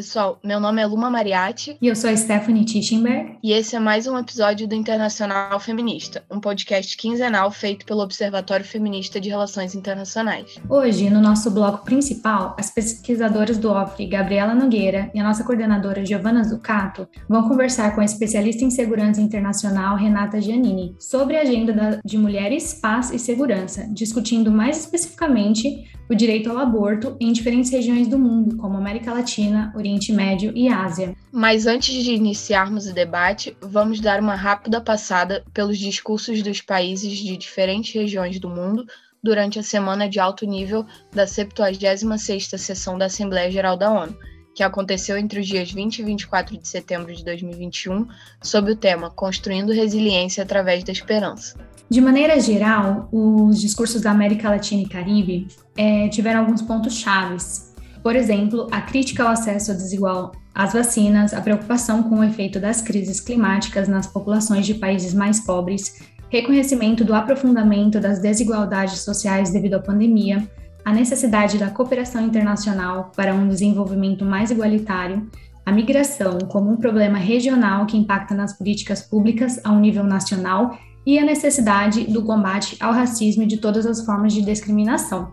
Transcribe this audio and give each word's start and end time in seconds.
pessoal. 0.00 0.40
Meu 0.42 0.58
nome 0.58 0.80
é 0.80 0.86
Luma 0.86 1.10
Mariatti. 1.10 1.76
E 1.80 1.86
eu 1.86 1.94
sou 1.94 2.08
a 2.08 2.16
Stephanie 2.16 2.64
Tischenberg. 2.64 3.29
E 3.42 3.52
esse 3.52 3.74
é 3.74 3.80
mais 3.80 4.06
um 4.06 4.18
episódio 4.18 4.68
do 4.68 4.74
Internacional 4.74 5.58
Feminista, 5.58 6.22
um 6.30 6.38
podcast 6.38 6.94
quinzenal 6.94 7.50
feito 7.50 7.86
pelo 7.86 8.02
Observatório 8.02 8.66
Feminista 8.66 9.18
de 9.18 9.30
Relações 9.30 9.74
Internacionais. 9.74 10.60
Hoje, 10.68 11.08
no 11.08 11.22
nosso 11.22 11.50
bloco 11.50 11.82
principal, 11.82 12.54
as 12.58 12.70
pesquisadoras 12.70 13.56
do 13.56 13.70
OFRE, 13.70 14.06
Gabriela 14.06 14.54
Nogueira, 14.54 15.10
e 15.14 15.20
a 15.20 15.24
nossa 15.24 15.42
coordenadora 15.42 16.04
Giovana 16.04 16.44
Zucato, 16.44 17.08
vão 17.26 17.48
conversar 17.48 17.94
com 17.94 18.02
a 18.02 18.04
especialista 18.04 18.62
em 18.62 18.70
segurança 18.70 19.22
internacional 19.22 19.96
Renata 19.96 20.38
Giannini 20.38 20.94
sobre 20.98 21.36
a 21.38 21.40
agenda 21.40 21.98
de 22.04 22.18
mulheres, 22.18 22.74
paz 22.74 23.10
e 23.10 23.18
segurança, 23.18 23.88
discutindo 23.90 24.50
mais 24.50 24.80
especificamente 24.80 25.88
o 26.10 26.14
direito 26.14 26.50
ao 26.50 26.58
aborto 26.58 27.16
em 27.20 27.32
diferentes 27.32 27.70
regiões 27.70 28.08
do 28.08 28.18
mundo, 28.18 28.56
como 28.56 28.76
América 28.76 29.12
Latina, 29.12 29.72
Oriente 29.76 30.12
Médio 30.12 30.52
e 30.56 30.68
Ásia. 30.68 31.14
Mas 31.30 31.66
antes 31.66 31.94
de 31.94 32.12
iniciarmos 32.12 32.88
o 32.88 32.92
debate, 32.92 33.29
vamos 33.60 34.00
dar 34.00 34.20
uma 34.20 34.34
rápida 34.34 34.80
passada 34.80 35.44
pelos 35.52 35.78
discursos 35.78 36.42
dos 36.42 36.60
países 36.60 37.18
de 37.18 37.36
diferentes 37.36 37.94
regiões 37.94 38.38
do 38.38 38.48
mundo 38.48 38.86
durante 39.22 39.58
a 39.58 39.62
semana 39.62 40.08
de 40.08 40.18
alto 40.18 40.46
nível 40.46 40.84
da 41.12 41.24
76ª 41.24 42.56
sessão 42.58 42.96
da 42.96 43.06
Assembleia 43.06 43.50
Geral 43.50 43.76
da 43.76 43.90
ONU, 43.90 44.16
que 44.54 44.62
aconteceu 44.62 45.16
entre 45.16 45.40
os 45.40 45.46
dias 45.46 45.70
20 45.70 45.98
e 45.98 46.02
24 46.02 46.58
de 46.58 46.66
setembro 46.66 47.14
de 47.14 47.24
2021, 47.24 48.06
sob 48.42 48.72
o 48.72 48.76
tema 48.76 49.10
Construindo 49.10 49.72
Resiliência 49.72 50.42
através 50.42 50.82
da 50.84 50.92
Esperança. 50.92 51.56
De 51.88 52.00
maneira 52.00 52.38
geral, 52.38 53.08
os 53.10 53.60
discursos 53.60 54.00
da 54.00 54.10
América 54.10 54.48
Latina 54.48 54.82
e 54.82 54.88
Caribe 54.88 55.48
é, 55.76 56.08
tiveram 56.08 56.40
alguns 56.40 56.62
pontos 56.62 56.94
chaves. 56.94 57.69
Por 58.02 58.16
exemplo, 58.16 58.66
a 58.70 58.80
crítica 58.80 59.24
ao 59.24 59.30
acesso 59.30 59.74
desigual 59.74 60.32
às 60.54 60.72
vacinas, 60.72 61.34
a 61.34 61.40
preocupação 61.40 62.02
com 62.02 62.20
o 62.20 62.24
efeito 62.24 62.58
das 62.58 62.80
crises 62.80 63.20
climáticas 63.20 63.88
nas 63.88 64.06
populações 64.06 64.64
de 64.64 64.74
países 64.74 65.12
mais 65.12 65.40
pobres, 65.40 66.00
reconhecimento 66.30 67.04
do 67.04 67.14
aprofundamento 67.14 68.00
das 68.00 68.18
desigualdades 68.18 69.00
sociais 69.00 69.50
devido 69.50 69.74
à 69.74 69.80
pandemia, 69.80 70.48
a 70.84 70.92
necessidade 70.92 71.58
da 71.58 71.70
cooperação 71.70 72.22
internacional 72.22 73.12
para 73.14 73.34
um 73.34 73.48
desenvolvimento 73.48 74.24
mais 74.24 74.50
igualitário, 74.50 75.28
a 75.66 75.70
migração 75.70 76.38
como 76.48 76.70
um 76.70 76.76
problema 76.76 77.18
regional 77.18 77.84
que 77.84 77.98
impacta 77.98 78.34
nas 78.34 78.56
políticas 78.56 79.02
públicas 79.02 79.60
a 79.62 79.70
um 79.70 79.78
nível 79.78 80.04
nacional 80.04 80.78
e 81.04 81.18
a 81.18 81.24
necessidade 81.24 82.04
do 82.04 82.24
combate 82.24 82.76
ao 82.80 82.92
racismo 82.92 83.42
e 83.42 83.46
de 83.46 83.58
todas 83.58 83.84
as 83.84 84.04
formas 84.04 84.32
de 84.32 84.42
discriminação. 84.42 85.32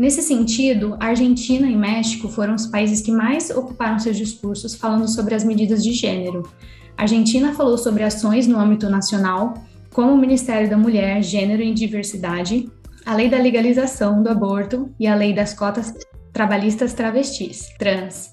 Nesse 0.00 0.22
sentido, 0.22 0.96
Argentina 0.98 1.68
e 1.68 1.76
México 1.76 2.26
foram 2.26 2.54
os 2.54 2.66
países 2.66 3.02
que 3.02 3.12
mais 3.12 3.50
ocuparam 3.50 3.98
seus 3.98 4.16
discursos 4.16 4.74
falando 4.74 5.06
sobre 5.06 5.34
as 5.34 5.44
medidas 5.44 5.84
de 5.84 5.92
gênero. 5.92 6.48
A 6.96 7.02
Argentina 7.02 7.52
falou 7.52 7.76
sobre 7.76 8.02
ações 8.02 8.46
no 8.46 8.58
âmbito 8.58 8.88
nacional, 8.88 9.52
como 9.92 10.14
o 10.14 10.16
Ministério 10.16 10.70
da 10.70 10.78
Mulher, 10.78 11.22
Gênero 11.22 11.62
e 11.62 11.74
Diversidade, 11.74 12.66
a 13.04 13.14
lei 13.14 13.28
da 13.28 13.36
legalização 13.36 14.22
do 14.22 14.30
aborto 14.30 14.90
e 14.98 15.06
a 15.06 15.14
lei 15.14 15.34
das 15.34 15.52
cotas 15.52 15.92
trabalhistas 16.32 16.94
travestis, 16.94 17.68
trans. 17.78 18.32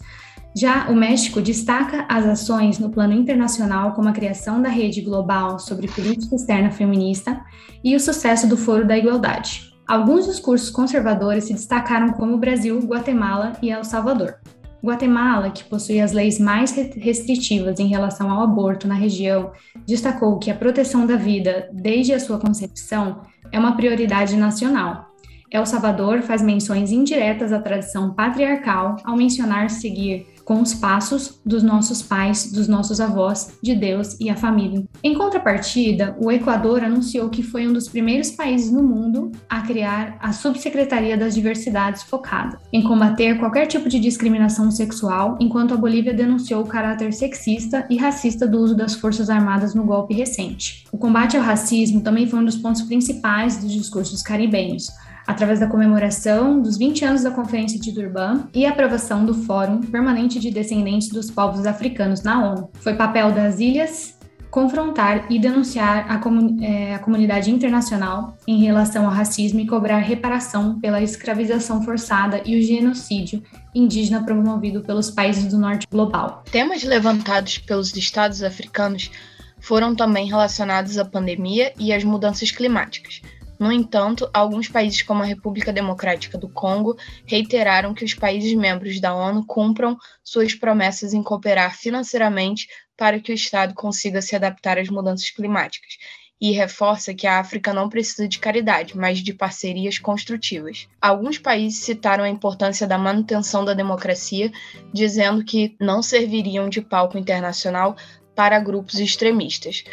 Já 0.55 0.87
o 0.87 0.95
México 0.95 1.41
destaca 1.41 2.05
as 2.07 2.25
ações 2.25 2.79
no 2.79 2.91
plano 2.91 3.11
internacional, 3.11 3.91
como 3.91 4.07
a 4.07 4.13
criação 4.13 4.61
da 4.61 4.69
Rede 4.69 5.01
Global 5.01 5.59
sobre 5.59 5.89
Política 5.89 6.33
Externa 6.33 6.71
Feminista 6.71 7.41
e 7.83 7.93
o 7.93 7.99
sucesso 7.99 8.47
do 8.47 8.55
Foro 8.55 8.87
da 8.87 8.97
Igualdade. 8.97 9.76
Alguns 9.87 10.25
discursos 10.25 10.69
conservadores 10.69 11.45
se 11.45 11.53
destacaram 11.53 12.11
como 12.13 12.37
Brasil, 12.37 12.79
Guatemala 12.79 13.53
e 13.61 13.71
El 13.71 13.83
Salvador. 13.83 14.35
Guatemala, 14.83 15.49
que 15.49 15.63
possui 15.63 15.99
as 15.99 16.11
leis 16.11 16.39
mais 16.39 16.71
restritivas 16.71 17.79
em 17.79 17.87
relação 17.87 18.29
ao 18.29 18.43
aborto 18.43 18.87
na 18.87 18.95
região, 18.95 19.51
destacou 19.85 20.37
que 20.37 20.51
a 20.51 20.55
proteção 20.55 21.05
da 21.05 21.15
vida 21.15 21.69
desde 21.73 22.13
a 22.13 22.19
sua 22.19 22.37
concepção 22.37 23.21
é 23.51 23.57
uma 23.57 23.75
prioridade 23.75 24.35
nacional 24.35 25.07
El 25.49 25.65
Salvador 25.65 26.21
faz 26.21 26.41
menções 26.41 26.91
indiretas 26.91 27.53
à 27.53 27.59
tradição 27.59 28.13
patriarcal 28.13 28.97
ao 29.05 29.15
mencionar 29.15 29.69
seguir 29.69 30.27
com 30.47 30.61
os 30.61 30.73
passos 30.73 31.41
dos 31.45 31.61
nossos 31.61 32.01
pais, 32.01 32.53
dos 32.53 32.69
nossos 32.69 33.01
avós, 33.01 33.59
de 33.61 33.75
Deus 33.75 34.15
e 34.17 34.29
a 34.29 34.35
família. 34.37 34.85
Em 35.03 35.13
contrapartida, 35.13 36.15
o 36.21 36.31
Equador 36.31 36.85
anunciou 36.85 37.29
que 37.29 37.43
foi 37.43 37.67
um 37.67 37.73
dos 37.73 37.89
primeiros 37.89 38.31
países 38.31 38.71
no 38.71 38.81
mundo 38.81 39.33
a 39.49 39.59
criar 39.59 40.17
a 40.21 40.31
Subsecretaria 40.31 41.17
das 41.17 41.35
Diversidades 41.35 42.03
focada 42.03 42.57
em 42.71 42.81
combater 42.81 43.37
qualquer 43.37 43.65
tipo 43.65 43.89
de 43.89 43.99
discriminação 43.99 44.71
sexual, 44.71 45.37
enquanto 45.41 45.73
a 45.73 45.77
Bolívia 45.77 46.13
denunciou 46.13 46.63
o 46.63 46.67
caráter 46.67 47.11
sexista 47.11 47.85
e 47.89 47.97
racista 47.97 48.47
do 48.47 48.57
uso 48.59 48.73
das 48.73 48.95
Forças 48.95 49.29
Armadas 49.29 49.75
no 49.75 49.83
golpe 49.83 50.13
recente. 50.13 50.85
O 50.93 50.97
combate 50.97 51.35
ao 51.35 51.43
racismo 51.43 51.99
também 51.99 52.25
foi 52.25 52.39
um 52.39 52.45
dos 52.45 52.55
pontos 52.55 52.83
principais 52.83 53.57
dos 53.57 53.73
discursos 53.73 54.21
caribenhos 54.21 54.87
através 55.27 55.59
da 55.59 55.67
comemoração 55.67 56.61
dos 56.61 56.77
20 56.77 57.03
anos 57.05 57.23
da 57.23 57.31
Conferência 57.31 57.77
de 57.77 57.91
Durban 57.91 58.47
e 58.53 58.65
aprovação 58.65 59.25
do 59.25 59.33
Fórum 59.33 59.81
Permanente 59.81 60.39
de 60.39 60.49
Descendentes 60.49 61.09
dos 61.09 61.29
Povos 61.29 61.65
Africanos 61.65 62.23
na 62.23 62.51
ONU. 62.51 62.69
Foi 62.79 62.95
papel 62.95 63.33
das 63.33 63.59
ilhas 63.59 64.17
confrontar 64.49 65.31
e 65.31 65.37
denunciar 65.37 66.09
a, 66.09 66.21
é, 66.63 66.95
a, 66.95 66.99
comunidade 66.99 67.51
internacional 67.51 68.35
em 68.47 68.63
relação 68.63 69.05
ao 69.05 69.11
racismo 69.11 69.59
e 69.59 69.67
cobrar 69.67 69.99
reparação 69.99 70.79
pela 70.79 71.01
escravização 71.01 71.83
forçada 71.83 72.41
e 72.45 72.57
o 72.57 72.61
genocídio 72.63 73.43
indígena 73.75 74.23
promovido 74.23 74.81
pelos 74.81 75.11
países 75.11 75.45
do 75.45 75.57
norte 75.57 75.85
global. 75.91 76.43
Temas 76.51 76.83
levantados 76.83 77.57
pelos 77.59 77.95
estados 77.95 78.41
africanos 78.41 79.11
foram 79.59 79.95
também 79.95 80.27
relacionados 80.27 80.97
à 80.97 81.05
pandemia 81.05 81.73
e 81.77 81.91
às 81.91 82.03
mudanças 82.03 82.49
climáticas. 82.51 83.21
No 83.59 83.71
entanto, 83.71 84.29
alguns 84.33 84.67
países, 84.67 85.01
como 85.01 85.23
a 85.23 85.25
República 85.25 85.73
Democrática 85.73 86.37
do 86.37 86.49
Congo, 86.49 86.97
reiteraram 87.25 87.93
que 87.93 88.05
os 88.05 88.13
países 88.13 88.53
membros 88.53 88.99
da 88.99 89.13
ONU 89.15 89.45
cumpram 89.45 89.97
suas 90.23 90.53
promessas 90.53 91.13
em 91.13 91.23
cooperar 91.23 91.75
financeiramente 91.75 92.67
para 92.95 93.19
que 93.19 93.31
o 93.31 93.35
Estado 93.35 93.73
consiga 93.73 94.21
se 94.21 94.35
adaptar 94.35 94.77
às 94.77 94.89
mudanças 94.89 95.29
climáticas, 95.29 95.97
e 96.39 96.51
reforça 96.51 97.13
que 97.13 97.25
a 97.25 97.39
África 97.39 97.73
não 97.73 97.89
precisa 97.89 98.27
de 98.27 98.37
caridade, 98.37 98.95
mas 98.95 99.19
de 99.19 99.33
parcerias 99.33 99.97
construtivas. 99.97 100.87
Alguns 101.01 101.37
países 101.39 101.83
citaram 101.83 102.23
a 102.23 102.29
importância 102.29 102.85
da 102.87 102.97
manutenção 102.97 103.65
da 103.65 103.73
democracia, 103.73 104.51
dizendo 104.93 105.43
que 105.43 105.75
não 105.79 106.01
serviriam 106.01 106.69
de 106.69 106.81
palco 106.81 107.17
internacional 107.17 107.95
para 108.35 108.59
grupos 108.59 108.99
extremistas. 108.99 109.83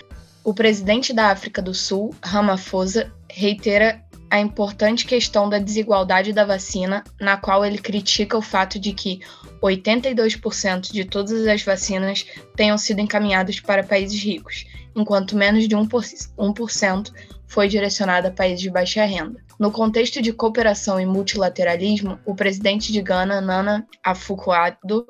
O 0.43 0.53
presidente 0.53 1.15
da 1.15 1.31
África 1.31 1.63
do 1.63 1.73
Sul, 1.73 2.15
Ramaphosa, 2.23 3.11
reitera 3.35 4.01
a 4.31 4.41
importante 4.41 5.07
questão 5.07 5.49
da 5.49 5.59
desigualdade 5.59 6.33
da 6.33 6.45
vacina, 6.45 7.03
na 7.21 7.37
qual 7.37 7.65
ele 7.65 7.79
critica 7.79 8.39
o 8.39 8.43
fato 8.43 8.79
de 8.79 8.93
que 8.93 9.21
82% 9.61 10.93
de 10.93 11.05
todas 11.05 11.47
as 11.47 11.63
vacinas 11.63 12.25
tenham 12.57 12.79
sido 12.79 13.01
encaminhadas 13.01 13.61
para 13.61 13.83
países 13.83 14.23
ricos, 14.23 14.67
enquanto 14.95 15.37
menos 15.37 15.69
de 15.69 15.77
1% 15.77 17.13
foi 17.47 17.69
direcionada 17.69 18.29
a 18.29 18.33
países 18.33 18.61
de 18.61 18.71
baixa 18.71 19.05
renda. 19.05 19.43
No 19.59 19.71
contexto 19.71 20.21
de 20.21 20.33
cooperação 20.33 21.01
e 21.01 21.07
multilateralismo, 21.07 22.19
o 22.25 22.35
presidente 22.35 22.93
de 22.93 23.01
Gana, 23.01 23.41
Nana 23.41 23.87
Akufo-Addo, 24.03 25.07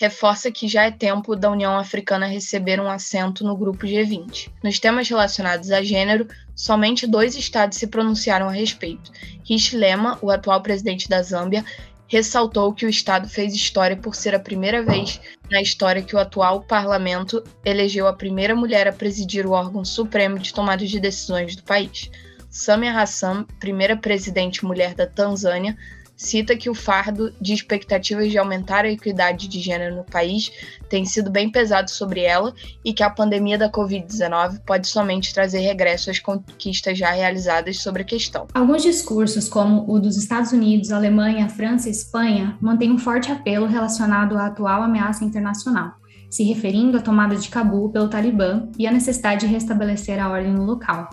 reforça 0.00 0.50
que 0.50 0.66
já 0.66 0.84
é 0.84 0.90
tempo 0.90 1.36
da 1.36 1.50
União 1.50 1.76
Africana 1.76 2.26
receber 2.26 2.80
um 2.80 2.90
assento 2.90 3.44
no 3.44 3.54
grupo 3.54 3.86
G20. 3.86 4.48
Nos 4.64 4.78
temas 4.78 5.06
relacionados 5.06 5.70
a 5.70 5.82
gênero, 5.82 6.26
somente 6.56 7.06
dois 7.06 7.36
estados 7.36 7.76
se 7.76 7.86
pronunciaram 7.86 8.48
a 8.48 8.52
respeito. 8.52 9.12
Hichilema, 9.48 10.18
o 10.22 10.30
atual 10.30 10.62
presidente 10.62 11.06
da 11.06 11.22
Zâmbia, 11.22 11.62
ressaltou 12.08 12.72
que 12.72 12.86
o 12.86 12.88
estado 12.88 13.28
fez 13.28 13.54
história 13.54 13.94
por 13.94 14.14
ser 14.14 14.34
a 14.34 14.40
primeira 14.40 14.82
vez 14.82 15.20
na 15.50 15.60
história 15.60 16.02
que 16.02 16.16
o 16.16 16.18
atual 16.18 16.62
parlamento 16.62 17.44
elegeu 17.62 18.08
a 18.08 18.12
primeira 18.14 18.56
mulher 18.56 18.88
a 18.88 18.92
presidir 18.92 19.46
o 19.46 19.52
órgão 19.52 19.84
supremo 19.84 20.38
de 20.38 20.52
tomada 20.54 20.84
de 20.84 20.98
decisões 20.98 21.54
do 21.54 21.62
país. 21.62 22.10
Samia 22.48 22.98
Hassan, 22.98 23.44
primeira 23.60 23.96
presidente 23.96 24.64
mulher 24.64 24.94
da 24.94 25.06
Tanzânia, 25.06 25.76
cita 26.20 26.54
que 26.54 26.68
o 26.68 26.74
fardo 26.74 27.32
de 27.40 27.54
expectativas 27.54 28.30
de 28.30 28.36
aumentar 28.36 28.84
a 28.84 28.90
equidade 28.90 29.48
de 29.48 29.58
gênero 29.58 29.96
no 29.96 30.04
país 30.04 30.52
tem 30.86 31.06
sido 31.06 31.30
bem 31.30 31.50
pesado 31.50 31.90
sobre 31.90 32.20
ela 32.20 32.52
e 32.84 32.92
que 32.92 33.02
a 33.02 33.08
pandemia 33.08 33.56
da 33.56 33.70
Covid-19 33.70 34.60
pode 34.66 34.86
somente 34.86 35.32
trazer 35.32 35.60
regresso 35.60 36.10
às 36.10 36.18
conquistas 36.18 36.98
já 36.98 37.10
realizadas 37.10 37.78
sobre 37.78 38.02
a 38.02 38.04
questão. 38.04 38.46
Alguns 38.52 38.82
discursos, 38.82 39.48
como 39.48 39.90
o 39.90 39.98
dos 39.98 40.18
Estados 40.18 40.52
Unidos, 40.52 40.92
Alemanha, 40.92 41.48
França 41.48 41.88
e 41.88 41.92
Espanha, 41.92 42.54
mantêm 42.60 42.92
um 42.92 42.98
forte 42.98 43.32
apelo 43.32 43.66
relacionado 43.66 44.36
à 44.36 44.46
atual 44.46 44.82
ameaça 44.82 45.24
internacional, 45.24 45.94
se 46.28 46.42
referindo 46.42 46.98
à 46.98 47.00
tomada 47.00 47.34
de 47.34 47.48
Cabul 47.48 47.90
pelo 47.90 48.10
Talibã 48.10 48.68
e 48.78 48.86
à 48.86 48.92
necessidade 48.92 49.46
de 49.46 49.46
restabelecer 49.46 50.22
a 50.22 50.28
ordem 50.28 50.52
no 50.52 50.64
local 50.64 51.08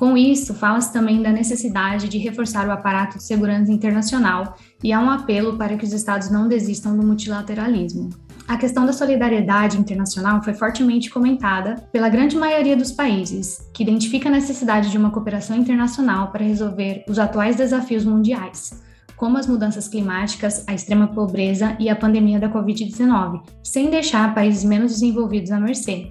com 0.00 0.16
isso, 0.16 0.54
fala-se 0.54 0.90
também 0.90 1.20
da 1.20 1.30
necessidade 1.30 2.08
de 2.08 2.16
reforçar 2.16 2.66
o 2.66 2.70
aparato 2.70 3.18
de 3.18 3.22
segurança 3.22 3.70
internacional 3.70 4.56
e 4.82 4.94
há 4.94 4.98
um 4.98 5.10
apelo 5.10 5.58
para 5.58 5.76
que 5.76 5.84
os 5.84 5.92
Estados 5.92 6.30
não 6.30 6.48
desistam 6.48 6.96
do 6.96 7.06
multilateralismo. 7.06 8.08
A 8.48 8.56
questão 8.56 8.86
da 8.86 8.94
solidariedade 8.94 9.78
internacional 9.78 10.42
foi 10.42 10.54
fortemente 10.54 11.10
comentada 11.10 11.86
pela 11.92 12.08
grande 12.08 12.34
maioria 12.34 12.74
dos 12.74 12.90
países, 12.90 13.68
que 13.74 13.82
identifica 13.82 14.30
a 14.30 14.32
necessidade 14.32 14.90
de 14.90 14.96
uma 14.96 15.10
cooperação 15.10 15.54
internacional 15.54 16.32
para 16.32 16.46
resolver 16.46 17.04
os 17.06 17.18
atuais 17.18 17.56
desafios 17.56 18.06
mundiais, 18.06 18.82
como 19.18 19.36
as 19.36 19.46
mudanças 19.46 19.86
climáticas, 19.86 20.64
a 20.66 20.72
extrema 20.72 21.08
pobreza 21.08 21.76
e 21.78 21.90
a 21.90 21.94
pandemia 21.94 22.40
da 22.40 22.48
Covid-19, 22.48 23.42
sem 23.62 23.90
deixar 23.90 24.34
países 24.34 24.64
menos 24.64 24.92
desenvolvidos 24.92 25.50
à 25.50 25.60
mercê. 25.60 26.10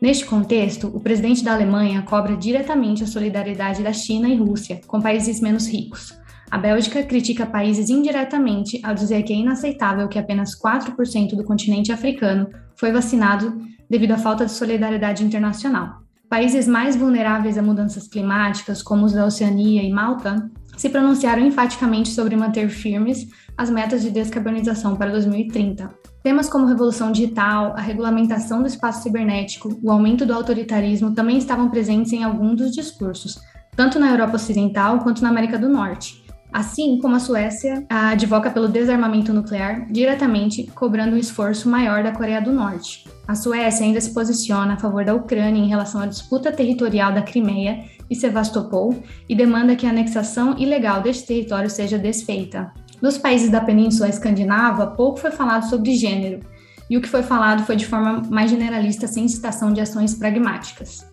Neste 0.00 0.24
contexto, 0.24 0.86
o 0.86 1.00
presidente 1.00 1.44
da 1.44 1.52
Alemanha 1.52 2.02
cobra 2.02 2.36
diretamente 2.36 3.04
a 3.04 3.06
solidariedade 3.06 3.82
da 3.82 3.92
China 3.92 4.28
e 4.28 4.36
Rússia 4.36 4.80
com 4.86 5.00
países 5.00 5.40
menos 5.40 5.68
ricos, 5.68 6.18
a 6.50 6.58
Bélgica 6.58 7.04
critica 7.04 7.46
países 7.46 7.88
indiretamente 7.88 8.80
ao 8.82 8.92
dizer 8.92 9.22
que 9.22 9.32
é 9.32 9.36
inaceitável 9.36 10.08
que 10.08 10.18
apenas 10.18 10.60
4% 10.60 11.36
do 11.36 11.44
continente 11.44 11.92
africano 11.92 12.48
foi 12.74 12.90
vacinado 12.90 13.56
devido 13.88 14.12
à 14.12 14.18
falta 14.18 14.46
de 14.46 14.50
solidariedade 14.50 15.24
internacional. 15.24 16.02
Países 16.28 16.66
mais 16.66 16.96
vulneráveis 16.96 17.56
a 17.56 17.62
mudanças 17.62 18.08
climáticas, 18.08 18.82
como 18.82 19.04
os 19.04 19.12
da 19.12 19.24
Oceania 19.24 19.82
e 19.82 19.92
Malta, 19.92 20.50
se 20.76 20.88
pronunciaram 20.88 21.44
enfaticamente 21.46 22.08
sobre 22.08 22.34
manter 22.34 22.68
firmes 22.68 23.28
as 23.56 23.70
metas 23.70 24.02
de 24.02 24.10
descarbonização 24.10 24.96
para 24.96 25.10
2030. 25.10 25.88
Temas 26.22 26.48
como 26.48 26.66
revolução 26.66 27.10
digital, 27.10 27.72
a 27.76 27.80
regulamentação 27.80 28.60
do 28.60 28.68
espaço 28.68 29.02
cibernético, 29.02 29.78
o 29.82 29.90
aumento 29.90 30.26
do 30.26 30.34
autoritarismo 30.34 31.14
também 31.14 31.38
estavam 31.38 31.70
presentes 31.70 32.12
em 32.12 32.22
alguns 32.22 32.56
dos 32.56 32.72
discursos, 32.72 33.40
tanto 33.74 33.98
na 33.98 34.10
Europa 34.10 34.36
Ocidental 34.36 34.98
quanto 34.98 35.22
na 35.22 35.30
América 35.30 35.58
do 35.58 35.68
Norte, 35.68 36.20
Assim 36.52 36.98
como 36.98 37.14
a 37.14 37.20
Suécia 37.20 37.84
advoca 37.88 38.50
pelo 38.50 38.68
desarmamento 38.68 39.32
nuclear, 39.32 39.86
diretamente 39.90 40.64
cobrando 40.74 41.14
um 41.14 41.18
esforço 41.18 41.68
maior 41.68 42.02
da 42.02 42.10
Coreia 42.10 42.40
do 42.40 42.52
Norte. 42.52 43.04
A 43.26 43.36
Suécia 43.36 43.86
ainda 43.86 44.00
se 44.00 44.12
posiciona 44.12 44.74
a 44.74 44.76
favor 44.76 45.04
da 45.04 45.14
Ucrânia 45.14 45.60
em 45.60 45.68
relação 45.68 46.00
à 46.00 46.06
disputa 46.06 46.50
territorial 46.50 47.12
da 47.12 47.22
Crimeia 47.22 47.84
e 48.10 48.16
Sevastopol 48.16 48.96
e 49.28 49.34
demanda 49.36 49.76
que 49.76 49.86
a 49.86 49.90
anexação 49.90 50.58
ilegal 50.58 51.00
deste 51.00 51.24
território 51.24 51.70
seja 51.70 51.96
desfeita. 51.96 52.72
Dos 53.00 53.16
países 53.16 53.50
da 53.50 53.60
Península 53.60 54.08
Escandinava, 54.08 54.86
pouco 54.88 55.18
foi 55.18 55.30
falado 55.30 55.68
sobre 55.68 55.94
gênero, 55.94 56.40
e 56.88 56.96
o 56.96 57.00
que 57.00 57.08
foi 57.08 57.22
falado 57.22 57.64
foi 57.64 57.76
de 57.76 57.86
forma 57.86 58.22
mais 58.28 58.50
generalista, 58.50 59.06
sem 59.06 59.26
citação 59.28 59.72
de 59.72 59.80
ações 59.80 60.14
pragmáticas. 60.14 61.06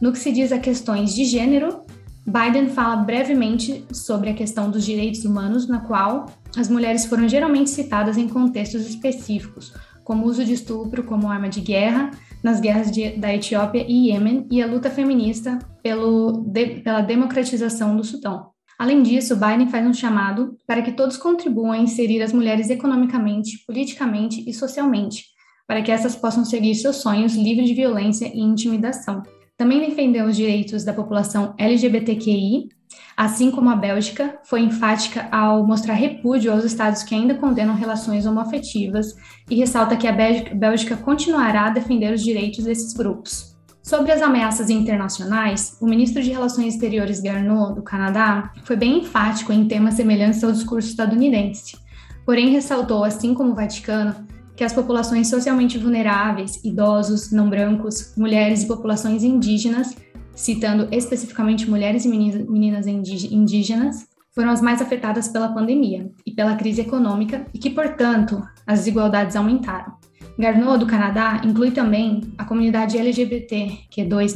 No 0.00 0.12
que 0.12 0.18
se 0.18 0.30
diz 0.30 0.52
a 0.52 0.58
questões 0.58 1.14
de 1.14 1.24
gênero, 1.24 1.80
Biden 2.26 2.68
fala 2.68 2.96
brevemente 2.96 3.84
sobre 3.92 4.30
a 4.30 4.34
questão 4.34 4.70
dos 4.70 4.84
direitos 4.84 5.24
humanos, 5.24 5.66
na 5.66 5.80
qual 5.80 6.26
as 6.56 6.68
mulheres 6.68 7.06
foram 7.06 7.28
geralmente 7.28 7.70
citadas 7.70 8.16
em 8.16 8.28
contextos 8.28 8.86
específicos, 8.88 9.74
como 10.04 10.26
uso 10.26 10.44
de 10.44 10.52
estupro 10.52 11.02
como 11.04 11.28
arma 11.28 11.48
de 11.48 11.60
guerra 11.60 12.10
nas 12.42 12.60
guerras 12.60 12.90
de, 12.90 13.16
da 13.16 13.34
Etiópia 13.34 13.84
e 13.88 14.10
Iêmen 14.10 14.46
e 14.50 14.62
a 14.62 14.66
luta 14.66 14.90
feminista 14.90 15.58
pelo, 15.82 16.44
de, 16.46 16.80
pela 16.80 17.00
democratização 17.00 17.96
do 17.96 18.04
Sudão. 18.04 18.53
Além 18.78 19.02
disso, 19.02 19.36
Biden 19.36 19.68
faz 19.68 19.86
um 19.86 19.94
chamado 19.94 20.56
para 20.66 20.82
que 20.82 20.92
todos 20.92 21.16
contribuam 21.16 21.72
a 21.72 21.78
inserir 21.78 22.22
as 22.22 22.32
mulheres 22.32 22.70
economicamente, 22.70 23.64
politicamente 23.66 24.44
e 24.48 24.52
socialmente, 24.52 25.24
para 25.66 25.80
que 25.80 25.92
essas 25.92 26.16
possam 26.16 26.44
seguir 26.44 26.74
seus 26.74 26.96
sonhos 26.96 27.34
livres 27.34 27.68
de 27.68 27.74
violência 27.74 28.26
e 28.26 28.40
intimidação. 28.40 29.22
Também 29.56 29.80
defendeu 29.80 30.26
os 30.26 30.36
direitos 30.36 30.84
da 30.84 30.92
população 30.92 31.54
LGBTQI, 31.56 32.68
assim 33.16 33.52
como 33.52 33.70
a 33.70 33.76
Bélgica 33.76 34.40
foi 34.44 34.60
enfática 34.60 35.28
ao 35.30 35.64
mostrar 35.64 35.94
repúdio 35.94 36.52
aos 36.52 36.64
estados 36.64 37.04
que 37.04 37.14
ainda 37.14 37.36
condenam 37.36 37.76
relações 37.76 38.26
homoafetivas 38.26 39.14
e 39.48 39.54
ressalta 39.54 39.96
que 39.96 40.08
a 40.08 40.12
Bélgica 40.12 40.96
continuará 40.96 41.66
a 41.66 41.70
defender 41.70 42.12
os 42.12 42.22
direitos 42.22 42.64
desses 42.64 42.92
grupos. 42.92 43.53
Sobre 43.84 44.12
as 44.12 44.22
ameaças 44.22 44.70
internacionais, 44.70 45.76
o 45.78 45.86
ministro 45.86 46.22
de 46.22 46.30
Relações 46.30 46.72
Exteriores 46.72 47.20
Garneau, 47.20 47.74
do 47.74 47.82
Canadá, 47.82 48.50
foi 48.64 48.76
bem 48.76 49.00
enfático 49.00 49.52
em 49.52 49.68
temas 49.68 49.92
semelhantes 49.92 50.42
ao 50.42 50.50
discurso 50.50 50.88
estadunidense, 50.88 51.76
porém 52.24 52.48
ressaltou, 52.48 53.04
assim 53.04 53.34
como 53.34 53.52
o 53.52 53.54
Vaticano, 53.54 54.26
que 54.56 54.64
as 54.64 54.72
populações 54.72 55.28
socialmente 55.28 55.76
vulneráveis, 55.76 56.64
idosos, 56.64 57.30
não 57.30 57.50
brancos, 57.50 58.14
mulheres 58.16 58.62
e 58.62 58.66
populações 58.66 59.22
indígenas, 59.22 59.94
citando 60.34 60.88
especificamente 60.90 61.68
mulheres 61.68 62.06
e 62.06 62.08
meninas 62.08 62.86
indígenas, 62.86 64.06
foram 64.34 64.48
as 64.48 64.62
mais 64.62 64.80
afetadas 64.80 65.28
pela 65.28 65.52
pandemia 65.52 66.10
e 66.24 66.32
pela 66.32 66.56
crise 66.56 66.80
econômica 66.80 67.44
e 67.52 67.58
que, 67.58 67.68
portanto, 67.68 68.42
as 68.66 68.78
desigualdades 68.78 69.36
aumentaram. 69.36 69.92
Garneau, 70.38 70.76
do 70.76 70.86
Canadá, 70.86 71.40
inclui 71.44 71.70
também 71.70 72.22
a 72.36 72.44
comunidade 72.44 72.98
LGBT, 72.98 73.78
que 73.90 74.00
é 74.00 74.04
2 74.04 74.34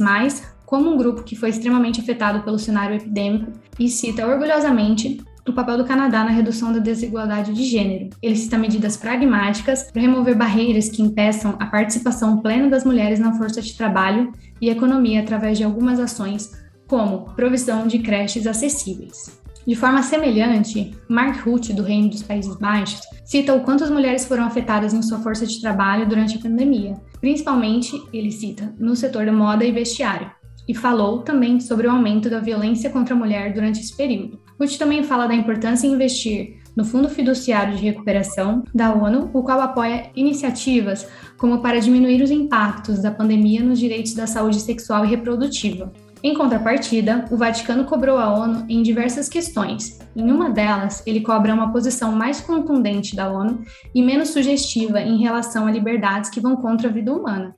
como 0.65 0.91
um 0.91 0.97
grupo 0.97 1.23
que 1.23 1.35
foi 1.35 1.49
extremamente 1.49 1.99
afetado 1.99 2.41
pelo 2.43 2.59
cenário 2.59 2.95
epidêmico 2.95 3.51
e 3.79 3.89
cita 3.89 4.27
orgulhosamente 4.27 5.19
o 5.47 5.53
papel 5.53 5.77
do 5.77 5.85
Canadá 5.85 6.23
na 6.23 6.29
redução 6.29 6.71
da 6.71 6.79
desigualdade 6.79 7.53
de 7.53 7.63
gênero. 7.63 8.09
Ele 8.21 8.35
cita 8.35 8.57
medidas 8.57 8.95
pragmáticas 8.95 9.91
para 9.91 10.01
remover 10.01 10.37
barreiras 10.37 10.89
que 10.89 11.01
impeçam 11.01 11.55
a 11.59 11.65
participação 11.65 12.37
plena 12.37 12.69
das 12.69 12.85
mulheres 12.85 13.19
na 13.19 13.33
força 13.33 13.61
de 13.61 13.75
trabalho 13.75 14.31
e 14.61 14.69
economia 14.69 15.21
através 15.21 15.57
de 15.57 15.63
algumas 15.63 15.99
ações, 15.99 16.51
como 16.87 17.33
provisão 17.35 17.87
de 17.87 17.99
creches 17.99 18.45
acessíveis. 18.45 19.38
De 19.67 19.75
forma 19.75 20.01
semelhante, 20.01 20.95
Mark 21.07 21.45
Rutte, 21.45 21.73
do 21.73 21.83
Reino 21.83 22.09
dos 22.09 22.23
Países 22.23 22.55
Baixos, 22.55 23.01
cita 23.25 23.53
o 23.53 23.61
quanto 23.61 23.83
as 23.83 23.91
mulheres 23.91 24.25
foram 24.25 24.45
afetadas 24.45 24.93
em 24.93 25.01
sua 25.01 25.19
força 25.19 25.45
de 25.45 25.61
trabalho 25.61 26.07
durante 26.07 26.37
a 26.37 26.41
pandemia, 26.41 26.95
principalmente, 27.21 27.91
ele 28.11 28.31
cita, 28.31 28.73
no 28.79 28.95
setor 28.95 29.25
da 29.25 29.31
moda 29.31 29.65
e 29.65 29.71
vestiário, 29.71 30.31
e 30.67 30.73
falou 30.73 31.19
também 31.19 31.59
sobre 31.59 31.87
o 31.87 31.91
aumento 31.91 32.29
da 32.29 32.39
violência 32.39 32.89
contra 32.89 33.13
a 33.13 33.17
mulher 33.17 33.53
durante 33.53 33.79
esse 33.79 33.95
período. 33.95 34.39
Ruth 34.59 34.77
também 34.77 35.03
fala 35.03 35.27
da 35.27 35.33
importância 35.33 35.87
em 35.87 35.93
investir 35.93 36.59
no 36.75 36.85
Fundo 36.85 37.09
Fiduciário 37.09 37.75
de 37.75 37.83
Recuperação 37.83 38.63
da 38.73 38.93
ONU, 38.93 39.29
o 39.33 39.43
qual 39.43 39.59
apoia 39.59 40.11
iniciativas 40.15 41.07
como 41.37 41.61
para 41.61 41.79
diminuir 41.79 42.21
os 42.21 42.31
impactos 42.31 43.01
da 43.01 43.11
pandemia 43.11 43.63
nos 43.63 43.79
direitos 43.79 44.13
da 44.13 44.27
saúde 44.27 44.59
sexual 44.59 45.03
e 45.05 45.09
reprodutiva. 45.09 45.91
Em 46.21 46.33
contrapartida, 46.33 47.25
o 47.31 47.37
Vaticano 47.37 47.85
cobrou 47.85 48.17
a 48.17 48.33
ONU 48.33 48.65
em 48.67 48.83
diversas 48.83 49.29
questões. 49.29 49.99
Em 50.15 50.29
uma 50.31 50.49
delas, 50.49 51.01
ele 51.07 51.21
cobra 51.21 51.53
uma 51.53 51.71
posição 51.71 52.11
mais 52.11 52.41
contundente 52.41 53.15
da 53.15 53.31
ONU 53.31 53.63
e 53.95 54.03
menos 54.03 54.29
sugestiva 54.29 54.99
em 54.99 55.17
relação 55.17 55.65
a 55.65 55.71
liberdades 55.71 56.29
que 56.29 56.41
vão 56.41 56.57
contra 56.57 56.89
a 56.89 56.91
vida 56.91 57.13
humana, 57.13 57.55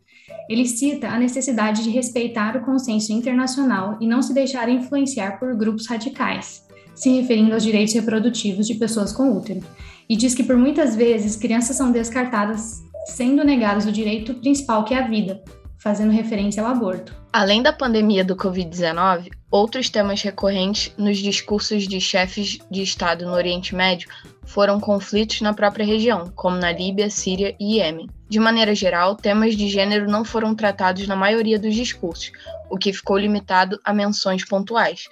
ele 0.51 0.67
cita 0.67 1.07
a 1.07 1.17
necessidade 1.17 1.81
de 1.81 1.89
respeitar 1.89 2.57
o 2.57 2.65
consenso 2.65 3.13
internacional 3.13 3.97
e 4.01 4.05
não 4.05 4.21
se 4.21 4.33
deixar 4.33 4.67
influenciar 4.67 5.39
por 5.39 5.55
grupos 5.55 5.87
radicais, 5.87 6.67
se 6.93 7.09
referindo 7.09 7.53
aos 7.53 7.63
direitos 7.63 7.93
reprodutivos 7.93 8.67
de 8.67 8.75
pessoas 8.75 9.13
com 9.13 9.31
útero, 9.31 9.61
e 10.09 10.15
diz 10.17 10.35
que 10.35 10.43
por 10.43 10.57
muitas 10.57 10.93
vezes 10.93 11.37
crianças 11.37 11.77
são 11.77 11.89
descartadas, 11.89 12.81
sendo 13.05 13.45
negadas 13.45 13.85
o 13.85 13.93
direito 13.93 14.33
principal 14.35 14.83
que 14.83 14.93
é 14.93 14.99
a 14.99 15.07
vida, 15.07 15.41
fazendo 15.81 16.11
referência 16.11 16.61
ao 16.61 16.69
aborto. 16.69 17.13
Além 17.33 17.63
da 17.63 17.73
pandemia 17.73 18.23
do 18.23 18.35
Covid-19, 18.35 19.29
outros 19.49 19.89
temas 19.89 20.21
recorrentes 20.21 20.93
nos 20.95 21.17
discursos 21.17 21.87
de 21.87 21.99
chefes 21.99 22.59
de 22.69 22.83
Estado 22.83 23.25
no 23.25 23.33
Oriente 23.33 23.73
Médio 23.73 24.07
foram 24.45 24.79
conflitos 24.79 25.41
na 25.41 25.53
própria 25.53 25.85
região, 25.85 26.31
como 26.35 26.55
na 26.57 26.71
Líbia, 26.71 27.09
Síria 27.09 27.55
e 27.59 27.77
Iêmen. 27.77 28.07
De 28.29 28.39
maneira 28.39 28.75
geral, 28.75 29.15
temas 29.15 29.55
de 29.55 29.67
gênero 29.67 30.09
não 30.09 30.23
foram 30.23 30.53
tratados 30.53 31.07
na 31.07 31.15
maioria 31.15 31.57
dos 31.57 31.73
discursos, 31.73 32.31
o 32.69 32.77
que 32.77 32.93
ficou 32.93 33.17
limitado 33.17 33.79
a 33.83 33.91
menções 33.91 34.45
pontuais. 34.45 35.05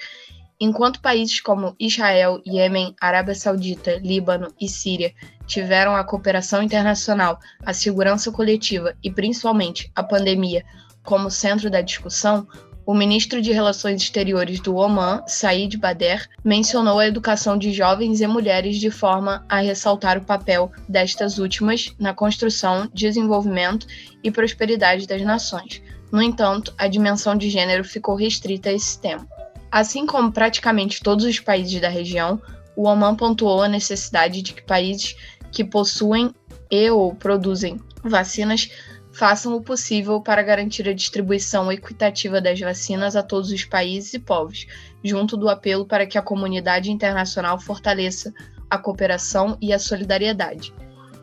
Enquanto 0.62 1.00
países 1.00 1.40
como 1.40 1.74
Israel, 1.80 2.42
Iêmen, 2.46 2.94
Arábia 3.00 3.34
Saudita, 3.34 3.98
Líbano 4.04 4.54
e 4.60 4.68
Síria 4.68 5.14
tiveram 5.48 5.96
a 5.96 6.04
cooperação 6.04 6.62
internacional, 6.62 7.40
a 7.66 7.74
segurança 7.74 8.30
coletiva 8.30 8.94
e 9.02 9.10
principalmente 9.10 9.90
a 9.96 10.04
pandemia 10.04 10.66
como 11.02 11.32
centro 11.32 11.70
da 11.70 11.80
discussão, 11.80 12.46
o 12.86 12.94
ministro 12.94 13.42
de 13.42 13.54
Relações 13.54 14.02
Exteriores 14.02 14.60
do 14.60 14.76
Oman, 14.76 15.24
Said 15.28 15.78
Bader, 15.78 16.28
mencionou 16.44 17.00
a 17.00 17.08
educação 17.08 17.58
de 17.58 17.72
jovens 17.72 18.20
e 18.20 18.28
mulheres 18.28 18.78
de 18.78 18.92
forma 18.92 19.46
a 19.48 19.62
ressaltar 19.62 20.18
o 20.18 20.26
papel 20.26 20.72
destas 20.90 21.38
últimas 21.38 21.96
na 21.98 22.14
construção, 22.14 22.90
desenvolvimento 22.94 23.88
e 24.22 24.30
prosperidade 24.30 25.08
das 25.08 25.22
nações. 25.22 25.82
No 26.12 26.22
entanto, 26.22 26.74
a 26.78 26.88
dimensão 26.88 27.36
de 27.36 27.50
gênero 27.50 27.84
ficou 27.86 28.16
restrita 28.16 28.70
a 28.70 28.74
esse 28.74 29.00
tema. 29.00 29.26
Assim 29.72 30.06
como 30.06 30.32
praticamente 30.32 31.02
todos 31.02 31.26
os 31.26 31.40
países 31.40 31.80
da 31.80 31.90
região, 31.90 32.42
o 32.76 32.84
Oman 32.88 33.16
pontuou 33.16 33.62
a 33.62 33.68
necessidade 33.68 34.42
de 34.42 34.54
que 34.54 34.62
países 34.62 35.16
que 35.52 35.64
possuem 35.64 36.34
e 36.72 36.90
ou 36.90 37.14
produzem 37.14 37.80
vacinas 38.04 38.70
façam 39.12 39.56
o 39.56 39.62
possível 39.62 40.22
para 40.22 40.42
garantir 40.42 40.88
a 40.88 40.94
distribuição 40.94 41.72
equitativa 41.72 42.40
das 42.40 42.60
vacinas 42.60 43.16
a 43.16 43.24
todos 43.24 43.52
os 43.52 43.66
países 43.66 44.14
e 44.14 44.20
povos, 44.20 44.66
junto 45.04 45.36
do 45.36 45.50
apelo 45.50 45.86
para 45.86 46.06
que 46.06 46.18
a 46.18 46.22
comunidade 46.22 46.92
internacional 46.92 47.60
fortaleça 47.60 48.34
a 48.70 48.78
cooperação 48.78 49.58
e 49.60 49.74
a 49.74 49.80
solidariedade. 49.80 50.74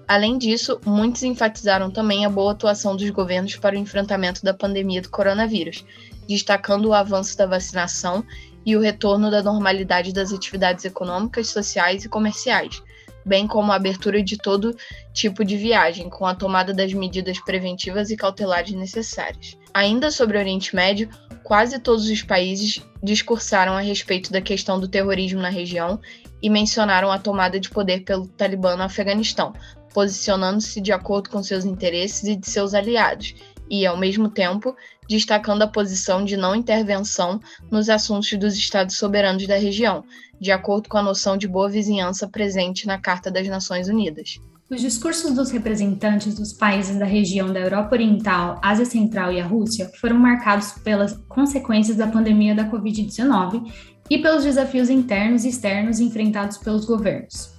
Além 0.08 0.38
disso, 0.38 0.80
muitos 0.84 1.25
enfatizaram 1.25 1.90
também 1.90 2.25
a 2.25 2.30
boa 2.30 2.52
atuação 2.52 2.94
dos 2.94 3.10
governos 3.10 3.56
para 3.56 3.75
o 3.75 3.78
enfrentamento 3.78 4.44
da 4.44 4.54
pandemia 4.54 5.02
do 5.02 5.10
coronavírus, 5.10 5.84
destacando 6.28 6.86
o 6.86 6.94
avanço 6.94 7.36
da 7.36 7.46
vacinação 7.46 8.25
e 8.64 8.76
o 8.76 8.80
retorno 8.80 9.30
da 9.30 9.42
normalidade 9.42 10.12
das 10.12 10.32
atividades 10.32 10.84
econômicas, 10.84 11.48
sociais 11.48 12.04
e 12.04 12.08
comerciais, 12.08 12.80
bem 13.25 13.48
como 13.48 13.72
a 13.72 13.75
abertura 13.75 14.22
de 14.22 14.36
todo 14.36 14.76
tipo 15.12 15.44
de 15.44 15.56
viagem, 15.56 16.08
com 16.08 16.25
a 16.25 16.34
tomada 16.36 16.72
das 16.72 16.92
medidas 16.92 17.40
preventivas 17.40 18.08
e 18.08 18.16
cautelares 18.16 18.72
necessárias. 18.72 19.56
Ainda 19.75 20.12
sobre 20.12 20.36
o 20.36 20.40
Oriente 20.40 20.75
Médio, 20.75 21.08
quase 21.42 21.80
todos 21.80 22.08
os 22.08 22.22
países 22.22 22.80
discursaram 23.02 23.72
a 23.72 23.80
respeito 23.80 24.32
da 24.32 24.40
questão 24.40 24.78
do 24.78 24.86
terrorismo 24.86 25.40
na 25.40 25.48
região 25.48 26.00
e 26.40 26.48
mencionaram 26.48 27.10
a 27.10 27.18
tomada 27.18 27.58
de 27.58 27.70
poder 27.70 28.00
pelo 28.04 28.28
Talibã 28.28 28.76
no 28.76 28.82
Afeganistão, 28.84 29.52
posicionando-se 29.96 30.78
de 30.78 30.92
acordo 30.92 31.30
com 31.30 31.42
seus 31.42 31.64
interesses 31.64 32.24
e 32.24 32.36
de 32.36 32.50
seus 32.50 32.74
aliados, 32.74 33.34
e, 33.70 33.86
ao 33.86 33.96
mesmo 33.96 34.28
tempo, 34.28 34.76
destacando 35.08 35.62
a 35.62 35.66
posição 35.66 36.22
de 36.22 36.36
não 36.36 36.54
intervenção 36.54 37.40
nos 37.70 37.88
assuntos 37.88 38.30
dos 38.34 38.54
Estados 38.54 38.98
soberanos 38.98 39.46
da 39.46 39.56
região, 39.56 40.04
de 40.38 40.52
acordo 40.52 40.90
com 40.90 40.98
a 40.98 41.02
noção 41.02 41.38
de 41.38 41.48
boa 41.48 41.70
vizinhança 41.70 42.28
presente 42.28 42.86
na 42.86 42.98
Carta 42.98 43.30
das 43.30 43.48
Nações 43.48 43.88
Unidas. 43.88 44.38
Os 44.68 44.82
discursos 44.82 45.32
dos 45.32 45.50
representantes 45.50 46.34
dos 46.34 46.52
países 46.52 46.98
da 46.98 47.06
região 47.06 47.50
da 47.50 47.60
Europa 47.60 47.94
Oriental, 47.94 48.60
Ásia 48.62 48.84
Central 48.84 49.32
e 49.32 49.40
a 49.40 49.46
Rússia 49.46 49.90
foram 49.98 50.18
marcados 50.18 50.72
pelas 50.72 51.14
consequências 51.26 51.96
da 51.96 52.06
pandemia 52.06 52.54
da 52.54 52.70
Covid-19 52.70 53.72
e 54.10 54.18
pelos 54.18 54.44
desafios 54.44 54.90
internos 54.90 55.46
e 55.46 55.48
externos 55.48 56.00
enfrentados 56.00 56.58
pelos 56.58 56.84
governos 56.84 57.55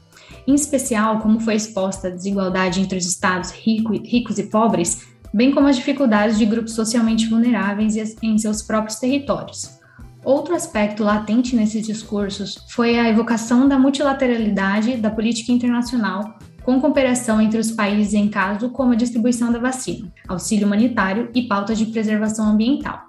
em 0.48 0.56
especial 0.56 1.20
como 1.20 1.40
foi 1.40 1.56
exposta 1.56 2.08
a 2.08 2.12
desigualdade 2.12 2.80
entre 2.80 2.98
os 2.98 3.06
estados 3.06 3.52
rico, 3.52 3.94
ricos 3.94 4.40
e 4.40 4.44
pobres, 4.44 5.06
bem 5.34 5.52
como 5.52 5.68
as 5.68 5.76
dificuldades 5.76 6.38
de 6.38 6.46
grupos 6.46 6.74
socialmente 6.74 7.28
vulneráveis 7.28 7.96
em 8.24 8.38
seus 8.38 8.62
próprios 8.62 8.98
territórios. 8.98 9.78
Outro 10.24 10.56
aspecto 10.56 11.04
latente 11.04 11.56
nesses 11.56 11.86
discursos 11.86 12.66
foi 12.70 12.98
a 12.98 13.10
evocação 13.10 13.68
da 13.68 13.78
multilateralidade 13.78 14.98
da 14.98 15.10
política 15.10 15.52
internacional 15.52 16.38
com 16.64 16.82
cooperação 16.82 17.40
entre 17.40 17.60
os 17.60 17.72
países 17.72 18.14
em 18.14 18.28
caso 18.28 18.70
como 18.70 18.92
a 18.92 18.96
distribuição 18.96 19.54
da 19.54 19.60
vacina, 19.60 20.12
auxílio 20.28 20.68
humanitário 20.68 21.30
e 21.34 21.44
pautas 21.44 21.78
de 21.78 21.86
preservação 21.86 22.46
ambiental. 22.46 23.07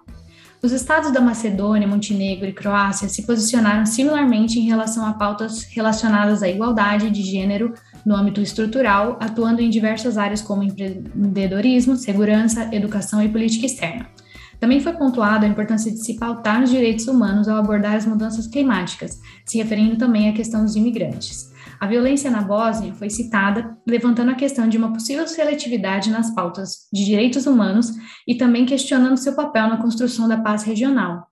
Os 0.60 0.72
estados 0.72 1.12
da 1.12 1.20
Macedônia, 1.20 1.86
Montenegro 1.86 2.48
e 2.48 2.52
Croácia 2.52 3.08
se 3.08 3.24
posicionaram 3.24 3.86
similarmente 3.86 4.58
em 4.58 4.66
relação 4.66 5.06
a 5.06 5.12
pautas 5.12 5.62
relacionadas 5.70 6.42
à 6.42 6.48
igualdade 6.48 7.10
de 7.10 7.22
gênero 7.22 7.74
no 8.04 8.16
âmbito 8.16 8.40
estrutural, 8.40 9.16
atuando 9.20 9.62
em 9.62 9.70
diversas 9.70 10.18
áreas 10.18 10.42
como 10.42 10.64
empreendedorismo, 10.64 11.94
segurança, 11.94 12.68
educação 12.72 13.22
e 13.22 13.28
política 13.28 13.66
externa. 13.66 14.08
Também 14.58 14.80
foi 14.80 14.92
pontuado 14.94 15.44
a 15.44 15.48
importância 15.48 15.92
de 15.92 16.04
se 16.04 16.14
pautar 16.14 16.60
nos 16.60 16.70
direitos 16.70 17.06
humanos 17.06 17.46
ao 17.46 17.56
abordar 17.56 17.94
as 17.94 18.04
mudanças 18.04 18.48
climáticas, 18.48 19.20
se 19.46 19.58
referindo 19.58 19.96
também 19.96 20.28
à 20.28 20.32
questão 20.32 20.64
dos 20.64 20.74
imigrantes. 20.74 21.47
A 21.80 21.86
violência 21.86 22.30
na 22.30 22.42
Bósnia 22.42 22.92
foi 22.92 23.08
citada, 23.08 23.76
levantando 23.86 24.32
a 24.32 24.34
questão 24.34 24.68
de 24.68 24.76
uma 24.76 24.92
possível 24.92 25.26
seletividade 25.28 26.10
nas 26.10 26.34
pautas 26.34 26.88
de 26.92 27.04
direitos 27.04 27.46
humanos 27.46 27.92
e 28.26 28.34
também 28.34 28.66
questionando 28.66 29.16
seu 29.16 29.34
papel 29.34 29.68
na 29.68 29.76
construção 29.76 30.26
da 30.26 30.38
paz 30.38 30.64
regional. 30.64 31.28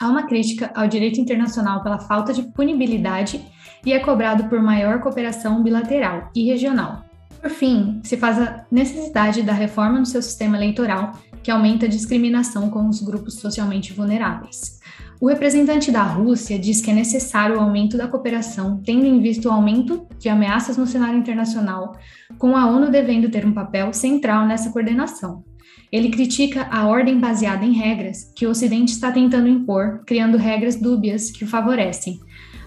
Há 0.00 0.08
uma 0.08 0.26
crítica 0.26 0.72
ao 0.74 0.88
direito 0.88 1.20
internacional 1.20 1.82
pela 1.82 2.00
falta 2.00 2.32
de 2.32 2.42
punibilidade 2.42 3.44
e 3.86 3.92
é 3.92 4.00
cobrado 4.00 4.44
por 4.48 4.60
maior 4.60 5.00
cooperação 5.00 5.62
bilateral 5.62 6.30
e 6.34 6.44
regional. 6.44 7.04
Por 7.40 7.50
fim, 7.50 8.00
se 8.02 8.16
faz 8.16 8.40
a 8.40 8.64
necessidade 8.72 9.42
da 9.42 9.52
reforma 9.52 9.98
no 9.98 10.06
seu 10.06 10.22
sistema 10.22 10.56
eleitoral, 10.56 11.12
que 11.42 11.50
aumenta 11.50 11.86
a 11.86 11.88
discriminação 11.88 12.70
com 12.70 12.88
os 12.88 13.00
grupos 13.02 13.34
socialmente 13.34 13.92
vulneráveis. 13.92 14.80
O 15.20 15.28
representante 15.28 15.90
da 15.90 16.02
Rússia 16.02 16.58
diz 16.58 16.80
que 16.80 16.90
é 16.90 16.94
necessário 16.94 17.56
o 17.56 17.60
aumento 17.60 17.96
da 17.96 18.08
cooperação, 18.08 18.82
tendo 18.84 19.06
em 19.06 19.20
vista 19.20 19.48
o 19.48 19.52
aumento 19.52 20.06
de 20.18 20.28
ameaças 20.28 20.76
no 20.76 20.86
cenário 20.86 21.18
internacional, 21.18 21.96
com 22.38 22.56
a 22.56 22.66
ONU 22.66 22.90
devendo 22.90 23.30
ter 23.30 23.46
um 23.46 23.52
papel 23.52 23.92
central 23.92 24.46
nessa 24.46 24.70
coordenação. 24.70 25.44
Ele 25.90 26.10
critica 26.10 26.66
a 26.70 26.86
ordem 26.88 27.20
baseada 27.20 27.64
em 27.64 27.72
regras 27.72 28.32
que 28.36 28.46
o 28.46 28.50
Ocidente 28.50 28.92
está 28.92 29.12
tentando 29.12 29.48
impor, 29.48 30.02
criando 30.04 30.36
regras 30.36 30.74
dúbias 30.74 31.30
que 31.30 31.44
o 31.44 31.46
favorecem, 31.46 32.18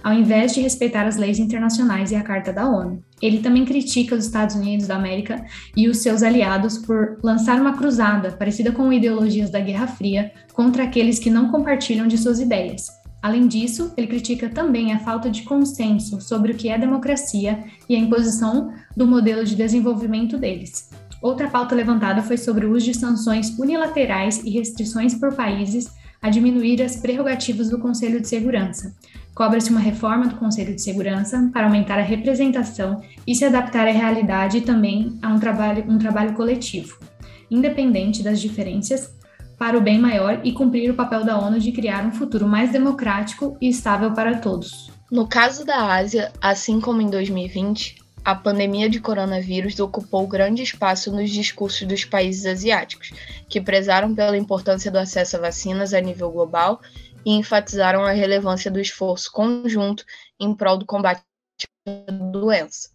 ao 0.04 0.14
invés 0.14 0.54
de 0.54 0.62
respeitar 0.62 1.06
as 1.06 1.18
leis 1.18 1.40
internacionais 1.40 2.12
e 2.12 2.16
a 2.16 2.24
Carta 2.24 2.54
da 2.54 2.70
ONU. 2.70 3.04
Ele 3.22 3.40
também 3.40 3.66
critica 3.66 4.16
os 4.16 4.26
Estados 4.26 4.56
Unidos 4.56 4.88
da 4.88 4.96
América 4.96 5.44
e 5.76 5.88
os 5.88 5.98
seus 5.98 6.22
aliados 6.24 6.78
por 6.78 7.20
lançar 7.24 7.60
uma 7.60 7.78
cruzada, 7.78 8.32
parecida 8.32 8.72
com 8.72 8.94
ideologias 8.94 9.50
da 9.50 9.60
Guerra 9.60 9.88
Fria, 9.88 10.32
contra 10.54 10.84
aqueles 10.84 11.20
que 11.20 11.30
não 11.30 11.50
compartilham 11.50 12.08
de 12.08 12.18
suas 12.18 12.40
ideias. 12.40 12.88
Além 13.22 13.48
disso, 13.48 13.92
ele 13.98 14.08
critica 14.08 14.48
também 14.48 14.94
a 14.94 15.00
falta 15.00 15.30
de 15.30 15.44
consenso 15.44 16.22
sobre 16.22 16.52
o 16.52 16.56
que 16.56 16.70
é 16.70 16.78
democracia 16.78 17.64
e 17.90 17.96
a 17.96 18.00
imposição 18.00 18.72
do 18.96 19.08
modelo 19.08 19.44
de 19.44 19.56
desenvolvimento 19.56 20.38
deles. 20.38 20.90
Outra 21.22 21.50
pauta 21.50 21.74
levantada 21.74 22.22
foi 22.22 22.38
sobre 22.38 22.66
o 22.66 22.76
uso 22.76 22.86
de 22.86 22.94
sanções 22.94 23.58
unilaterais 23.58 24.44
e 24.44 24.52
restrições 24.52 25.16
por 25.16 25.34
países 25.34 25.90
a 26.22 26.30
diminuir 26.30 26.82
as 26.82 26.96
prerrogativas 26.98 27.70
do 27.70 27.80
Conselho 27.80 28.20
de 28.20 28.28
Segurança. 28.28 28.96
Cobra-se 29.34 29.70
uma 29.70 29.80
reforma 29.80 30.28
do 30.28 30.36
Conselho 30.36 30.74
de 30.74 30.82
Segurança 30.82 31.50
para 31.54 31.66
aumentar 31.66 32.00
a 32.00 32.04
representação 32.04 33.02
e 33.26 33.36
se 33.36 33.46
adaptar 33.46 33.88
à 33.88 33.92
realidade 33.92 34.58
e 34.58 34.62
também 34.62 35.18
a 35.22 35.28
um 35.28 35.40
trabalho, 35.40 35.86
um 35.88 35.98
trabalho 35.98 36.34
coletivo, 36.34 36.98
independente 37.50 38.24
das 38.24 38.42
diferenças, 38.42 39.16
para 39.58 39.78
o 39.78 39.82
bem 39.82 40.00
maior 40.00 40.42
e 40.44 40.52
cumprir 40.52 40.90
o 40.92 40.96
papel 40.96 41.24
da 41.24 41.38
ONU 41.38 41.60
de 41.60 41.72
criar 41.72 42.06
um 42.06 42.12
futuro 42.12 42.48
mais 42.48 42.72
democrático 42.72 43.58
e 43.60 43.70
estável 43.70 44.12
para 44.14 44.38
todos. 44.38 44.92
No 45.12 45.28
caso 45.28 45.66
da 45.66 45.94
Ásia, 45.94 46.32
assim 46.42 46.80
como 46.82 47.02
em 47.02 47.10
2020, 47.10 48.07
a 48.28 48.36
pandemia 48.36 48.90
de 48.90 49.00
coronavírus 49.00 49.80
ocupou 49.80 50.28
grande 50.28 50.62
espaço 50.62 51.10
nos 51.14 51.30
discursos 51.30 51.88
dos 51.88 52.04
países 52.04 52.46
asiáticos, 52.46 53.14
que 53.48 53.62
prezaram 53.62 54.14
pela 54.14 54.38
importância 54.38 54.92
do 54.92 54.98
acesso 54.98 55.38
a 55.38 55.40
vacinas 55.40 55.94
a 55.94 56.02
nível 56.02 56.30
global 56.30 56.82
e 57.26 57.32
enfatizaram 57.32 58.04
a 58.04 58.12
relevância 58.12 58.70
do 58.70 58.82
esforço 58.82 59.32
conjunto 59.32 60.04
em 60.38 60.54
prol 60.54 60.78
do 60.78 60.86
combate 60.86 61.24
à 61.88 62.12
doença. 62.12 62.90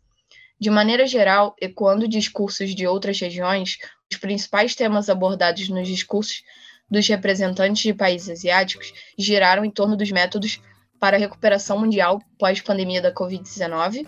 De 0.60 0.68
maneira 0.68 1.06
geral, 1.06 1.56
ecoando 1.58 2.06
discursos 2.06 2.74
de 2.74 2.86
outras 2.86 3.18
regiões, 3.18 3.78
os 4.12 4.18
principais 4.18 4.74
temas 4.74 5.08
abordados 5.08 5.66
nos 5.70 5.88
discursos 5.88 6.42
dos 6.90 7.08
representantes 7.08 7.82
de 7.82 7.94
países 7.94 8.28
asiáticos 8.28 8.92
giraram 9.18 9.64
em 9.64 9.70
torno 9.70 9.96
dos 9.96 10.10
métodos 10.10 10.60
para 11.00 11.16
a 11.16 11.20
recuperação 11.20 11.78
mundial 11.78 12.20
pós-pandemia 12.38 13.00
da 13.00 13.14
Covid-19 13.14 14.06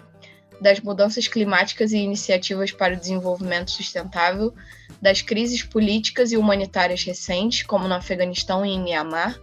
das 0.60 0.80
mudanças 0.80 1.28
climáticas 1.28 1.92
e 1.92 1.98
iniciativas 1.98 2.72
para 2.72 2.94
o 2.94 2.96
desenvolvimento 2.96 3.70
sustentável, 3.70 4.54
das 5.00 5.20
crises 5.22 5.62
políticas 5.62 6.32
e 6.32 6.36
humanitárias 6.36 7.02
recentes, 7.04 7.62
como 7.62 7.88
no 7.88 7.94
Afeganistão 7.94 8.64
e 8.64 8.70
em 8.70 8.82
Myanmar, 8.82 9.38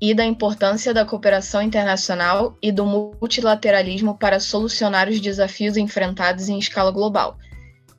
e 0.00 0.14
da 0.14 0.24
importância 0.24 0.92
da 0.92 1.04
cooperação 1.04 1.62
internacional 1.62 2.56
e 2.60 2.70
do 2.70 2.84
multilateralismo 2.84 4.16
para 4.16 4.40
solucionar 4.40 5.08
os 5.08 5.20
desafios 5.20 5.76
enfrentados 5.76 6.48
em 6.48 6.58
escala 6.58 6.90
global. 6.90 7.38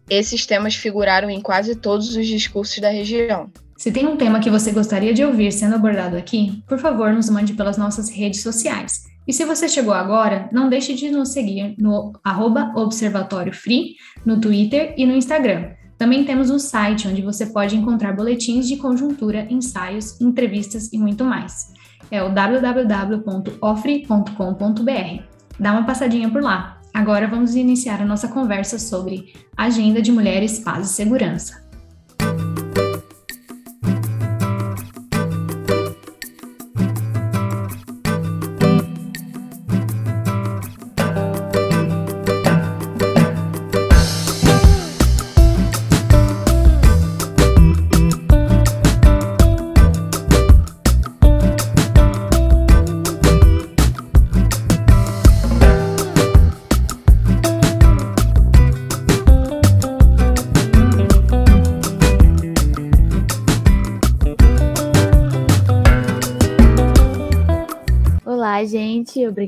Esses 0.10 0.46
temas 0.46 0.76
figuraram 0.76 1.30
em 1.30 1.42
quase 1.42 1.76
todos 1.76 2.16
os 2.16 2.28
discursos 2.28 2.78
da 2.80 2.90
região. 2.90 3.50
Se 3.76 3.92
tem 3.92 4.06
um 4.06 4.18
tema 4.18 4.40
que 4.40 4.50
você 4.50 4.72
gostaria 4.72 5.14
de 5.14 5.26
ouvir 5.26 5.52
sendo 5.52 5.76
abordado 5.76 6.16
aqui, 6.16 6.64
por 6.68 6.80
favor, 6.80 7.12
nos 7.12 7.30
mande 7.30 7.54
pelas 7.54 7.78
nossas 7.78 8.10
redes 8.10 8.42
sociais. 8.42 9.04
E 9.28 9.34
se 9.34 9.46
você 9.46 9.68
chegou 9.68 9.94
agora, 9.94 10.50
não 10.52 10.70
deixe 10.70 10.94
de 10.94 11.10
nos 11.10 11.30
seguir 11.30 11.76
no 11.80 12.14
arroba 12.24 12.72
Observatório 12.76 13.54
Free, 13.54 13.96
no 14.26 14.40
Twitter 14.40 14.94
e 14.98 15.06
no 15.06 15.16
Instagram. 15.16 15.72
Também 15.98 16.26
temos 16.26 16.50
um 16.50 16.60
site 16.60 17.08
onde 17.08 17.22
você 17.22 17.48
pode 17.48 17.76
encontrar 17.76 18.16
boletins 18.16 18.68
de 18.68 18.78
conjuntura, 18.78 19.48
ensaios, 19.50 20.20
entrevistas 20.22 20.92
e 20.92 20.98
muito 20.98 21.24
mais. 21.24 21.74
É 22.12 22.22
o 22.22 22.34
www.ofre.com.br. 22.34 25.24
Dá 25.60 25.72
uma 25.72 25.86
passadinha 25.86 26.30
por 26.30 26.44
lá. 26.44 26.82
Agora 26.94 27.28
vamos 27.28 27.56
iniciar 27.56 28.02
a 28.02 28.06
nossa 28.06 28.28
conversa 28.28 28.78
sobre 28.78 29.34
Agenda 29.58 30.02
de 30.02 30.12
Mulheres, 30.12 30.60
Paz 30.60 30.92
e 30.92 30.94
Segurança. 30.94 31.65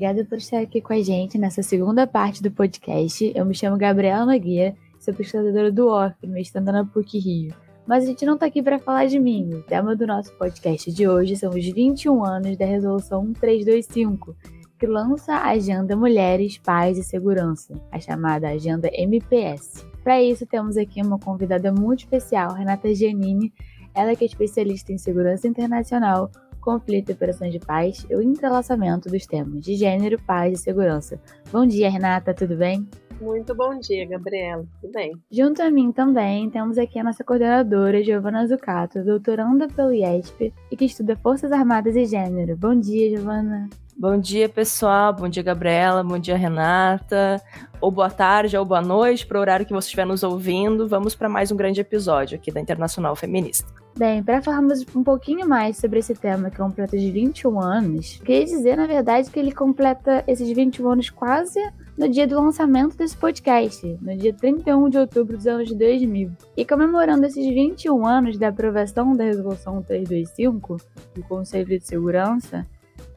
Obrigada 0.07 0.25
por 0.25 0.37
estar 0.37 0.59
aqui 0.59 0.79
com 0.79 0.93
a 0.93 1.01
gente 1.01 1.37
nessa 1.37 1.61
segunda 1.61 2.07
parte 2.07 2.41
do 2.41 2.49
podcast. 2.49 3.29
Eu 3.35 3.45
me 3.45 3.53
chamo 3.53 3.77
Gabriela 3.77 4.25
Nogueira, 4.25 4.73
sou 4.99 5.13
pesquisadora 5.13 5.69
do 5.69 5.87
OF, 5.87 6.15
mestrando 6.25 6.71
na 6.71 6.85
PUC 6.85 7.19
Rio. 7.19 7.53
Mas 7.85 8.03
a 8.03 8.07
gente 8.07 8.25
não 8.25 8.35
está 8.35 8.45
aqui 8.45 8.61
para 8.61 8.79
falar 8.79 9.05
de 9.05 9.19
mim. 9.19 9.49
O 9.53 9.63
tema 9.63 9.95
do 9.95 10.07
nosso 10.07 10.33
podcast 10.37 10.91
de 10.91 11.07
hoje 11.07 11.35
são 11.35 11.49
os 11.49 11.65
21 11.65 12.23
anos 12.23 12.57
da 12.57 12.65
Resolução 12.65 13.23
1325, 13.23 14.33
que 14.79 14.87
lança 14.87 15.33
a 15.33 15.49
Agenda 15.49 15.95
Mulheres, 15.95 16.57
Paz 16.57 16.97
e 16.97 17.03
Segurança, 17.03 17.73
a 17.91 17.99
chamada 17.99 18.47
Agenda 18.47 18.89
MPS. 18.93 19.85
Para 20.03 20.21
isso, 20.21 20.45
temos 20.45 20.77
aqui 20.77 21.01
uma 21.01 21.19
convidada 21.19 21.71
muito 21.71 21.99
especial, 21.99 22.53
Renata 22.53 22.93
Giannini, 22.93 23.51
ela 23.93 24.15
que 24.15 24.23
é 24.23 24.27
especialista 24.27 24.93
em 24.93 24.97
segurança 24.97 25.47
internacional, 25.47 26.31
conflito 26.67 27.09
e 27.09 27.13
operações 27.13 27.53
de 27.53 27.59
paz 27.59 28.05
e 28.09 28.13
o 28.13 28.21
entrelaçamento 28.21 29.09
dos 29.09 29.25
temas 29.25 29.61
de 29.61 29.73
gênero, 29.75 30.21
paz 30.23 30.59
e 30.59 30.61
segurança. 30.61 31.17
Bom 31.49 31.65
dia, 31.65 31.89
Renata, 31.89 32.33
tudo 32.33 32.57
bem? 32.57 32.85
Muito 33.21 33.55
bom 33.55 33.79
dia, 33.79 34.05
Gabriela. 34.05 34.65
Tudo 34.81 34.91
bem? 34.91 35.13
Junto 35.31 35.61
a 35.61 35.71
mim 35.71 35.93
também 35.93 36.49
temos 36.49 36.77
aqui 36.77 36.99
a 36.99 37.05
nossa 37.05 37.23
coordenadora, 37.23 38.03
Giovana 38.03 38.45
Zucato, 38.45 39.01
doutoranda 39.01 39.69
pelo 39.69 39.93
IESP 39.93 40.53
e 40.69 40.75
que 40.75 40.83
estuda 40.83 41.15
Forças 41.15 41.53
Armadas 41.53 41.95
e 41.95 42.05
Gênero. 42.05 42.57
Bom 42.57 42.77
dia, 42.77 43.15
Giovana. 43.15 43.69
Bom 43.97 44.19
dia, 44.19 44.49
pessoal. 44.49 45.13
Bom 45.13 45.29
dia, 45.29 45.41
Gabriela. 45.41 46.03
Bom 46.03 46.19
dia, 46.19 46.35
Renata. 46.35 47.41
Ou 47.79 47.89
boa 47.89 48.09
tarde 48.09 48.57
ou 48.57 48.65
boa 48.65 48.81
noite, 48.81 49.25
para 49.25 49.37
o 49.37 49.41
horário 49.41 49.65
que 49.65 49.73
você 49.73 49.87
estiver 49.87 50.05
nos 50.05 50.21
ouvindo. 50.21 50.85
Vamos 50.85 51.15
para 51.15 51.29
mais 51.29 51.49
um 51.49 51.55
grande 51.55 51.79
episódio 51.79 52.37
aqui 52.37 52.51
da 52.51 52.59
Internacional 52.59 53.15
Feminista. 53.15 53.86
Bem, 53.97 54.21
para 54.21 54.43
falarmos 54.43 54.85
um 54.95 55.03
pouquinho 55.03 55.49
mais 55.49 55.77
sobre 55.77 55.97
esse 55.97 56.13
tema 56.13 56.51
que 56.51 56.57
completa 56.57 56.95
os 56.95 57.03
21 57.03 57.59
anos, 57.59 58.21
queria 58.23 58.45
dizer, 58.45 58.77
na 58.77 58.85
verdade, 58.85 59.27
que 59.31 59.39
ele 59.39 59.51
completa 59.51 60.23
esses 60.27 60.47
21 60.51 60.87
anos 60.87 61.09
quase 61.09 61.59
no 61.97 62.07
dia 62.07 62.27
do 62.27 62.39
lançamento 62.39 62.95
desse 62.95 63.17
podcast, 63.17 63.97
no 63.99 64.15
dia 64.15 64.31
31 64.31 64.87
de 64.89 64.99
outubro 64.99 65.35
dos 65.35 65.47
anos 65.47 65.73
2000. 65.73 66.29
E 66.55 66.63
comemorando 66.63 67.25
esses 67.25 67.43
21 67.43 68.05
anos 68.05 68.37
da 68.37 68.49
aprovação 68.49 69.13
da 69.13 69.23
Resolução 69.23 69.81
325 69.81 70.77
do 71.15 71.23
Conselho 71.23 71.65
de 71.65 71.83
Segurança, 71.83 72.67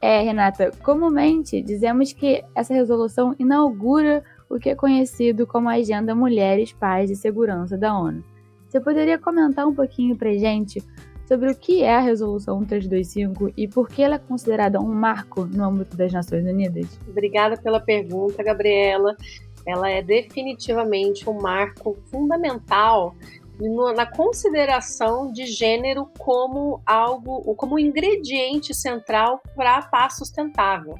é, 0.01 0.23
Renata, 0.23 0.71
comumente 0.83 1.61
dizemos 1.61 2.15
que 2.15 2.43
essa 2.55 2.73
resolução 2.73 3.37
inaugura 3.39 4.25
o 4.49 4.59
que 4.59 4.71
é 4.71 4.75
conhecido 4.75 5.47
como 5.47 5.69
a 5.69 5.75
Agenda 5.75 6.15
Mulheres, 6.15 6.73
Paz 6.73 7.11
e 7.11 7.17
Segurança 7.17 7.77
da 7.77 7.95
ONU. 7.95 8.25
Você 8.71 8.79
poderia 8.79 9.19
comentar 9.19 9.67
um 9.67 9.75
pouquinho 9.75 10.17
para 10.17 10.33
gente 10.33 10.81
sobre 11.27 11.51
o 11.51 11.57
que 11.57 11.83
é 11.83 11.97
a 11.97 12.01
Resolução 12.01 12.65
325 12.65 13.53
e 13.57 13.67
por 13.67 13.89
que 13.89 14.01
ela 14.01 14.15
é 14.15 14.19
considerada 14.19 14.81
um 14.81 14.95
marco 14.95 15.45
no 15.45 15.65
âmbito 15.65 15.97
das 15.97 16.13
Nações 16.13 16.45
Unidas? 16.45 16.87
Obrigada 17.09 17.57
pela 17.57 17.81
pergunta, 17.81 18.45
Gabriela. 18.45 19.17
Ela 19.67 19.91
é 19.91 20.01
definitivamente 20.01 21.29
um 21.29 21.41
marco 21.41 21.99
fundamental 22.13 23.17
na 23.97 24.07
consideração 24.07 25.33
de 25.33 25.47
gênero 25.47 26.09
como 26.17 26.81
algo, 26.87 27.53
como 27.57 27.77
ingrediente 27.77 28.73
central 28.73 29.43
para 29.57 29.79
a 29.79 29.83
paz 29.83 30.17
sustentável. 30.17 30.95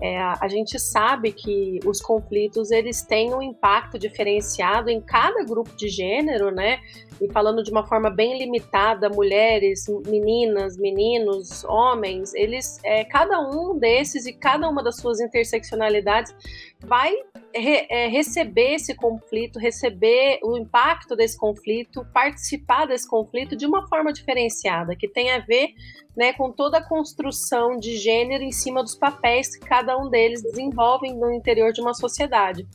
É, 0.00 0.18
a 0.18 0.48
gente 0.48 0.78
sabe 0.78 1.32
que 1.32 1.78
os 1.86 2.00
conflitos 2.00 2.70
eles 2.70 3.02
têm 3.02 3.32
um 3.32 3.40
impacto 3.40 3.98
diferenciado 3.98 4.90
em 4.90 5.00
cada 5.00 5.44
grupo 5.44 5.70
de 5.76 5.88
gênero, 5.88 6.50
né? 6.50 6.80
E 7.20 7.30
falando 7.32 7.62
de 7.62 7.70
uma 7.70 7.86
forma 7.86 8.10
bem 8.10 8.38
limitada, 8.38 9.08
mulheres, 9.08 9.86
meninas, 10.06 10.76
meninos, 10.76 11.64
homens, 11.64 12.34
eles, 12.34 12.78
é, 12.82 13.04
cada 13.04 13.40
um 13.40 13.78
desses 13.78 14.26
e 14.26 14.32
cada 14.32 14.68
uma 14.68 14.82
das 14.82 14.96
suas 14.96 15.20
interseccionalidades 15.20 16.34
vai 16.80 17.14
re, 17.54 17.86
é, 17.88 18.08
receber 18.08 18.74
esse 18.74 18.94
conflito, 18.94 19.58
receber 19.58 20.40
o 20.42 20.56
impacto 20.56 21.14
desse 21.14 21.38
conflito, 21.38 22.06
participar 22.12 22.86
desse 22.86 23.08
conflito 23.08 23.56
de 23.56 23.66
uma 23.66 23.86
forma 23.88 24.12
diferenciada, 24.12 24.96
que 24.96 25.08
tem 25.08 25.30
a 25.30 25.38
ver 25.38 25.68
né, 26.16 26.32
com 26.32 26.50
toda 26.50 26.78
a 26.78 26.88
construção 26.88 27.76
de 27.76 27.96
gênero 27.96 28.42
em 28.42 28.52
cima 28.52 28.82
dos 28.82 28.94
papéis 28.94 29.56
que 29.56 29.66
cada 29.66 29.96
um 29.96 30.08
deles 30.08 30.42
desenvolvem 30.42 31.14
no 31.14 31.32
interior 31.32 31.72
de 31.72 31.80
uma 31.80 31.94
sociedade. 31.94 32.66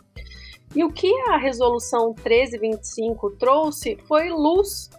E 0.76 0.84
o 0.84 0.92
que 0.92 1.12
a 1.30 1.38
resolução 1.38 2.14
1325 2.14 3.32
trouxe 3.32 3.98
foi 4.08 4.30
luz 4.30 4.90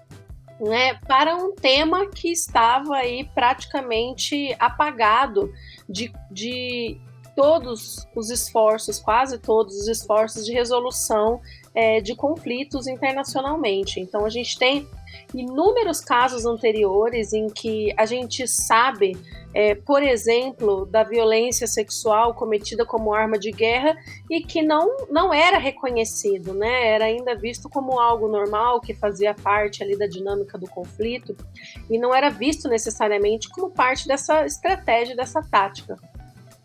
né, 0.61 0.95
para 1.07 1.37
um 1.37 1.55
tema 1.55 2.07
que 2.07 2.31
estava 2.31 2.97
aí 2.97 3.25
praticamente 3.35 4.55
apagado 4.59 5.51
de, 5.89 6.13
de 6.31 7.01
todos 7.35 8.07
os 8.15 8.31
esforços, 8.31 8.99
quase 8.99 9.39
todos 9.39 9.75
os 9.77 9.89
esforços 9.89 10.45
de 10.45 10.53
resolução 10.53 11.41
é, 11.75 12.01
de 12.01 12.15
conflitos 12.15 12.87
internacionalmente. 12.87 14.01
Então, 14.01 14.25
a 14.25 14.31
gente 14.31 14.59
tem 14.59 14.87
inúmeros 15.35 16.01
casos 16.01 16.45
anteriores 16.45 17.33
em 17.33 17.49
que 17.49 17.93
a 17.97 18.05
gente 18.05 18.47
sabe, 18.49 19.17
é, 19.55 19.75
por 19.75 20.03
exemplo, 20.03 20.87
da 20.87 21.03
violência 21.03 21.67
sexual 21.67 22.35
cometida 22.35 22.85
como 22.85 23.15
arma 23.15 23.39
de 23.39 23.51
guerra 23.51 23.97
e 24.29 24.41
que 24.41 24.63
não, 24.63 25.07
não 25.09 25.33
era 25.33 25.59
reconhecido, 25.59 26.55
né? 26.55 26.89
Era 26.89 27.05
ainda 27.07 27.35
visto 27.37 27.69
como 27.69 27.99
algo 27.99 28.29
normal 28.29 28.81
que 28.81 28.95
fazia 28.95 29.35
parte 29.35 29.83
ali 29.83 29.97
da 29.97 30.07
dinâmica 30.07 30.59
do 30.59 30.69
conflito 30.69 31.37
e 31.89 31.99
não 31.99 32.15
era 32.15 32.31
visto 32.31 32.69
necessariamente 32.69 33.49
como 33.49 33.71
parte 33.71 34.07
dessa 34.07 34.45
estratégia, 34.45 35.17
dessa 35.17 35.43
tática 35.43 35.97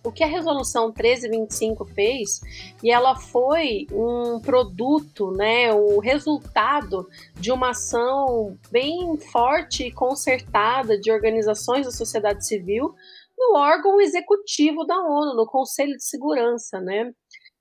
o 0.06 0.12
que 0.12 0.24
a 0.24 0.28
resolução 0.28 0.86
1325 0.86 1.86
fez, 1.86 2.40
e 2.84 2.92
ela 2.92 3.16
foi 3.16 3.88
um 3.92 4.40
produto, 4.40 5.32
né, 5.32 5.74
o 5.74 6.00
resultado 6.00 7.08
de 7.34 7.52
uma 7.52 7.72
ação 7.72 8.58
bem 8.72 9.18
forte 9.32 9.88
e 9.88 9.92
concertada 9.92 11.00
de 11.00 11.12
organizações 11.12 11.86
da 11.86 11.92
sociedade 11.92 12.46
civil 12.46 12.94
no 13.38 13.58
órgão 13.58 14.00
executivo 14.00 14.86
da 14.86 14.98
ONU, 14.98 15.36
no 15.36 15.46
Conselho 15.46 15.98
de 15.98 16.06
Segurança, 16.06 16.80
né? 16.80 17.12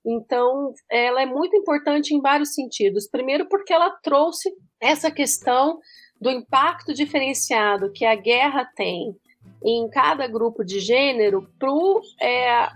Então, 0.05 0.71
ela 0.89 1.21
é 1.21 1.25
muito 1.25 1.55
importante 1.55 2.13
em 2.13 2.21
vários 2.21 2.53
sentidos. 2.53 3.09
Primeiro, 3.09 3.49
porque 3.49 3.73
ela 3.73 3.89
trouxe 4.03 4.49
essa 4.79 5.09
questão 5.09 5.79
do 6.21 6.29
impacto 6.29 6.93
diferenciado 6.93 7.91
que 7.91 8.05
a 8.05 8.15
guerra 8.15 8.69
tem 8.75 9.15
em 9.65 9.89
cada 9.89 10.27
grupo 10.27 10.63
de 10.63 10.79
gênero 10.79 11.49
para 11.57 11.71
o 11.71 11.99
é, 12.21 12.69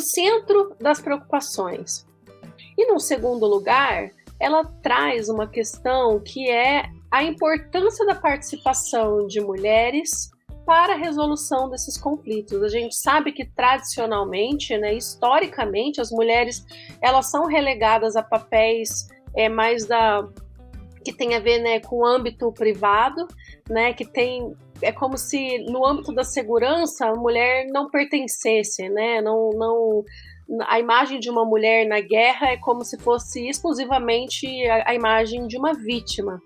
centro 0.00 0.74
das 0.80 1.00
preocupações. 1.00 2.04
E, 2.76 2.92
no 2.92 2.98
segundo 2.98 3.46
lugar, 3.46 4.10
ela 4.40 4.64
traz 4.82 5.28
uma 5.28 5.46
questão 5.46 6.20
que 6.20 6.50
é 6.50 6.84
a 7.10 7.22
importância 7.22 8.04
da 8.04 8.14
participação 8.14 9.26
de 9.26 9.40
mulheres 9.40 10.30
para 10.66 10.94
a 10.94 10.96
resolução 10.96 11.70
desses 11.70 11.96
conflitos. 11.96 12.60
A 12.60 12.68
gente 12.68 12.96
sabe 12.96 13.30
que 13.30 13.44
tradicionalmente, 13.44 14.76
né, 14.76 14.94
historicamente, 14.94 16.00
as 16.00 16.10
mulheres 16.10 16.66
elas 17.00 17.30
são 17.30 17.46
relegadas 17.46 18.16
a 18.16 18.22
papéis 18.22 19.06
é, 19.36 19.48
mais 19.48 19.86
da 19.86 20.28
que 21.04 21.12
tem 21.12 21.36
a 21.36 21.38
ver 21.38 21.60
né, 21.60 21.78
com 21.78 21.98
o 21.98 22.04
âmbito 22.04 22.50
privado, 22.50 23.28
né, 23.70 23.92
que 23.92 24.04
tem 24.04 24.56
é 24.82 24.92
como 24.92 25.16
se 25.16 25.58
no 25.70 25.86
âmbito 25.86 26.12
da 26.12 26.24
segurança 26.24 27.06
a 27.06 27.14
mulher 27.14 27.66
não 27.68 27.90
pertencesse, 27.90 28.88
né, 28.88 29.20
não, 29.20 29.50
não 29.50 30.04
a 30.66 30.78
imagem 30.78 31.18
de 31.18 31.28
uma 31.28 31.44
mulher 31.44 31.86
na 31.86 32.00
guerra 32.00 32.52
é 32.52 32.56
como 32.56 32.84
se 32.84 32.96
fosse 32.98 33.48
exclusivamente 33.48 34.46
a, 34.68 34.90
a 34.90 34.94
imagem 34.94 35.46
de 35.46 35.56
uma 35.56 35.74
vítima. 35.74 36.40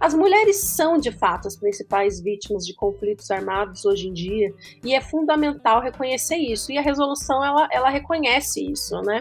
As 0.00 0.14
mulheres 0.14 0.56
são, 0.56 0.96
de 0.96 1.10
fato, 1.10 1.48
as 1.48 1.56
principais 1.56 2.20
vítimas 2.20 2.64
de 2.66 2.74
conflitos 2.74 3.30
armados 3.30 3.84
hoje 3.84 4.08
em 4.08 4.12
dia, 4.12 4.54
e 4.84 4.94
é 4.94 5.00
fundamental 5.00 5.82
reconhecer 5.82 6.36
isso. 6.36 6.72
E 6.72 6.78
a 6.78 6.82
resolução 6.82 7.44
ela, 7.44 7.68
ela 7.70 7.90
reconhece 7.90 8.64
isso, 8.72 9.00
né? 9.02 9.20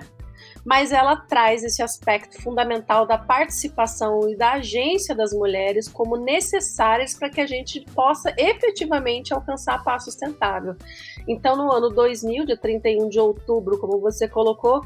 Mas 0.64 0.92
ela 0.92 1.16
traz 1.16 1.64
esse 1.64 1.82
aspecto 1.82 2.42
fundamental 2.42 3.06
da 3.06 3.18
participação 3.18 4.30
e 4.30 4.36
da 4.36 4.54
agência 4.54 5.16
das 5.16 5.34
mulheres 5.34 5.88
como 5.88 6.18
necessárias 6.18 7.14
para 7.14 7.30
que 7.30 7.42
a 7.42 7.48
gente 7.48 7.82
possa 7.94 8.34
efetivamente 8.38 9.34
alcançar 9.34 9.76
a 9.76 9.80
paz 9.80 10.04
sustentável. 10.04 10.76
Então, 11.28 11.56
no 11.56 11.72
ano 11.72 11.90
2000, 11.90 12.46
de 12.46 12.58
31 12.58 13.10
de 13.10 13.20
outubro, 13.20 13.80
como 13.80 14.00
você 14.00 14.28
colocou, 14.28 14.86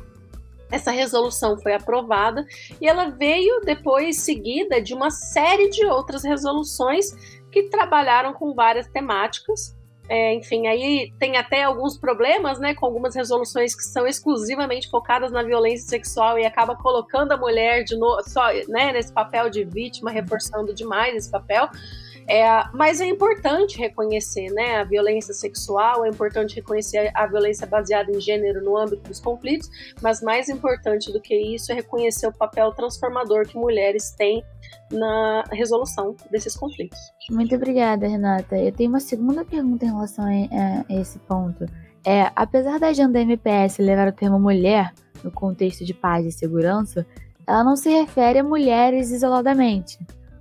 essa 0.71 0.91
resolução 0.91 1.57
foi 1.57 1.73
aprovada 1.73 2.45
e 2.81 2.87
ela 2.87 3.09
veio 3.09 3.61
depois 3.61 4.21
seguida 4.21 4.81
de 4.81 4.93
uma 4.93 5.11
série 5.11 5.69
de 5.69 5.85
outras 5.85 6.23
resoluções 6.23 7.11
que 7.51 7.63
trabalharam 7.63 8.33
com 8.33 8.53
várias 8.53 8.87
temáticas 8.87 9.75
é, 10.07 10.33
enfim, 10.33 10.67
aí 10.67 11.11
tem 11.19 11.37
até 11.37 11.63
alguns 11.63 11.97
problemas, 11.97 12.59
né, 12.59 12.73
com 12.73 12.85
algumas 12.85 13.15
resoluções 13.15 13.75
que 13.75 13.83
são 13.83 14.05
exclusivamente 14.05 14.89
focadas 14.89 15.31
na 15.31 15.41
violência 15.41 15.87
sexual 15.87 16.37
e 16.37 16.45
acaba 16.45 16.75
colocando 16.75 17.31
a 17.31 17.37
mulher 17.37 17.83
de 17.83 17.97
novo, 17.97 18.21
só, 18.27 18.47
né, 18.67 18.91
nesse 18.93 19.11
papel 19.11 19.49
de 19.49 19.63
vítima, 19.63 20.11
reforçando 20.11 20.73
demais 20.73 21.15
esse 21.15 21.31
papel. 21.31 21.69
É, 22.27 22.43
mas 22.73 23.01
é 23.01 23.05
importante 23.05 23.77
reconhecer 23.77 24.49
né, 24.51 24.77
a 24.77 24.83
violência 24.83 25.33
sexual, 25.33 26.05
é 26.05 26.09
importante 26.09 26.55
reconhecer 26.55 27.11
a 27.13 27.27
violência 27.27 27.67
baseada 27.67 28.11
em 28.11 28.19
gênero 28.19 28.63
no 28.63 28.75
âmbito 28.75 29.03
dos 29.07 29.19
conflitos, 29.19 29.69
mas 30.01 30.21
mais 30.21 30.49
importante 30.49 31.11
do 31.11 31.21
que 31.21 31.35
isso 31.35 31.71
é 31.71 31.75
reconhecer 31.75 32.27
o 32.27 32.33
papel 32.33 32.71
transformador 32.71 33.47
que 33.47 33.57
mulheres 33.57 34.11
têm 34.11 34.43
na 34.91 35.43
resolução 35.51 36.15
desses 36.31 36.55
conflitos. 36.55 36.99
Muito 37.29 37.55
obrigada, 37.55 38.07
Renata. 38.07 38.57
Eu 38.57 38.71
tenho 38.71 38.89
uma 38.89 38.99
segunda 38.99 39.45
pergunta 39.45 39.85
em 39.85 39.89
relação 39.89 40.25
a, 40.25 40.93
a 40.93 40.99
esse 40.99 41.19
ponto. 41.19 41.65
É, 42.03 42.31
apesar 42.35 42.79
da 42.79 42.87
agenda 42.87 43.19
MPS 43.19 43.79
levar 43.79 44.07
o 44.07 44.11
termo 44.11 44.39
mulher 44.39 44.93
no 45.23 45.31
contexto 45.31 45.83
de 45.83 45.93
paz 45.93 46.25
e 46.25 46.31
segurança, 46.31 47.05
ela 47.47 47.63
não 47.63 47.75
se 47.75 47.89
refere 47.89 48.39
a 48.39 48.43
mulheres 48.43 49.11
isoladamente. 49.11 49.99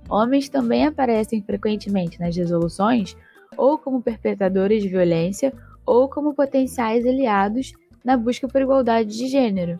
Homens 0.09 0.49
também 0.49 0.85
aparecem 0.85 1.41
frequentemente 1.41 2.19
nas 2.19 2.35
resoluções, 2.35 3.15
ou 3.57 3.77
como 3.77 4.01
perpetradores 4.01 4.83
de 4.83 4.89
violência, 4.89 5.53
ou 5.85 6.09
como 6.09 6.33
potenciais 6.33 7.05
aliados 7.05 7.73
na 8.03 8.17
busca 8.17 8.47
por 8.47 8.61
igualdade 8.61 9.17
de 9.17 9.27
gênero. 9.27 9.79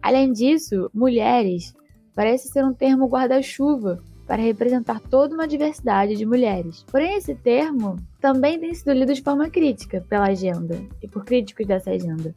Além 0.00 0.32
disso, 0.32 0.90
mulheres 0.94 1.74
parece 2.14 2.48
ser 2.48 2.64
um 2.64 2.72
termo 2.72 3.06
guarda-chuva 3.06 4.02
para 4.26 4.42
representar 4.42 5.00
toda 5.00 5.34
uma 5.34 5.48
diversidade 5.48 6.14
de 6.14 6.26
mulheres. 6.26 6.84
Porém, 6.90 7.16
esse 7.16 7.34
termo 7.34 7.96
também 8.20 8.58
tem 8.58 8.74
sido 8.74 8.92
lido 8.92 9.14
de 9.14 9.22
forma 9.22 9.48
crítica 9.48 10.04
pela 10.08 10.26
agenda 10.28 10.78
e 11.02 11.08
por 11.08 11.24
críticos 11.24 11.66
dessa 11.66 11.90
agenda. 11.90 12.34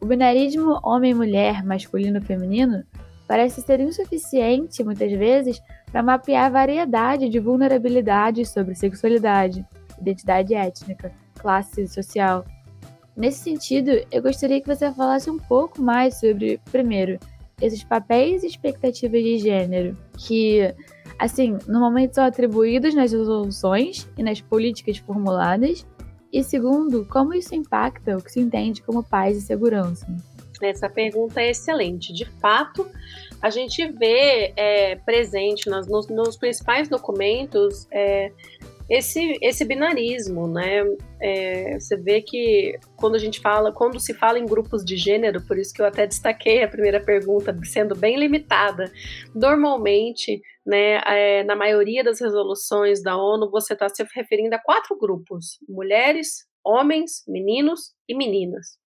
O 0.00 0.06
binarismo 0.06 0.80
homem-mulher, 0.82 1.62
masculino-feminino 1.62 2.84
parece 3.28 3.60
ser 3.60 3.80
insuficiente, 3.80 4.82
muitas 4.82 5.12
vezes, 5.12 5.60
para 5.90 6.02
mapear 6.02 6.46
a 6.46 6.50
variedade 6.50 7.28
de 7.28 7.38
vulnerabilidades 7.38 8.50
sobre 8.50 8.74
sexualidade, 8.74 9.66
identidade 10.00 10.54
étnica, 10.54 11.12
classe 11.38 11.86
social. 11.88 12.44
Nesse 13.16 13.40
sentido, 13.40 13.90
eu 14.10 14.22
gostaria 14.22 14.60
que 14.60 14.66
você 14.66 14.90
falasse 14.92 15.28
um 15.30 15.38
pouco 15.38 15.82
mais 15.82 16.18
sobre, 16.18 16.60
primeiro, 16.70 17.18
esses 17.60 17.84
papéis 17.84 18.42
e 18.42 18.46
expectativas 18.46 19.22
de 19.22 19.38
gênero 19.38 19.96
que, 20.16 20.74
assim, 21.18 21.58
normalmente 21.66 22.14
são 22.14 22.24
atribuídos 22.24 22.94
nas 22.94 23.12
resoluções 23.12 24.08
e 24.16 24.22
nas 24.22 24.40
políticas 24.40 24.98
formuladas, 24.98 25.86
e 26.32 26.42
segundo, 26.44 27.04
como 27.06 27.34
isso 27.34 27.54
impacta 27.54 28.16
o 28.16 28.22
que 28.22 28.30
se 28.30 28.40
entende 28.40 28.82
como 28.82 29.02
paz 29.02 29.36
e 29.36 29.40
segurança. 29.40 30.06
Essa 30.62 30.88
pergunta 30.88 31.40
é 31.40 31.50
excelente. 31.50 32.12
De 32.12 32.24
fato, 32.24 32.86
a 33.40 33.50
gente 33.50 33.86
vê 33.92 34.52
é, 34.56 34.96
presente 34.96 35.68
nas, 35.68 35.86
nos, 35.86 36.08
nos, 36.08 36.36
principais 36.36 36.88
documentos 36.88 37.86
é, 37.90 38.30
esse, 38.88 39.38
esse 39.40 39.64
binarismo, 39.64 40.48
né? 40.48 40.82
É, 41.22 41.78
você 41.78 41.96
vê 41.96 42.20
que 42.20 42.76
quando 42.96 43.14
a 43.14 43.18
gente 43.18 43.40
fala, 43.40 43.72
quando 43.72 44.00
se 44.00 44.12
fala 44.12 44.38
em 44.38 44.44
grupos 44.44 44.84
de 44.84 44.96
gênero, 44.96 45.40
por 45.46 45.56
isso 45.56 45.72
que 45.72 45.80
eu 45.80 45.86
até 45.86 46.06
destaquei 46.06 46.64
a 46.64 46.68
primeira 46.68 47.00
pergunta 47.00 47.56
sendo 47.62 47.94
bem 47.94 48.16
limitada, 48.16 48.90
normalmente, 49.32 50.42
né, 50.66 51.00
é, 51.06 51.44
na 51.44 51.54
maioria 51.54 52.02
das 52.02 52.20
resoluções 52.20 53.00
da 53.00 53.16
ONU, 53.16 53.48
você 53.48 53.74
está 53.74 53.88
se 53.88 54.04
referindo 54.12 54.56
a 54.56 54.58
quatro 54.58 54.98
grupos: 54.98 55.58
mulheres, 55.68 56.44
homens, 56.64 57.22
meninos 57.28 57.94
e 58.08 58.14
meninas. 58.14 58.79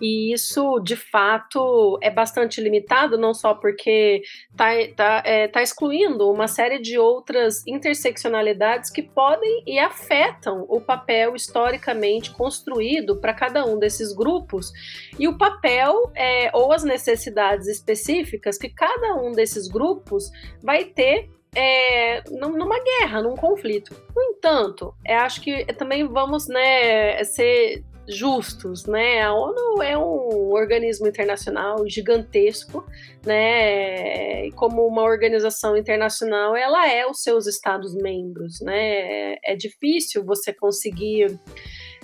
E 0.00 0.32
isso, 0.32 0.78
de 0.80 0.96
fato, 0.96 1.98
é 2.02 2.10
bastante 2.10 2.60
limitado, 2.60 3.18
não 3.18 3.34
só 3.34 3.54
porque 3.54 4.22
está 4.50 4.68
tá, 4.96 5.22
é, 5.24 5.48
tá 5.48 5.62
excluindo 5.62 6.30
uma 6.30 6.46
série 6.46 6.78
de 6.78 6.98
outras 6.98 7.66
interseccionalidades 7.66 8.90
que 8.90 9.02
podem 9.02 9.62
e 9.66 9.78
afetam 9.78 10.64
o 10.68 10.80
papel 10.80 11.34
historicamente 11.34 12.30
construído 12.32 13.16
para 13.20 13.34
cada 13.34 13.64
um 13.64 13.78
desses 13.78 14.12
grupos 14.12 14.72
e 15.18 15.26
o 15.26 15.36
papel 15.36 16.10
é, 16.14 16.50
ou 16.54 16.72
as 16.72 16.84
necessidades 16.84 17.66
específicas 17.66 18.56
que 18.56 18.68
cada 18.68 19.14
um 19.16 19.32
desses 19.32 19.68
grupos 19.68 20.30
vai 20.62 20.84
ter 20.84 21.28
é, 21.54 22.22
numa 22.30 22.78
guerra, 22.82 23.22
num 23.22 23.34
conflito. 23.34 23.94
No 24.14 24.22
entanto, 24.22 24.94
é, 25.04 25.16
acho 25.16 25.40
que 25.40 25.64
também 25.74 26.06
vamos 26.06 26.46
né, 26.46 27.22
ser 27.24 27.82
justos, 28.08 28.86
né? 28.86 29.22
A 29.22 29.34
ONU 29.34 29.82
é 29.82 29.96
um 29.96 30.52
organismo 30.52 31.06
internacional 31.06 31.86
gigantesco, 31.88 32.84
né? 33.24 34.46
E 34.46 34.52
como 34.52 34.86
uma 34.86 35.02
organização 35.02 35.76
internacional, 35.76 36.56
ela 36.56 36.90
é 36.90 37.06
os 37.06 37.22
seus 37.22 37.46
estados 37.46 37.94
membros, 37.94 38.60
né? 38.60 39.36
É 39.44 39.54
difícil 39.54 40.24
você 40.24 40.52
conseguir 40.52 41.38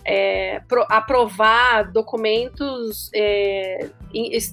é, 0.05 0.61
pro, 0.69 0.85
aprovar 0.91 1.91
documentos 1.91 3.11
é, 3.15 3.89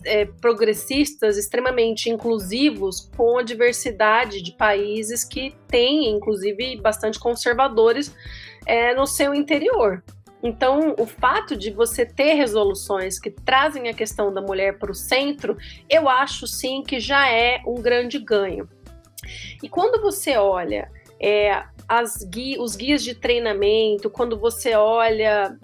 é, 0.06 0.26
progressistas 0.40 1.38
extremamente 1.38 2.10
inclusivos 2.10 3.10
com 3.18 3.38
a 3.38 3.44
diversidade 3.44 4.42
de 4.42 4.54
países 4.54 5.26
que 5.26 5.54
têm, 5.68 6.10
inclusive, 6.10 6.78
bastante 6.78 7.20
conservadores 7.20 8.16
é, 8.66 8.94
no 8.96 9.06
seu 9.06 9.34
interior. 9.36 10.02
Então, 10.44 10.96
o 10.98 11.06
fato 11.06 11.56
de 11.56 11.70
você 11.70 12.06
ter 12.06 12.34
resoluções 12.34 13.20
que 13.20 13.30
trazem 13.30 13.90
a 13.90 13.94
questão 13.94 14.34
da 14.34 14.42
mulher 14.42 14.80
para 14.80 14.92
o 14.92 14.96
centro, 14.96 15.58
eu 15.90 16.10
acho 16.10 16.48
sim 16.48 16.82
que 16.82 17.00
já 17.00 17.30
é 17.30 17.62
um 17.66 17.76
grande 17.76 18.18
ganho. 18.18 18.68
E 19.62 19.70
quando 19.70 20.02
você 20.02 20.36
olha 20.38 20.92
é, 21.22 21.64
os 22.60 22.76
guias 22.76 23.04
de 23.04 23.14
treinamento, 23.14 24.10
quando 24.10 24.38
você 24.40 24.74
olha 24.74 25.56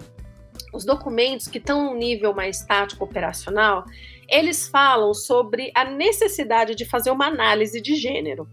os 0.72 0.84
documentos 0.84 1.48
que 1.48 1.58
estão 1.58 1.86
no 1.86 1.98
nível 1.98 2.32
mais 2.32 2.64
tático 2.64 3.04
operacional, 3.04 3.84
eles 4.28 4.68
falam 4.68 5.12
sobre 5.14 5.72
a 5.74 5.84
necessidade 5.84 6.74
de 6.74 6.84
fazer 6.84 7.10
uma 7.10 7.26
análise 7.26 7.80
de 7.80 7.96
gênero. 7.96 8.48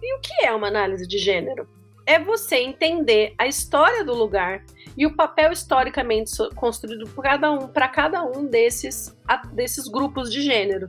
E 0.00 0.14
o 0.14 0.20
que 0.20 0.44
é 0.44 0.52
uma 0.52 0.68
análise 0.68 1.08
de 1.08 1.18
gênero? 1.18 1.66
É 2.06 2.18
você 2.18 2.56
entender 2.56 3.34
a 3.38 3.46
história 3.46 4.04
do 4.04 4.14
lugar, 4.14 4.62
e 4.96 5.06
o 5.06 5.14
papel 5.14 5.52
historicamente 5.52 6.32
construído 6.54 7.08
por 7.10 7.22
cada 7.22 7.50
um 7.50 7.68
para 7.68 7.88
cada 7.88 8.22
um 8.22 8.46
desses 8.46 9.14
desses 9.52 9.88
grupos 9.88 10.30
de 10.30 10.42
gênero. 10.42 10.86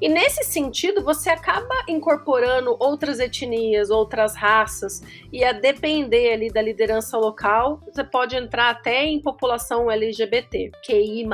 E 0.00 0.10
nesse 0.10 0.44
sentido, 0.44 1.02
você 1.02 1.30
acaba 1.30 1.74
incorporando 1.88 2.76
outras 2.78 3.18
etnias, 3.18 3.88
outras 3.88 4.36
raças, 4.36 5.02
e 5.32 5.42
a 5.42 5.52
depender 5.52 6.34
ali 6.34 6.50
da 6.50 6.60
liderança 6.60 7.16
local, 7.16 7.80
você 7.90 8.04
pode 8.04 8.36
entrar 8.36 8.68
até 8.68 9.04
em 9.04 9.20
população 9.20 9.90
LGBT, 9.90 10.70
QI+. 10.84 11.26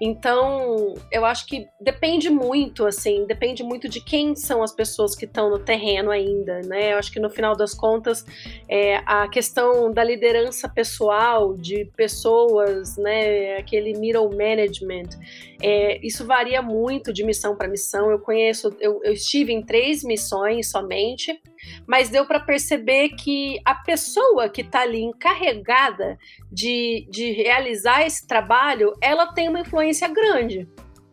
Então, 0.00 0.94
eu 1.10 1.24
acho 1.24 1.46
que 1.46 1.66
depende 1.80 2.30
muito, 2.30 2.86
assim, 2.86 3.26
depende 3.26 3.62
muito 3.64 3.88
de 3.88 4.00
quem 4.00 4.36
são 4.36 4.62
as 4.62 4.72
pessoas 4.72 5.14
que 5.14 5.24
estão 5.24 5.50
no 5.50 5.58
terreno 5.58 6.10
ainda, 6.10 6.60
né? 6.62 6.92
Eu 6.92 6.98
acho 6.98 7.12
que 7.12 7.18
no 7.18 7.28
final 7.28 7.56
das 7.56 7.74
contas, 7.74 8.24
é, 8.68 8.96
a 9.04 9.28
questão 9.28 9.92
da 9.92 10.04
liderança 10.04 10.68
pessoal, 10.68 11.54
de 11.54 11.84
pessoas, 11.96 12.96
né? 12.96 13.56
Aquele 13.56 13.92
middle 13.98 14.30
management, 14.30 15.18
é, 15.60 15.98
isso 16.06 16.24
varia 16.24 16.62
muito 16.62 17.12
de 17.12 17.24
missão 17.24 17.56
para 17.56 17.66
missão. 17.66 18.10
Eu 18.10 18.20
conheço, 18.20 18.76
eu, 18.80 19.00
eu 19.02 19.12
estive 19.12 19.52
em 19.52 19.62
três 19.62 20.04
missões 20.04 20.70
somente, 20.70 21.40
mas 21.86 22.08
deu 22.08 22.26
para 22.26 22.40
perceber 22.40 23.10
que 23.10 23.60
a 23.64 23.74
pessoa 23.74 24.48
que 24.48 24.62
está 24.62 24.82
ali 24.82 25.02
encarregada 25.02 26.18
de, 26.50 27.06
de 27.10 27.32
realizar 27.32 28.02
esse 28.06 28.26
trabalho, 28.26 28.92
ela 29.00 29.32
tem 29.32 29.48
uma 29.48 29.60
influência 29.60 30.08
grande. 30.08 30.68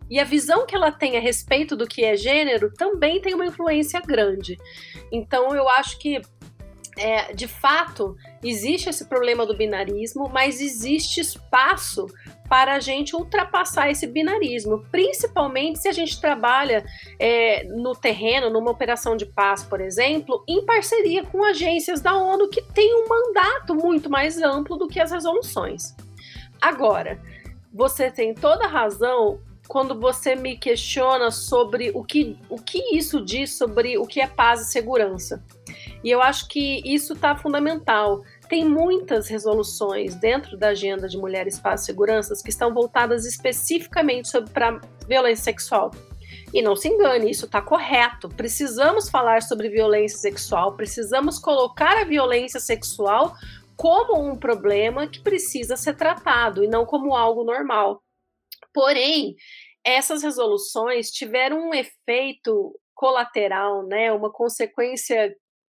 E 0.10 0.20
a 0.20 0.24
visão 0.24 0.65
que 0.65 0.76
ela 0.76 0.91
tem 0.91 1.18
a 1.18 1.20
respeito 1.20 1.76
do 1.76 1.88
que 1.88 2.04
é 2.04 2.15
gênero 2.15 2.72
também 2.74 3.20
tem 3.20 3.34
uma 3.34 3.46
influência 3.46 4.00
grande. 4.02 4.58
Então 5.12 5.56
eu 5.56 5.68
acho 5.68 5.98
que 5.98 6.22
é, 6.97 7.34
de 7.34 7.47
fato, 7.47 8.15
existe 8.43 8.89
esse 8.89 9.05
problema 9.05 9.45
do 9.45 9.55
binarismo, 9.55 10.29
mas 10.29 10.62
existe 10.62 11.19
espaço 11.19 12.08
para 12.47 12.75
a 12.75 12.79
gente 12.79 13.15
ultrapassar 13.15 13.89
esse 13.89 14.08
binarismo, 14.08 14.86
principalmente 14.91 15.79
se 15.79 15.88
a 15.88 15.91
gente 15.91 16.21
trabalha 16.21 16.86
é, 17.19 17.63
no 17.65 17.93
terreno, 17.93 18.49
numa 18.49 18.71
operação 18.71 19.17
de 19.17 19.25
paz, 19.25 19.63
por 19.63 19.81
exemplo, 19.81 20.43
em 20.47 20.65
parceria 20.65 21.23
com 21.25 21.43
agências 21.43 22.01
da 22.01 22.15
ONU 22.15 22.49
que 22.49 22.62
têm 22.62 22.93
um 22.95 23.08
mandato 23.08 23.75
muito 23.75 24.10
mais 24.10 24.41
amplo 24.41 24.77
do 24.77 24.88
que 24.88 24.99
as 24.99 25.12
resoluções. 25.12 25.95
Agora, 26.62 27.19
você 27.73 28.10
tem 28.10 28.34
toda 28.34 28.67
razão 28.67 29.39
quando 29.67 29.99
você 29.99 30.36
me 30.36 30.55
questiona 30.58 31.31
sobre 31.31 31.91
o 31.93 32.03
que, 32.03 32.38
o 32.49 32.58
que 32.58 32.95
isso 32.95 33.23
diz 33.23 33.58
sobre 33.58 33.97
o 33.97 34.05
que 34.05 34.21
é 34.21 34.27
paz 34.27 34.62
e 34.62 34.71
segurança. 34.71 35.43
E 36.06 36.12
eu 36.12 36.22
acho 36.22 36.48
que 36.48 36.84
isso 36.86 37.13
está 37.13 37.36
fundamental. 37.36 38.22
Tem 38.48 38.63
muitas 38.63 39.28
resoluções 39.28 40.13
dentro 40.13 40.56
da 40.56 40.68
agenda 40.68 41.10
de 41.10 41.18
mulheres, 41.18 41.60
paz 41.60 41.82
e 41.82 41.86
seguranças 41.86 42.44
que 42.44 42.52
estão 42.52 42.72
voltadas 42.72 43.26
especificamente 43.26 44.32
para 44.54 44.80
violência 45.08 45.46
sexual. 45.46 45.89
E 46.54 46.62
não 46.62 46.76
se 46.76 46.89
engane, 46.89 47.32
isso 47.32 47.48
está 47.48 47.60
correto. 47.60 48.30
Precisamos 48.30 49.10
falar 49.10 49.41
sobre 49.41 49.68
violência 49.68 50.20
sexual, 50.20 50.76
precisamos 50.76 51.39
colocar 51.39 51.98
a 51.98 52.06
violência 52.06 52.60
sexual 52.60 53.34
como 53.76 54.22
um 54.22 54.36
problema 54.36 55.08
que 55.08 55.24
precisa 55.24 55.76
ser 55.76 55.96
tratado 55.96 56.63
e 56.63 56.68
não 56.68 56.86
como 56.86 57.15
algo 57.15 57.44
normal. 57.44 58.00
Porém, 58.72 59.36
essas 59.84 60.22
resoluções 60.22 61.10
tiveram 61.10 61.70
um 61.70 61.74
efeito 61.74 62.80
colateral, 62.94 63.84
né, 63.88 64.12
uma 64.12 64.32
consequência 64.32 65.36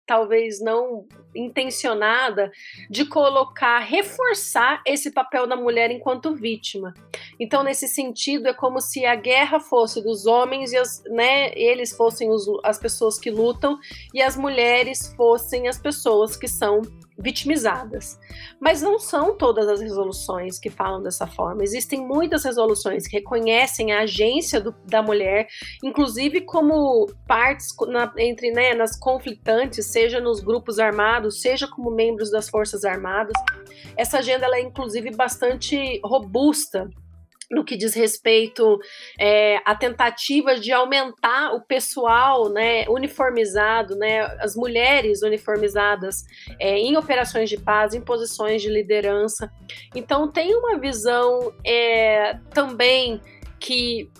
talvez 0.08 0.58
não 0.58 1.06
intencionada, 1.36 2.50
de 2.88 3.04
colocar, 3.04 3.78
reforçar 3.80 4.82
esse 4.86 5.12
papel 5.12 5.46
da 5.46 5.54
mulher 5.54 5.90
enquanto 5.90 6.34
vítima. 6.34 6.94
Então, 7.38 7.62
nesse 7.62 7.86
sentido, 7.86 8.48
é 8.48 8.54
como 8.54 8.80
se 8.80 9.04
a 9.04 9.14
guerra 9.14 9.60
fosse 9.60 10.02
dos 10.02 10.26
homens 10.26 10.72
e 10.72 10.78
as, 10.78 11.04
né, 11.04 11.52
eles 11.54 11.92
fossem 11.94 12.30
os, 12.30 12.46
as 12.64 12.78
pessoas 12.78 13.18
que 13.18 13.30
lutam 13.30 13.78
e 14.14 14.22
as 14.22 14.36
mulheres 14.36 15.14
fossem 15.14 15.68
as 15.68 15.78
pessoas 15.78 16.36
que 16.36 16.48
são 16.48 16.80
vitimizadas. 17.18 18.18
Mas 18.60 18.80
não 18.80 18.98
são 18.98 19.36
todas 19.36 19.68
as 19.68 19.80
resoluções 19.80 20.58
que 20.58 20.70
falam 20.70 21.02
dessa 21.02 21.26
forma. 21.26 21.64
Existem 21.64 22.06
muitas 22.06 22.44
resoluções 22.44 23.06
que 23.06 23.16
reconhecem 23.16 23.92
a 23.92 24.00
agência 24.00 24.60
do, 24.60 24.74
da 24.86 25.02
mulher, 25.02 25.48
inclusive 25.82 26.42
como 26.42 27.06
partes 27.26 27.74
na, 27.88 28.12
entre 28.18 28.52
né, 28.52 28.74
nas 28.74 28.98
conflitantes, 28.98 29.86
seja 29.86 30.20
nos 30.20 30.40
grupos 30.40 30.78
armados, 30.78 31.40
seja 31.40 31.66
como 31.66 31.90
membros 31.90 32.30
das 32.30 32.48
forças 32.48 32.84
armadas. 32.84 33.34
Essa 33.96 34.18
agenda 34.18 34.46
é 34.56 34.60
inclusive 34.60 35.10
bastante 35.10 36.00
robusta 36.04 36.88
no 37.50 37.64
que 37.64 37.76
diz 37.76 37.94
respeito 37.94 38.78
é, 39.18 39.58
a 39.64 39.74
tentativas 39.74 40.60
de 40.60 40.72
aumentar 40.72 41.54
o 41.54 41.60
pessoal 41.60 42.50
né, 42.50 42.84
uniformizado, 42.88 43.96
né, 43.96 44.20
as 44.40 44.54
mulheres 44.54 45.22
uniformizadas 45.22 46.24
é, 46.58 46.76
em 46.78 46.96
operações 46.96 47.48
de 47.48 47.58
paz, 47.58 47.94
em 47.94 48.00
posições 48.00 48.60
de 48.60 48.68
liderança. 48.68 49.50
Então, 49.94 50.30
tem 50.30 50.54
uma 50.54 50.78
visão 50.78 51.52
é, 51.64 52.34
também 52.52 53.20
que 53.58 54.10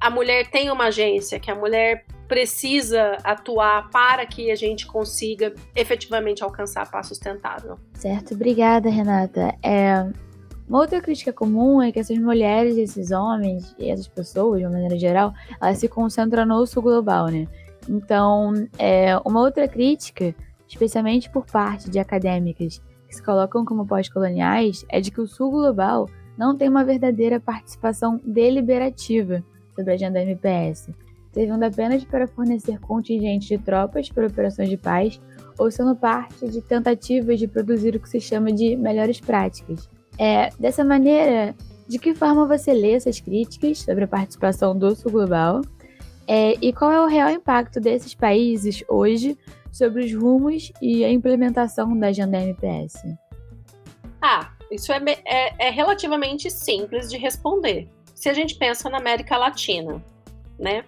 a 0.00 0.10
mulher 0.10 0.48
tem 0.48 0.70
uma 0.70 0.84
agência, 0.86 1.40
que 1.40 1.50
a 1.50 1.54
mulher 1.54 2.04
precisa 2.28 3.18
atuar 3.22 3.88
para 3.90 4.26
que 4.26 4.50
a 4.50 4.56
gente 4.56 4.86
consiga 4.86 5.54
efetivamente 5.74 6.42
alcançar 6.42 6.82
a 6.82 6.86
paz 6.86 7.06
sustentável. 7.06 7.78
Certo, 7.94 8.34
obrigada, 8.34 8.90
Renata. 8.90 9.54
É, 9.62 10.06
uma 10.68 10.80
outra 10.80 11.00
crítica 11.00 11.32
comum 11.32 11.80
é 11.80 11.92
que 11.92 12.00
essas 12.00 12.18
mulheres, 12.18 12.76
esses 12.76 13.12
homens 13.12 13.74
e 13.78 13.88
essas 13.88 14.08
pessoas, 14.08 14.58
de 14.58 14.66
uma 14.66 14.72
maneira 14.72 14.98
geral, 14.98 15.32
elas 15.60 15.78
se 15.78 15.88
concentram 15.88 16.44
no 16.44 16.66
sul 16.66 16.82
global, 16.82 17.28
né? 17.28 17.46
Então, 17.88 18.52
é, 18.76 19.16
uma 19.24 19.40
outra 19.40 19.68
crítica, 19.68 20.34
especialmente 20.66 21.30
por 21.30 21.46
parte 21.46 21.88
de 21.88 22.00
acadêmicas 22.00 22.82
que 23.08 23.14
se 23.14 23.22
colocam 23.22 23.64
como 23.64 23.86
pós-coloniais, 23.86 24.84
é 24.88 25.00
de 25.00 25.12
que 25.12 25.20
o 25.20 25.26
sul 25.28 25.52
global 25.52 26.08
não 26.36 26.56
tem 26.56 26.68
uma 26.68 26.84
verdadeira 26.84 27.38
participação 27.38 28.20
deliberativa 28.24 29.44
sobre 29.72 29.92
a 29.92 29.94
agenda 29.94 30.20
MPS, 30.20 30.90
servindo 31.32 31.62
apenas 31.62 32.04
para 32.04 32.26
fornecer 32.26 32.80
contingentes 32.80 33.46
de 33.46 33.58
tropas 33.58 34.08
para 34.08 34.26
operações 34.26 34.68
de 34.68 34.76
paz 34.76 35.20
ou 35.56 35.70
sendo 35.70 35.94
parte 35.94 36.48
de 36.48 36.60
tentativas 36.60 37.38
de 37.38 37.46
produzir 37.46 37.94
o 37.94 38.00
que 38.00 38.08
se 38.08 38.20
chama 38.20 38.50
de 38.50 38.74
melhores 38.74 39.20
práticas 39.20 39.88
é, 40.18 40.50
dessa 40.58 40.84
maneira, 40.84 41.54
de 41.88 41.98
que 41.98 42.14
forma 42.14 42.46
você 42.46 42.72
lê 42.72 42.92
essas 42.92 43.20
críticas 43.20 43.78
sobre 43.78 44.04
a 44.04 44.08
participação 44.08 44.76
do 44.76 44.94
Sul 44.94 45.12
Global? 45.12 45.62
É, 46.26 46.54
e 46.60 46.72
qual 46.72 46.90
é 46.90 47.00
o 47.00 47.06
real 47.06 47.30
impacto 47.30 47.80
desses 47.80 48.14
países 48.14 48.82
hoje 48.88 49.38
sobre 49.70 50.04
os 50.04 50.12
rumos 50.12 50.72
e 50.82 51.04
a 51.04 51.10
implementação 51.10 51.96
da 51.96 52.08
agenda 52.08 52.40
MPS? 52.40 52.98
Ah, 54.20 54.50
isso 54.70 54.92
é, 54.92 55.00
é, 55.24 55.68
é 55.68 55.70
relativamente 55.70 56.50
simples 56.50 57.08
de 57.08 57.16
responder. 57.16 57.88
Se 58.14 58.28
a 58.28 58.34
gente 58.34 58.56
pensa 58.56 58.90
na 58.90 58.98
América 58.98 59.36
Latina, 59.36 60.02
né? 60.58 60.84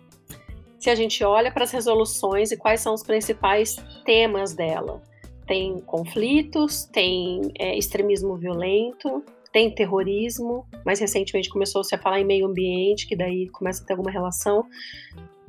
Se 0.79 0.91
a 0.91 0.95
gente 0.95 1.23
olha 1.23 1.53
para 1.53 1.65
as 1.65 1.71
resoluções 1.71 2.51
e 2.51 2.57
quais 2.57 2.81
são 2.81 2.95
os 2.95 3.03
principais 3.03 3.77
temas 4.05 4.55
dela, 4.55 5.03
tem 5.49 5.79
conflitos, 5.81 6.85
tem 6.85 7.41
é, 7.59 7.77
extremismo 7.77 8.37
violento, 8.37 9.25
tem 9.51 9.75
terrorismo. 9.75 10.67
Mais 10.85 11.01
recentemente 11.01 11.49
começou-se 11.49 11.93
a 11.95 11.99
falar 11.99 12.21
em 12.21 12.25
meio 12.25 12.47
ambiente, 12.47 13.07
que 13.07 13.17
daí 13.17 13.49
começa 13.49 13.83
a 13.83 13.87
ter 13.87 13.95
alguma 13.95 14.11
relação. 14.11 14.67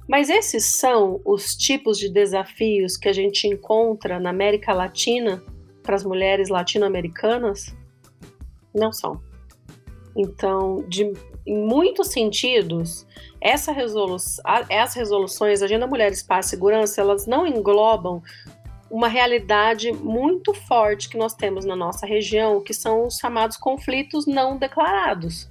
Mas 0.08 0.30
esses 0.30 0.66
são 0.66 1.22
os 1.26 1.54
tipos 1.54 1.98
de 2.00 2.10
desafios 2.10 2.96
que 2.96 3.10
a 3.10 3.14
gente 3.14 3.46
encontra 3.46 4.20
na 4.20 4.30
América 4.30 4.74
Latina 4.74 5.44
para 5.84 5.96
as 5.96 6.06
mulheres 6.06 6.48
latino-americanas? 6.48 7.76
Não 8.74 8.94
são. 8.94 9.22
Então, 10.16 10.78
de, 10.88 11.12
em 11.46 11.58
muitos 11.58 12.08
sentidos, 12.08 13.06
essa 13.42 13.74
resolu 13.74 14.16
as 14.46 14.94
resoluções, 14.94 15.62
Agenda 15.62 15.86
Mulheres, 15.86 16.24
Paz 16.24 16.46
Segurança, 16.46 17.02
elas 17.02 17.28
não 17.28 17.46
englobam 17.46 18.24
uma 18.90 19.08
realidade 19.08 19.92
muito 19.92 20.54
forte 20.54 21.10
que 21.10 21.18
nós 21.18 21.34
temos 21.34 21.66
na 21.66 21.76
nossa 21.76 22.06
região, 22.06 22.62
que 22.62 22.74
são 22.74 23.06
os 23.06 23.18
chamados 23.18 23.58
conflitos 23.58 24.26
não 24.26 24.58
declarados. 24.58 25.48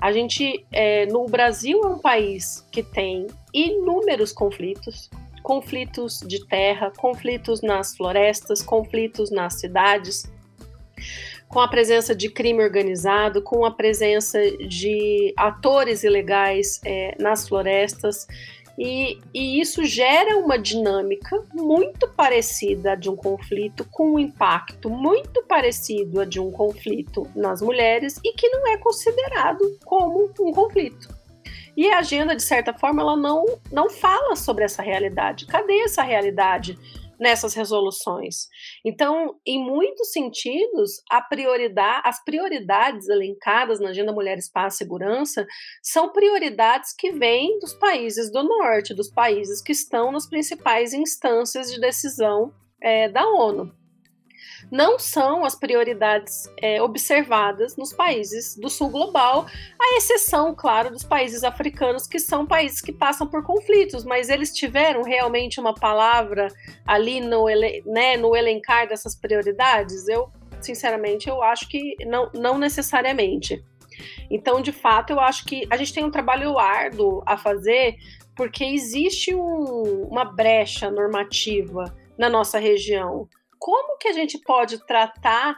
A 0.00 0.12
gente, 0.12 0.64
é, 0.70 1.06
no 1.06 1.26
Brasil, 1.26 1.80
é 1.82 1.86
um 1.86 1.98
país 1.98 2.66
que 2.70 2.82
tem 2.82 3.26
inúmeros 3.52 4.32
conflitos, 4.32 5.10
conflitos 5.42 6.20
de 6.26 6.46
terra, 6.46 6.92
conflitos 6.96 7.62
nas 7.62 7.96
florestas, 7.96 8.62
conflitos 8.62 9.30
nas 9.30 9.60
cidades, 9.60 10.30
com 11.48 11.60
a 11.60 11.68
presença 11.68 12.14
de 12.14 12.30
crime 12.30 12.62
organizado, 12.62 13.42
com 13.42 13.64
a 13.64 13.70
presença 13.70 14.40
de 14.56 15.34
atores 15.36 16.02
ilegais 16.02 16.80
é, 16.84 17.14
nas 17.20 17.46
florestas. 17.46 18.26
E, 18.78 19.18
e, 19.34 19.60
isso 19.60 19.84
gera 19.84 20.38
uma 20.38 20.58
dinâmica 20.58 21.42
muito 21.52 22.08
parecida 22.08 22.92
a 22.92 22.94
de 22.94 23.10
um 23.10 23.16
conflito, 23.16 23.86
com 23.90 24.14
um 24.14 24.18
impacto 24.18 24.88
muito 24.88 25.42
parecido 25.44 26.20
a 26.20 26.24
de 26.24 26.40
um 26.40 26.50
conflito 26.50 27.28
nas 27.36 27.60
mulheres 27.60 28.18
e 28.24 28.32
que 28.32 28.48
não 28.48 28.66
é 28.68 28.78
considerado 28.78 29.60
como 29.84 30.30
um 30.40 30.52
conflito. 30.52 31.22
E 31.76 31.90
a 31.90 31.98
agenda, 31.98 32.36
de 32.36 32.42
certa 32.42 32.72
forma, 32.74 33.00
ela 33.02 33.16
não, 33.16 33.44
não 33.70 33.88
fala 33.88 34.36
sobre 34.36 34.64
essa 34.64 34.82
realidade. 34.82 35.46
Cadê 35.46 35.80
essa 35.80 36.02
realidade 36.02 36.78
nessas 37.22 37.54
resoluções. 37.54 38.48
Então, 38.84 39.36
em 39.46 39.64
muitos 39.64 40.10
sentidos, 40.10 41.00
prioridade, 41.30 42.02
as 42.04 42.22
prioridades 42.24 43.08
elencadas 43.08 43.78
na 43.78 43.90
Agenda 43.90 44.12
Mulheres, 44.12 44.50
Paz 44.50 44.74
e 44.74 44.78
Segurança 44.78 45.46
são 45.80 46.12
prioridades 46.12 46.92
que 46.92 47.12
vêm 47.12 47.60
dos 47.60 47.74
países 47.74 48.30
do 48.32 48.42
norte, 48.42 48.92
dos 48.92 49.08
países 49.08 49.62
que 49.62 49.70
estão 49.70 50.10
nas 50.10 50.28
principais 50.28 50.92
instâncias 50.92 51.70
de 51.70 51.80
decisão 51.80 52.52
é, 52.82 53.08
da 53.08 53.24
ONU 53.24 53.81
não 54.72 54.98
são 54.98 55.44
as 55.44 55.54
prioridades 55.54 56.50
é, 56.56 56.80
observadas 56.80 57.76
nos 57.76 57.92
países 57.92 58.56
do 58.56 58.70
sul 58.70 58.88
global, 58.88 59.44
à 59.78 59.98
exceção, 59.98 60.54
claro, 60.56 60.90
dos 60.90 61.04
países 61.04 61.44
africanos, 61.44 62.06
que 62.06 62.18
são 62.18 62.46
países 62.46 62.80
que 62.80 62.90
passam 62.90 63.26
por 63.26 63.44
conflitos, 63.44 64.02
mas 64.02 64.30
eles 64.30 64.50
tiveram 64.50 65.02
realmente 65.02 65.60
uma 65.60 65.74
palavra 65.74 66.48
ali 66.86 67.20
no, 67.20 67.44
né, 67.84 68.16
no 68.16 68.34
elencar 68.34 68.88
dessas 68.88 69.14
prioridades? 69.14 70.08
Eu, 70.08 70.32
sinceramente, 70.58 71.28
eu 71.28 71.42
acho 71.42 71.68
que 71.68 71.94
não, 72.06 72.30
não 72.32 72.56
necessariamente. 72.56 73.62
Então, 74.30 74.62
de 74.62 74.72
fato, 74.72 75.12
eu 75.12 75.20
acho 75.20 75.44
que 75.44 75.66
a 75.68 75.76
gente 75.76 75.92
tem 75.92 76.02
um 76.02 76.10
trabalho 76.10 76.58
árduo 76.58 77.22
a 77.26 77.36
fazer, 77.36 77.96
porque 78.34 78.64
existe 78.64 79.34
um, 79.34 80.08
uma 80.10 80.24
brecha 80.24 80.90
normativa 80.90 81.94
na 82.16 82.30
nossa 82.30 82.58
região 82.58 83.28
como 83.62 83.96
que 83.96 84.08
a 84.08 84.12
gente 84.12 84.38
pode 84.38 84.84
tratar 84.84 85.54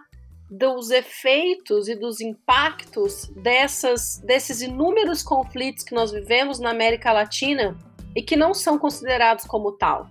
dos 0.51 0.91
efeitos 0.91 1.89
e 1.89 1.95
dos 1.95 2.21
impactos 2.21 3.29
dessas, 3.29 4.19
desses 4.19 4.61
inúmeros 4.61 5.23
conflitos 5.23 5.83
que 5.83 5.95
nós 5.95 6.13
vivemos 6.13 6.61
na 6.61 6.69
América 6.69 7.11
Latina 7.13 7.75
e 8.15 8.21
que 8.21 8.37
não 8.37 8.53
são 8.53 8.79
considerados 8.79 9.47
como 9.47 9.73
tal. 9.73 10.11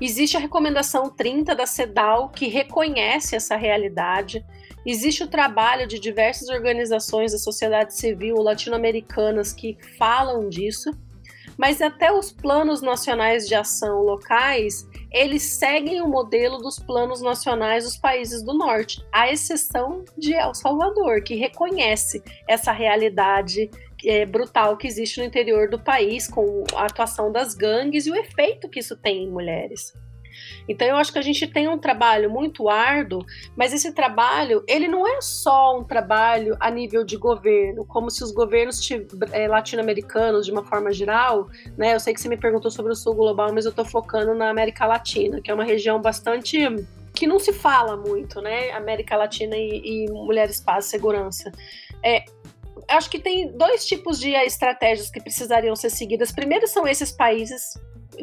Existe 0.00 0.38
a 0.38 0.40
recomendação 0.40 1.10
30 1.10 1.54
da 1.54 1.66
CEDAW 1.66 2.30
que 2.30 2.48
reconhece 2.48 3.36
essa 3.36 3.56
realidade. 3.56 4.42
Existe 4.86 5.22
o 5.22 5.28
trabalho 5.28 5.86
de 5.86 6.00
diversas 6.00 6.48
organizações 6.48 7.32
da 7.32 7.38
sociedade 7.38 7.94
civil 7.94 8.36
latino-americanas 8.36 9.52
que 9.52 9.76
falam 9.98 10.48
disso, 10.48 10.90
mas 11.58 11.82
até 11.82 12.10
os 12.10 12.32
planos 12.32 12.80
nacionais 12.80 13.46
de 13.46 13.54
ação 13.54 14.00
locais 14.00 14.88
eles 15.14 15.44
seguem 15.44 16.02
o 16.02 16.08
modelo 16.08 16.58
dos 16.58 16.80
planos 16.80 17.22
nacionais 17.22 17.84
dos 17.84 17.96
países 17.96 18.42
do 18.42 18.52
norte, 18.52 19.00
à 19.12 19.30
exceção 19.30 20.04
de 20.18 20.34
El 20.34 20.52
Salvador, 20.54 21.22
que 21.22 21.36
reconhece 21.36 22.20
essa 22.48 22.72
realidade 22.72 23.70
é, 24.04 24.26
brutal 24.26 24.76
que 24.76 24.88
existe 24.88 25.20
no 25.20 25.26
interior 25.26 25.70
do 25.70 25.78
país, 25.78 26.26
com 26.26 26.64
a 26.74 26.86
atuação 26.86 27.30
das 27.30 27.54
gangues 27.54 28.06
e 28.06 28.10
o 28.10 28.16
efeito 28.16 28.68
que 28.68 28.80
isso 28.80 28.96
tem 28.96 29.22
em 29.22 29.30
mulheres. 29.30 29.94
Então 30.68 30.86
eu 30.86 30.96
acho 30.96 31.12
que 31.12 31.18
a 31.18 31.22
gente 31.22 31.46
tem 31.46 31.68
um 31.68 31.78
trabalho 31.78 32.30
muito 32.30 32.68
árduo, 32.68 33.24
mas 33.56 33.72
esse 33.72 33.92
trabalho 33.92 34.64
ele 34.66 34.88
não 34.88 35.06
é 35.06 35.20
só 35.20 35.78
um 35.78 35.84
trabalho 35.84 36.56
a 36.60 36.70
nível 36.70 37.04
de 37.04 37.16
governo, 37.16 37.84
como 37.86 38.10
se 38.10 38.22
os 38.22 38.32
governos 38.32 38.80
é, 39.32 39.48
latino-americanos 39.48 40.46
de 40.46 40.52
uma 40.52 40.64
forma 40.64 40.92
geral, 40.92 41.48
né? 41.76 41.94
Eu 41.94 42.00
sei 42.00 42.14
que 42.14 42.20
você 42.20 42.28
me 42.28 42.36
perguntou 42.36 42.70
sobre 42.70 42.92
o 42.92 42.94
sul 42.94 43.14
global, 43.14 43.52
mas 43.52 43.64
eu 43.64 43.70
estou 43.70 43.84
focando 43.84 44.34
na 44.34 44.50
América 44.50 44.86
Latina, 44.86 45.40
que 45.40 45.50
é 45.50 45.54
uma 45.54 45.64
região 45.64 46.00
bastante 46.00 46.58
que 47.14 47.26
não 47.26 47.38
se 47.38 47.52
fala 47.52 47.96
muito, 47.96 48.40
né? 48.40 48.72
América 48.72 49.16
Latina 49.16 49.56
e, 49.56 50.04
e 50.06 50.10
mulheres, 50.10 50.60
paz, 50.60 50.86
segurança. 50.86 51.52
É, 52.04 52.24
acho 52.88 53.08
que 53.08 53.18
tem 53.18 53.56
dois 53.56 53.86
tipos 53.86 54.18
de 54.18 54.30
estratégias 54.30 55.10
que 55.10 55.20
precisariam 55.20 55.76
ser 55.76 55.90
seguidas. 55.90 56.32
Primeiro 56.32 56.66
são 56.66 56.86
esses 56.86 57.12
países 57.12 57.74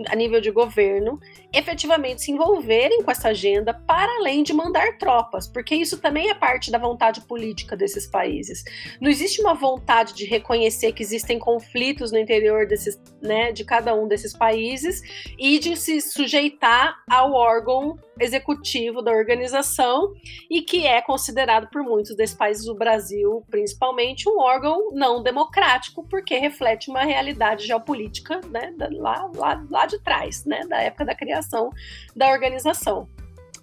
a 0.08 0.16
nível 0.16 0.42
de 0.42 0.52
governo, 0.52 1.20
efetivamente 1.54 2.22
se 2.22 2.32
envolverem 2.32 3.02
com 3.04 3.12
essa 3.12 3.30
agenda 3.30 3.74
para 3.74 4.12
além 4.18 4.44
de 4.44 4.54
mandar 4.54 4.98
tropas, 4.98 5.48
porque 5.48 5.76
isso 5.76 6.00
também 6.00 6.30
é 6.30 6.34
parte 6.34 6.72
da 6.72 6.78
vontade 6.78 7.22
política 7.22 7.76
desses 7.76 8.08
países. 8.08 8.64
Não 9.00 9.10
existe 9.10 9.42
uma 9.42 9.54
vontade 9.54 10.14
de 10.14 10.26
reconhecer 10.26 10.94
que 10.94 11.04
existem 11.04 11.40
conflitos 11.40 12.12
no 12.12 12.18
interior 12.18 12.68
desses, 12.68 13.00
né, 13.22 13.52
de 13.52 13.64
cada 13.64 13.94
um 13.94 14.08
desses 14.08 14.34
países 14.34 15.02
e 15.38 15.60
de 15.60 15.76
se 15.76 16.02
sujeitar 16.02 16.98
ao 17.10 17.34
órgão 17.34 17.98
executivo 18.22 19.02
da 19.02 19.12
organização 19.12 20.14
e 20.50 20.62
que 20.62 20.86
é 20.86 21.02
considerado 21.02 21.68
por 21.70 21.84
muitos 21.84 22.16
desses 22.16 22.36
países, 22.36 22.68
o 22.68 22.76
Brasil 22.76 23.44
principalmente, 23.50 24.30
um 24.30 24.40
órgão 24.40 24.92
não 24.94 25.22
democrático, 25.22 26.08
porque 26.08 26.38
reflete 26.38 26.90
uma 26.90 27.04
realidade 27.04 27.66
geopolítica 27.66 28.40
né, 28.50 28.74
lá, 28.92 29.30
lá, 29.36 29.66
lá 29.70 29.86
de 29.86 30.00
trás, 30.00 30.46
né, 30.46 30.62
da 30.68 30.78
época 30.78 31.06
da 31.06 31.16
criação 31.16 31.70
da 32.16 32.30
organização. 32.30 33.10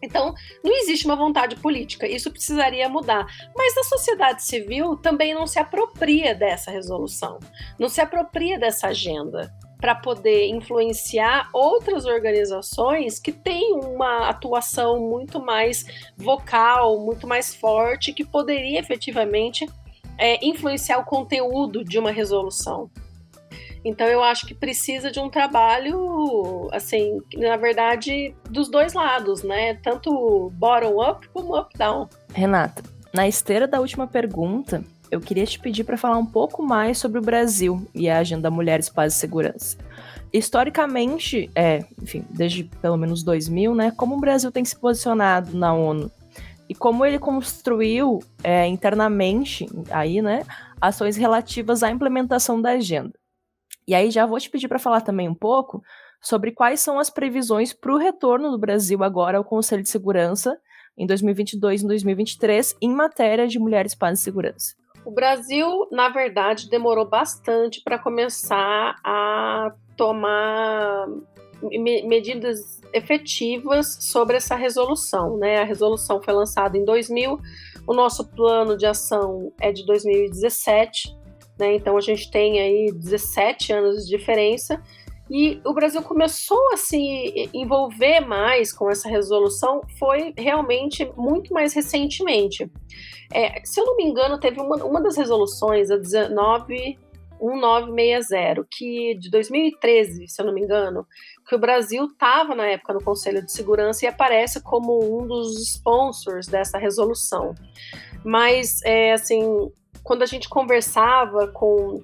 Então, 0.01 0.33
não 0.62 0.77
existe 0.77 1.07
uma 1.07 1.16
vontade 1.16 1.57
política, 1.57 2.07
isso 2.07 2.31
precisaria 2.31 2.88
mudar. 2.88 3.27
Mas 3.57 3.77
a 3.77 3.83
sociedade 3.83 4.44
civil 4.44 4.97
também 4.97 5.35
não 5.35 5.47
se 5.47 5.59
apropria 5.59 6.35
dessa 6.35 6.71
resolução, 6.71 7.38
não 7.79 7.88
se 7.88 8.01
apropria 8.01 8.59
dessa 8.59 8.88
agenda 8.88 9.53
para 9.81 9.95
poder 9.95 10.49
influenciar 10.49 11.49
outras 11.53 12.05
organizações 12.05 13.19
que 13.19 13.33
têm 13.33 13.75
uma 13.75 14.29
atuação 14.29 14.99
muito 15.01 15.41
mais 15.41 15.87
vocal, 16.17 17.01
muito 17.01 17.27
mais 17.27 17.55
forte, 17.55 18.12
que 18.12 18.25
poderia 18.25 18.81
efetivamente 18.81 19.69
é, 20.19 20.45
influenciar 20.45 20.99
o 20.99 21.05
conteúdo 21.05 21.85
de 21.85 21.99
uma 21.99 22.11
resolução. 22.11 22.91
Então 23.85 24.07
eu 24.07 24.23
acho 24.23 24.47
que 24.47 24.55
precisa 24.55 25.11
de 25.11 25.21
um 25.21 25.31
trabalho, 25.31 26.69
assim, 26.73 27.21
na 27.35 27.57
verdade, 27.57 28.35
dos 28.51 28.69
dois 28.69 28.93
lados, 28.93 29.45
né? 29.45 29.75
Tanto 29.75 30.51
bottom 30.55 31.01
up 31.09 31.29
como 31.29 31.57
up 31.57 31.77
down. 31.79 32.09
Renata, 32.35 32.83
na 33.14 33.29
esteira 33.29 33.69
da 33.69 33.81
última 33.81 34.07
pergunta, 34.07 34.85
eu 35.11 35.21
queria 35.21 35.47
te 35.47 35.59
pedir 35.59 35.85
para 35.85 35.97
falar 35.97 36.18
um 36.18 36.27
pouco 36.27 36.62
mais 36.62 36.99
sobre 36.99 37.18
o 37.18 37.23
Brasil 37.23 37.87
e 37.94 38.09
a 38.09 38.18
agenda 38.18 38.51
Mulheres, 38.51 38.88
Paz 38.88 39.14
e 39.14 39.16
Segurança. 39.16 39.77
Historicamente, 40.33 41.51
é, 41.55 41.85
enfim, 42.03 42.25
desde 42.31 42.64
pelo 42.64 42.97
menos 42.97 43.23
2000, 43.23 43.75
né, 43.75 43.90
como 43.92 44.16
o 44.16 44.21
Brasil 44.21 44.53
tem 44.53 44.64
se 44.64 44.79
posicionado 44.79 45.57
na 45.57 45.73
ONU 45.73 46.11
e 46.68 46.75
como 46.75 47.05
ele 47.05 47.18
construiu 47.18 48.18
é, 48.44 48.66
internamente 48.66 49.66
aí, 49.90 50.21
né, 50.21 50.44
ações 50.81 51.16
relativas 51.16 51.83
à 51.83 51.90
implementação 51.90 52.61
da 52.61 52.71
agenda. 52.73 53.18
E 53.87 53.94
aí 53.94 54.11
já 54.11 54.27
vou 54.27 54.38
te 54.38 54.51
pedir 54.51 54.68
para 54.68 54.79
falar 54.79 55.01
também 55.01 55.29
um 55.29 55.35
pouco 55.35 55.83
sobre 56.21 56.53
quais 56.53 56.81
são 56.81 56.99
as 56.99 57.09
previsões 57.09 57.73
para 57.73 57.92
o 57.92 57.97
retorno 57.97 58.51
do 58.51 58.59
Brasil 58.59 59.03
agora 59.03 59.38
ao 59.38 59.44
Conselho 59.44 59.83
de 59.83 59.88
Segurança 59.88 60.59
em 60.97 61.07
2022 61.07 61.83
e 61.83 61.87
2023 61.87 62.77
em 62.83 62.90
matéria 62.90 63.47
de 63.47 63.59
mulheres, 63.59 63.94
paz 63.94 64.21
e 64.21 64.23
segurança. 64.23 64.75
O 65.09 65.11
Brasil, 65.11 65.88
na 65.90 66.11
verdade, 66.11 66.68
demorou 66.68 67.09
bastante 67.09 67.81
para 67.83 67.99
começar 67.99 68.94
a 69.03 69.73
tomar 69.97 71.07
medidas 72.05 72.83
efetivas 72.92 73.97
sobre 74.03 74.37
essa 74.37 74.55
resolução. 74.55 75.38
Né? 75.38 75.62
A 75.62 75.64
resolução 75.64 76.21
foi 76.21 76.35
lançada 76.35 76.77
em 76.77 76.85
2000, 76.85 77.40
o 77.87 77.94
nosso 77.94 78.29
plano 78.29 78.77
de 78.77 78.85
ação 78.85 79.51
é 79.59 79.73
de 79.73 79.87
2017, 79.87 81.16
né? 81.59 81.73
então 81.75 81.97
a 81.97 82.03
gente 82.03 82.31
tem 82.31 82.61
aí 82.61 82.92
17 82.92 83.73
anos 83.73 84.07
de 84.07 84.14
diferença. 84.14 84.79
E 85.31 85.61
o 85.64 85.75
Brasil 85.75 86.03
começou 86.03 86.73
a 86.73 86.77
se 86.77 87.51
envolver 87.53 88.21
mais 88.21 88.73
com 88.73 88.91
essa 88.91 89.09
resolução 89.09 89.83
foi 89.99 90.33
realmente 90.37 91.11
muito 91.17 91.53
mais 91.53 91.75
recentemente. 91.75 92.71
É, 93.33 93.61
se 93.64 93.79
eu 93.79 93.85
não 93.85 93.97
me 93.97 94.05
engano, 94.05 94.41
teve 94.41 94.61
uma, 94.61 94.77
uma 94.85 95.03
das 95.03 95.17
resoluções, 95.17 95.91
a 95.91 95.97
19, 95.97 96.99
1960, 97.41 98.67
que 98.71 99.14
de 99.19 99.31
2013, 99.31 100.27
se 100.29 100.41
eu 100.41 100.47
não 100.47 100.55
me 100.55 100.62
engano, 100.62 101.07
que 101.47 101.55
o 101.55 101.59
Brasil 101.59 102.07
estava 102.07 102.55
na 102.55 102.67
época 102.67 102.95
no 102.95 103.05
Conselho 103.05 103.45
de 103.45 103.53
Segurança 103.53 104.05
e 104.05 104.09
aparece 104.09 104.62
como 104.62 104.99
um 105.21 105.27
dos 105.27 105.61
sponsors 105.62 106.47
dessa 106.47 106.79
resolução. 106.79 107.55
Mas, 108.25 108.83
é, 108.83 109.12
assim, 109.12 109.71
quando 110.03 110.23
a 110.23 110.27
gente 110.27 110.49
conversava 110.49 111.49
com 111.49 112.03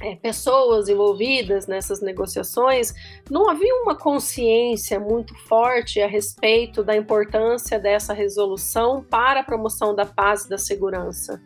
é, 0.00 0.16
pessoas 0.16 0.88
envolvidas 0.88 1.66
nessas 1.66 2.00
negociações, 2.00 2.92
não 3.30 3.48
havia 3.48 3.74
uma 3.82 3.94
consciência 3.94 4.98
muito 4.98 5.34
forte 5.46 6.00
a 6.00 6.06
respeito 6.06 6.82
da 6.82 6.96
importância 6.96 7.78
dessa 7.78 8.12
resolução 8.12 9.04
para 9.04 9.40
a 9.40 9.44
promoção 9.44 9.94
da 9.94 10.04
paz 10.04 10.44
e 10.44 10.48
da 10.48 10.58
segurança. 10.58 11.40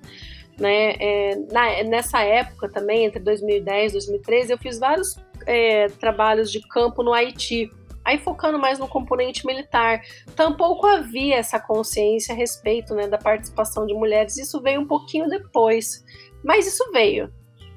Né? 0.59 0.95
É, 0.99 1.37
na, 1.53 1.83
nessa 1.85 2.23
época 2.23 2.69
também, 2.69 3.05
entre 3.05 3.21
2010 3.21 3.91
e 3.91 3.95
2013, 3.95 4.53
eu 4.53 4.59
fiz 4.59 4.79
vários 4.79 5.17
é, 5.47 5.87
trabalhos 5.87 6.51
de 6.51 6.61
campo 6.69 7.03
no 7.03 7.13
Haiti. 7.13 7.71
Aí 8.05 8.17
focando 8.19 8.59
mais 8.59 8.79
no 8.79 8.89
componente 8.89 9.47
militar, 9.47 10.01
tampouco 10.35 10.87
havia 10.87 11.37
essa 11.37 11.61
consciência 11.61 12.35
a 12.35 12.37
respeito 12.37 12.95
né, 12.95 13.07
da 13.07 13.19
participação 13.19 13.87
de 13.87 13.93
mulheres. 13.93 14.39
Isso 14.39 14.63
veio 14.63 14.81
um 14.81 14.87
pouquinho 14.87 15.29
depois, 15.29 16.03
mas 16.43 16.67
isso 16.67 16.91
veio. 16.91 17.31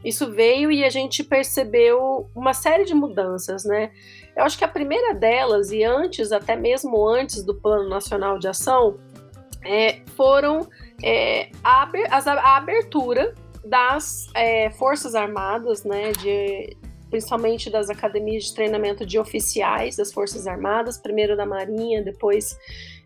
Isso 0.03 0.31
veio 0.31 0.71
e 0.71 0.83
a 0.83 0.89
gente 0.89 1.23
percebeu 1.23 2.29
uma 2.35 2.53
série 2.53 2.85
de 2.85 2.93
mudanças, 2.93 3.63
né? 3.63 3.91
Eu 4.35 4.43
acho 4.43 4.57
que 4.57 4.63
a 4.63 4.67
primeira 4.67 5.13
delas, 5.13 5.71
e 5.71 5.83
antes, 5.83 6.31
até 6.31 6.55
mesmo 6.55 7.07
antes 7.07 7.43
do 7.43 7.53
Plano 7.53 7.87
Nacional 7.89 8.39
de 8.39 8.47
Ação, 8.47 8.97
é, 9.63 10.01
foram 10.15 10.67
é, 11.03 11.49
a, 11.63 11.83
a, 11.83 12.57
abertura 12.57 13.35
das 13.63 14.27
é, 14.33 14.71
Forças 14.71 15.13
Armadas, 15.13 15.83
né, 15.83 16.11
de, 16.13 16.75
principalmente 17.11 17.69
das 17.69 17.89
academias 17.89 18.45
de 18.45 18.55
treinamento 18.55 19.05
de 19.05 19.19
oficiais 19.19 19.95
das 19.95 20.11
Forças 20.11 20.47
Armadas, 20.47 20.97
primeiro 20.97 21.37
da 21.37 21.45
Marinha, 21.45 22.03
depois 22.03 22.57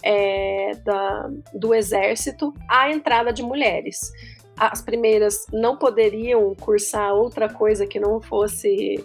é, 0.02 0.72
da, 0.86 1.30
do 1.54 1.74
Exército, 1.74 2.54
a 2.70 2.90
entrada 2.90 3.34
de 3.34 3.44
mulheres 3.44 4.12
as 4.58 4.82
primeiras 4.82 5.46
não 5.52 5.78
poderiam 5.78 6.54
cursar 6.56 7.14
outra 7.14 7.48
coisa 7.50 7.86
que 7.86 8.00
não 8.00 8.22
fosse 8.22 9.04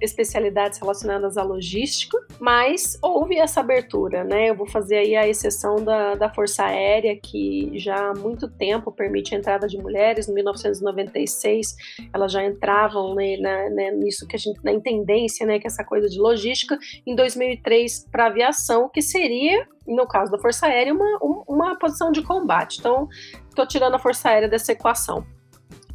especialidades 0.00 0.78
relacionadas 0.78 1.36
à 1.36 1.42
logística, 1.42 2.18
mas 2.40 2.98
houve 3.02 3.36
essa 3.36 3.60
abertura, 3.60 4.24
né? 4.24 4.50
Eu 4.50 4.54
vou 4.54 4.66
fazer 4.66 4.96
aí 4.96 5.16
a 5.16 5.26
exceção 5.26 5.76
da, 5.76 6.14
da 6.14 6.32
Força 6.32 6.64
Aérea, 6.64 7.16
que 7.16 7.70
já 7.78 8.10
há 8.10 8.14
muito 8.14 8.48
tempo 8.48 8.92
permite 8.92 9.34
a 9.34 9.38
entrada 9.38 9.66
de 9.66 9.78
mulheres. 9.78 10.28
Em 10.28 10.34
1996, 10.34 11.76
elas 12.12 12.32
já 12.32 12.44
entravam 12.44 13.14
né, 13.14 13.36
na, 13.36 13.70
né, 13.70 13.90
nisso 13.90 14.26
que 14.26 14.36
a 14.36 14.38
gente, 14.38 14.60
na 14.62 14.72
intendência, 14.72 15.46
né? 15.46 15.58
Que 15.58 15.66
é 15.66 15.68
essa 15.68 15.84
coisa 15.84 16.08
de 16.08 16.18
logística. 16.18 16.78
Em 17.06 17.14
2003, 17.14 18.08
para 18.10 18.26
aviação, 18.26 18.88
que 18.88 19.02
seria 19.02 19.66
no 19.86 20.06
caso 20.06 20.32
da 20.32 20.38
Força 20.38 20.66
Aérea, 20.66 20.92
uma, 20.92 21.18
uma 21.46 21.78
posição 21.78 22.10
de 22.10 22.20
combate. 22.22 22.80
Então, 22.80 23.08
estou 23.48 23.66
tirando 23.66 23.94
a 23.94 23.98
Força 23.98 24.28
Aérea 24.28 24.48
dessa 24.48 24.72
equação. 24.72 25.24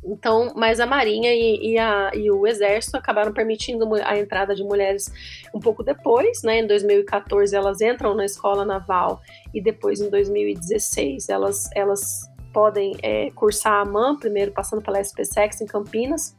Então, 0.03 0.53
mas 0.55 0.79
a 0.79 0.85
Marinha 0.85 1.31
e, 1.33 1.73
e, 1.73 1.77
a, 1.77 2.11
e, 2.15 2.31
o 2.31 2.47
Exército 2.47 2.97
acabaram 2.97 3.31
permitindo 3.31 3.87
a 4.03 4.17
entrada 4.17 4.55
de 4.55 4.63
mulheres 4.63 5.11
um 5.53 5.59
pouco 5.59 5.83
depois, 5.83 6.41
né? 6.41 6.59
Em 6.59 6.67
2014 6.67 7.55
elas 7.55 7.81
entram 7.81 8.15
na 8.15 8.25
escola 8.25 8.65
naval 8.65 9.21
e 9.53 9.61
depois 9.61 10.01
em 10.01 10.09
2016 10.09 11.29
elas, 11.29 11.69
elas 11.75 12.29
podem 12.51 12.95
é, 13.03 13.29
cursar 13.31 13.81
a 13.81 13.85
MAN, 13.85 14.17
primeiro 14.17 14.51
passando 14.51 14.81
pela 14.81 14.99
SPSEX 14.99 15.61
em 15.61 15.67
Campinas. 15.67 16.35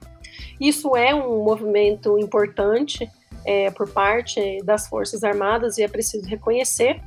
Isso 0.61 0.97
é 0.97 1.15
um 1.15 1.45
movimento 1.45 2.19
importante 2.19 3.09
é, 3.45 3.71
por 3.71 3.89
parte 3.91 4.61
das 4.65 4.89
Forças 4.89 5.23
Armadas 5.23 5.79
e 5.79 5.83
é 5.83 5.89
preciso 5.89 6.29
reconhecer. 6.29 7.01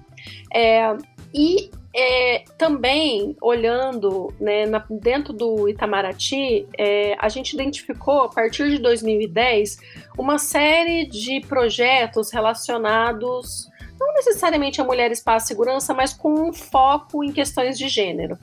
É, 0.53 0.95
e 1.33 1.69
é, 1.95 2.43
também 2.57 3.37
olhando 3.41 4.33
né, 4.37 4.65
na, 4.65 4.85
dentro 4.89 5.31
do 5.31 5.69
Itamaraty, 5.69 6.67
é, 6.77 7.15
a 7.17 7.29
gente 7.29 7.53
identificou 7.53 8.23
a 8.23 8.29
partir 8.29 8.69
de 8.69 8.79
2010 8.79 9.77
uma 10.17 10.37
série 10.37 11.05
de 11.05 11.39
projetos 11.47 12.31
relacionados 12.31 13.69
não 13.97 14.13
necessariamente 14.13 14.81
a 14.81 14.83
mulheres 14.83 15.23
para 15.23 15.35
a 15.35 15.39
segurança, 15.39 15.93
mas 15.93 16.13
com 16.13 16.49
um 16.49 16.51
foco 16.51 17.23
em 17.23 17.31
questões 17.31 17.77
de 17.77 17.87
gênero. 17.87 18.37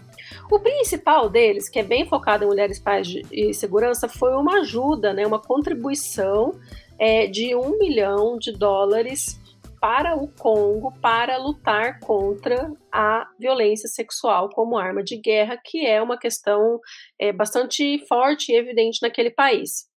O 0.51 0.59
principal 0.59 1.29
deles, 1.29 1.69
que 1.69 1.79
é 1.79 1.83
bem 1.83 2.07
focado 2.07 2.45
em 2.45 2.47
mulheres, 2.47 2.79
paz 2.79 3.07
e 3.31 3.53
segurança, 3.53 4.09
foi 4.09 4.35
uma 4.35 4.61
ajuda, 4.61 5.13
né, 5.13 5.27
uma 5.27 5.39
contribuição 5.39 6.59
é, 6.99 7.27
de 7.27 7.55
um 7.55 7.79
milhão 7.79 8.39
de 8.39 8.51
dólares 8.51 9.42
para 9.83 10.15
o 10.15 10.29
Congo 10.29 10.93
para 11.01 11.37
lutar 11.39 11.99
contra 11.99 12.73
a 12.93 13.27
violência 13.37 13.89
sexual 13.89 14.49
como 14.51 14.79
arma 14.79 15.03
de 15.03 15.17
guerra, 15.17 15.57
que 15.57 15.85
é 15.85 16.01
uma 16.01 16.17
questão 16.17 16.79
é, 17.19 17.33
bastante 17.33 17.99
forte 18.07 18.53
e 18.53 18.57
evidente 18.57 19.01
naquele 19.03 19.31
país. 19.31 19.91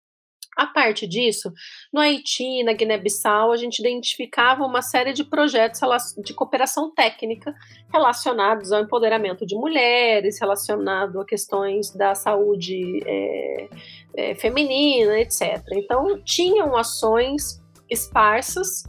A 0.57 0.65
parte 0.65 1.05
disso, 1.05 1.51
no 1.93 1.99
Haiti, 1.99 2.63
na 2.63 2.73
Guiné-Bissau, 2.73 3.51
a 3.51 3.57
gente 3.57 3.79
identificava 3.79 4.65
uma 4.65 4.81
série 4.81 5.13
de 5.13 5.23
projetos 5.23 5.81
de 6.23 6.33
cooperação 6.33 6.91
técnica 6.91 7.53
relacionados 7.93 8.71
ao 8.71 8.81
empoderamento 8.81 9.45
de 9.45 9.53
mulheres, 9.53 10.39
relacionado 10.39 11.21
a 11.21 11.25
questões 11.25 11.91
da 11.91 12.15
saúde 12.15 13.03
é, 13.05 13.69
é, 14.17 14.35
feminina, 14.35 15.19
etc. 15.19 15.61
Então, 15.73 16.19
tinham 16.23 16.75
ações 16.75 17.61
esparsas 17.87 18.83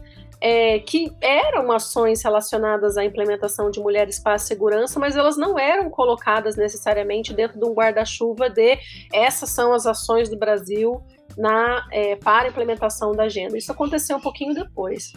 é, 0.49 0.79
que 0.79 1.13
eram 1.21 1.73
ações 1.73 2.23
relacionadas 2.23 2.97
à 2.97 3.05
implementação 3.05 3.69
de 3.69 3.81
mulheres 3.81 4.21
para 4.21 4.35
a 4.35 4.39
segurança, 4.39 5.01
mas 5.01 5.17
elas 5.17 5.37
não 5.37 5.59
eram 5.59 5.91
colocadas 5.91 6.55
necessariamente 6.55 7.35
dentro 7.35 7.59
de 7.59 7.67
um 7.67 7.75
guarda-chuva 7.75 8.49
de 8.49 8.79
essas 9.13 9.51
são 9.51 9.75
as 9.75 9.87
ações 9.87 10.29
do 10.29 10.39
Brasil 10.39 11.03
na, 11.37 11.85
é, 11.91 12.15
para 12.15 12.47
a 12.47 12.49
implementação 12.49 13.11
da 13.11 13.25
agenda. 13.25 13.59
Isso 13.59 13.73
aconteceu 13.73 14.19
um 14.19 14.21
pouquinho 14.21 14.55
depois. 14.55 15.13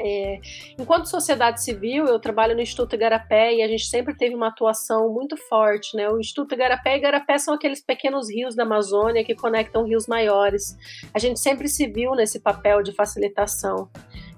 É, 0.00 0.40
enquanto 0.78 1.10
sociedade 1.10 1.62
civil, 1.62 2.06
eu 2.06 2.18
trabalho 2.18 2.54
no 2.54 2.62
Instituto 2.62 2.94
Igarapé 2.94 3.56
e 3.56 3.62
a 3.62 3.68
gente 3.68 3.84
sempre 3.84 4.16
teve 4.16 4.34
uma 4.34 4.48
atuação 4.48 5.12
muito 5.12 5.36
forte. 5.36 5.94
Né? 5.94 6.08
O 6.08 6.18
Instituto 6.18 6.54
Igarapé 6.54 6.94
e 6.94 6.98
Igarapé 7.00 7.36
são 7.36 7.52
aqueles 7.52 7.82
pequenos 7.82 8.30
rios 8.30 8.56
da 8.56 8.62
Amazônia 8.62 9.22
que 9.22 9.34
conectam 9.34 9.84
rios 9.84 10.06
maiores. 10.06 10.74
A 11.12 11.18
gente 11.18 11.38
sempre 11.38 11.68
se 11.68 11.86
viu 11.86 12.14
nesse 12.14 12.40
papel 12.40 12.82
de 12.82 12.92
facilitação. 12.92 13.90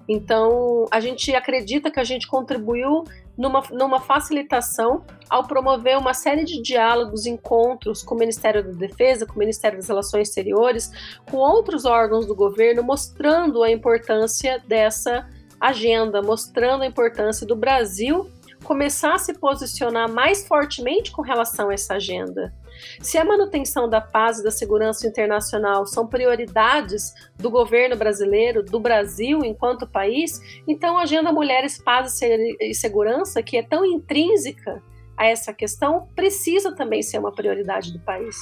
Então, 0.07 0.85
a 0.89 0.99
gente 0.99 1.35
acredita 1.35 1.91
que 1.91 1.99
a 1.99 2.03
gente 2.03 2.27
contribuiu 2.27 3.03
numa, 3.37 3.61
numa 3.71 3.99
facilitação 3.99 5.03
ao 5.29 5.45
promover 5.45 5.97
uma 5.97 6.13
série 6.13 6.45
de 6.45 6.61
diálogos, 6.61 7.25
encontros 7.25 8.01
com 8.01 8.15
o 8.15 8.17
Ministério 8.17 8.63
da 8.63 8.71
Defesa, 8.71 9.25
com 9.25 9.35
o 9.35 9.39
Ministério 9.39 9.77
das 9.77 9.87
Relações 9.87 10.29
Exteriores, 10.29 10.91
com 11.29 11.37
outros 11.37 11.85
órgãos 11.85 12.25
do 12.25 12.33
governo, 12.33 12.81
mostrando 12.81 13.61
a 13.63 13.69
importância 13.69 14.63
dessa 14.65 15.27
agenda, 15.59 16.21
mostrando 16.21 16.83
a 16.83 16.87
importância 16.87 17.45
do 17.45 17.55
Brasil 17.55 18.29
começar 18.63 19.13
a 19.13 19.17
se 19.17 19.33
posicionar 19.33 20.09
mais 20.09 20.45
fortemente 20.45 21.11
com 21.11 21.21
relação 21.21 21.69
a 21.69 21.73
essa 21.73 21.95
agenda. 21.95 22.53
Se 22.99 23.17
a 23.17 23.25
manutenção 23.25 23.89
da 23.89 24.01
paz 24.01 24.39
e 24.39 24.43
da 24.43 24.51
segurança 24.51 25.07
internacional 25.07 25.85
são 25.85 26.07
prioridades 26.07 27.13
do 27.35 27.49
governo 27.49 27.95
brasileiro, 27.95 28.63
do 28.63 28.79
Brasil 28.79 29.39
enquanto 29.43 29.87
país, 29.87 30.39
então 30.67 30.97
a 30.97 31.03
Agenda 31.03 31.31
Mulheres, 31.31 31.77
Paz 31.77 32.19
e 32.21 32.73
Segurança, 32.73 33.41
que 33.41 33.57
é 33.57 33.63
tão 33.63 33.85
intrínseca 33.85 34.81
a 35.15 35.25
essa 35.25 35.53
questão, 35.53 36.07
precisa 36.15 36.75
também 36.75 37.01
ser 37.01 37.17
uma 37.19 37.31
prioridade 37.31 37.91
do 37.91 37.99
país. 37.99 38.37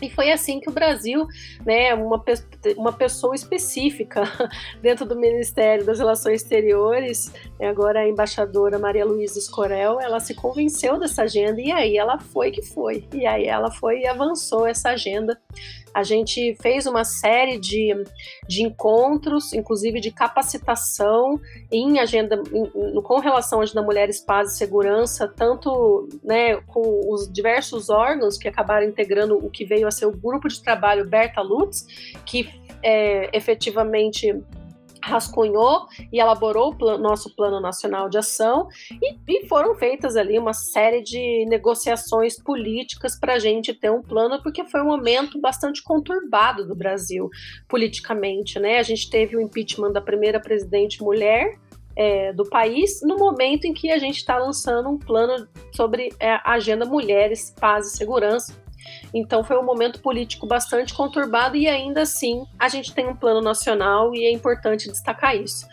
E 0.00 0.10
foi 0.10 0.30
assim 0.30 0.60
que 0.60 0.68
o 0.68 0.72
Brasil, 0.72 1.26
né, 1.64 1.94
uma, 1.94 2.22
uma 2.76 2.92
pessoa 2.92 3.34
específica 3.34 4.22
dentro 4.80 5.04
do 5.04 5.16
Ministério 5.16 5.84
das 5.84 5.98
Relações 5.98 6.42
Exteriores, 6.42 7.32
né, 7.58 7.68
agora 7.68 8.00
a 8.00 8.08
embaixadora 8.08 8.78
Maria 8.78 9.04
Luísa 9.04 9.38
Escorel, 9.38 10.00
ela 10.00 10.20
se 10.20 10.34
convenceu 10.34 10.98
dessa 10.98 11.22
agenda 11.22 11.60
e 11.60 11.70
aí 11.70 11.96
ela 11.96 12.18
foi 12.18 12.50
que 12.50 12.62
foi. 12.62 13.06
E 13.12 13.26
aí 13.26 13.46
ela 13.46 13.70
foi 13.70 14.00
e 14.00 14.06
avançou 14.06 14.66
essa 14.66 14.90
agenda 14.90 15.38
a 15.94 16.02
gente 16.02 16.56
fez 16.60 16.86
uma 16.86 17.04
série 17.04 17.58
de, 17.58 17.92
de 18.48 18.62
encontros, 18.62 19.52
inclusive 19.52 20.00
de 20.00 20.10
capacitação 20.10 21.38
em 21.72 21.98
agenda, 21.98 22.40
em, 22.52 23.00
com 23.00 23.18
relação 23.18 23.60
à 23.60 23.62
agenda 23.62 23.82
Mulheres, 23.82 24.20
Paz 24.20 24.52
e 24.52 24.58
Segurança, 24.58 25.26
tanto 25.26 26.08
né, 26.22 26.56
com 26.66 27.10
os 27.10 27.32
diversos 27.32 27.88
órgãos 27.88 28.36
que 28.36 28.46
acabaram 28.46 28.86
integrando 28.86 29.36
o 29.36 29.50
que 29.50 29.64
veio 29.64 29.88
a 29.88 29.90
ser 29.90 30.06
o 30.06 30.12
grupo 30.12 30.48
de 30.48 30.62
trabalho 30.62 31.08
Berta 31.08 31.40
Lutz, 31.40 31.86
que 32.26 32.48
é, 32.82 33.34
efetivamente 33.36 34.38
rascunhou 35.02 35.86
e 36.12 36.20
elaborou 36.20 36.70
o 36.70 36.76
plan 36.76 36.98
nosso 36.98 37.34
Plano 37.34 37.60
Nacional 37.60 38.08
de 38.08 38.18
Ação 38.18 38.68
e, 38.90 39.16
e, 39.28 39.46
foram 39.46 39.74
feitas 39.74 40.16
ali 40.16 40.38
uma 40.38 40.52
série 40.52 41.02
de 41.02 41.44
negociações 41.46 42.40
políticas 42.40 43.18
para 43.18 43.34
a 43.34 43.38
gente 43.38 43.74
ter 43.74 43.90
um 43.90 44.02
plano, 44.02 44.42
porque 44.42 44.64
foi 44.64 44.80
um 44.80 44.86
momento 44.86 45.40
bastante 45.40 45.82
conturbado 45.82 46.66
do 46.66 46.74
Brasil 46.74 47.28
politicamente, 47.68 48.58
né? 48.58 48.78
A 48.78 48.82
gente 48.82 49.10
teve 49.10 49.36
o 49.36 49.40
impeachment 49.40 49.92
da 49.92 50.00
primeira 50.00 50.40
presidente 50.40 51.02
mulher, 51.02 51.58
é, 51.94 52.32
do 52.32 52.44
país, 52.44 53.00
no 53.02 53.16
momento 53.16 53.66
em 53.66 53.72
que 53.72 53.90
a 53.90 53.98
gente 53.98 54.16
está 54.16 54.38
lançando 54.38 54.88
um 54.88 54.98
plano 54.98 55.46
sobre 55.72 56.10
é, 56.18 56.40
agenda 56.44 56.86
Mulheres, 56.86 57.54
Paz 57.60 57.86
e 57.86 57.96
Segurança, 57.96 58.61
então 59.14 59.44
foi 59.44 59.58
um 59.58 59.64
momento 59.64 60.00
político 60.00 60.46
bastante 60.46 60.94
conturbado 60.94 61.56
e 61.56 61.68
ainda 61.68 62.02
assim 62.02 62.46
a 62.58 62.68
gente 62.68 62.94
tem 62.94 63.08
um 63.08 63.16
plano 63.16 63.40
nacional 63.40 64.14
e 64.14 64.24
é 64.24 64.32
importante 64.32 64.88
destacar 64.90 65.36
isso. 65.36 65.66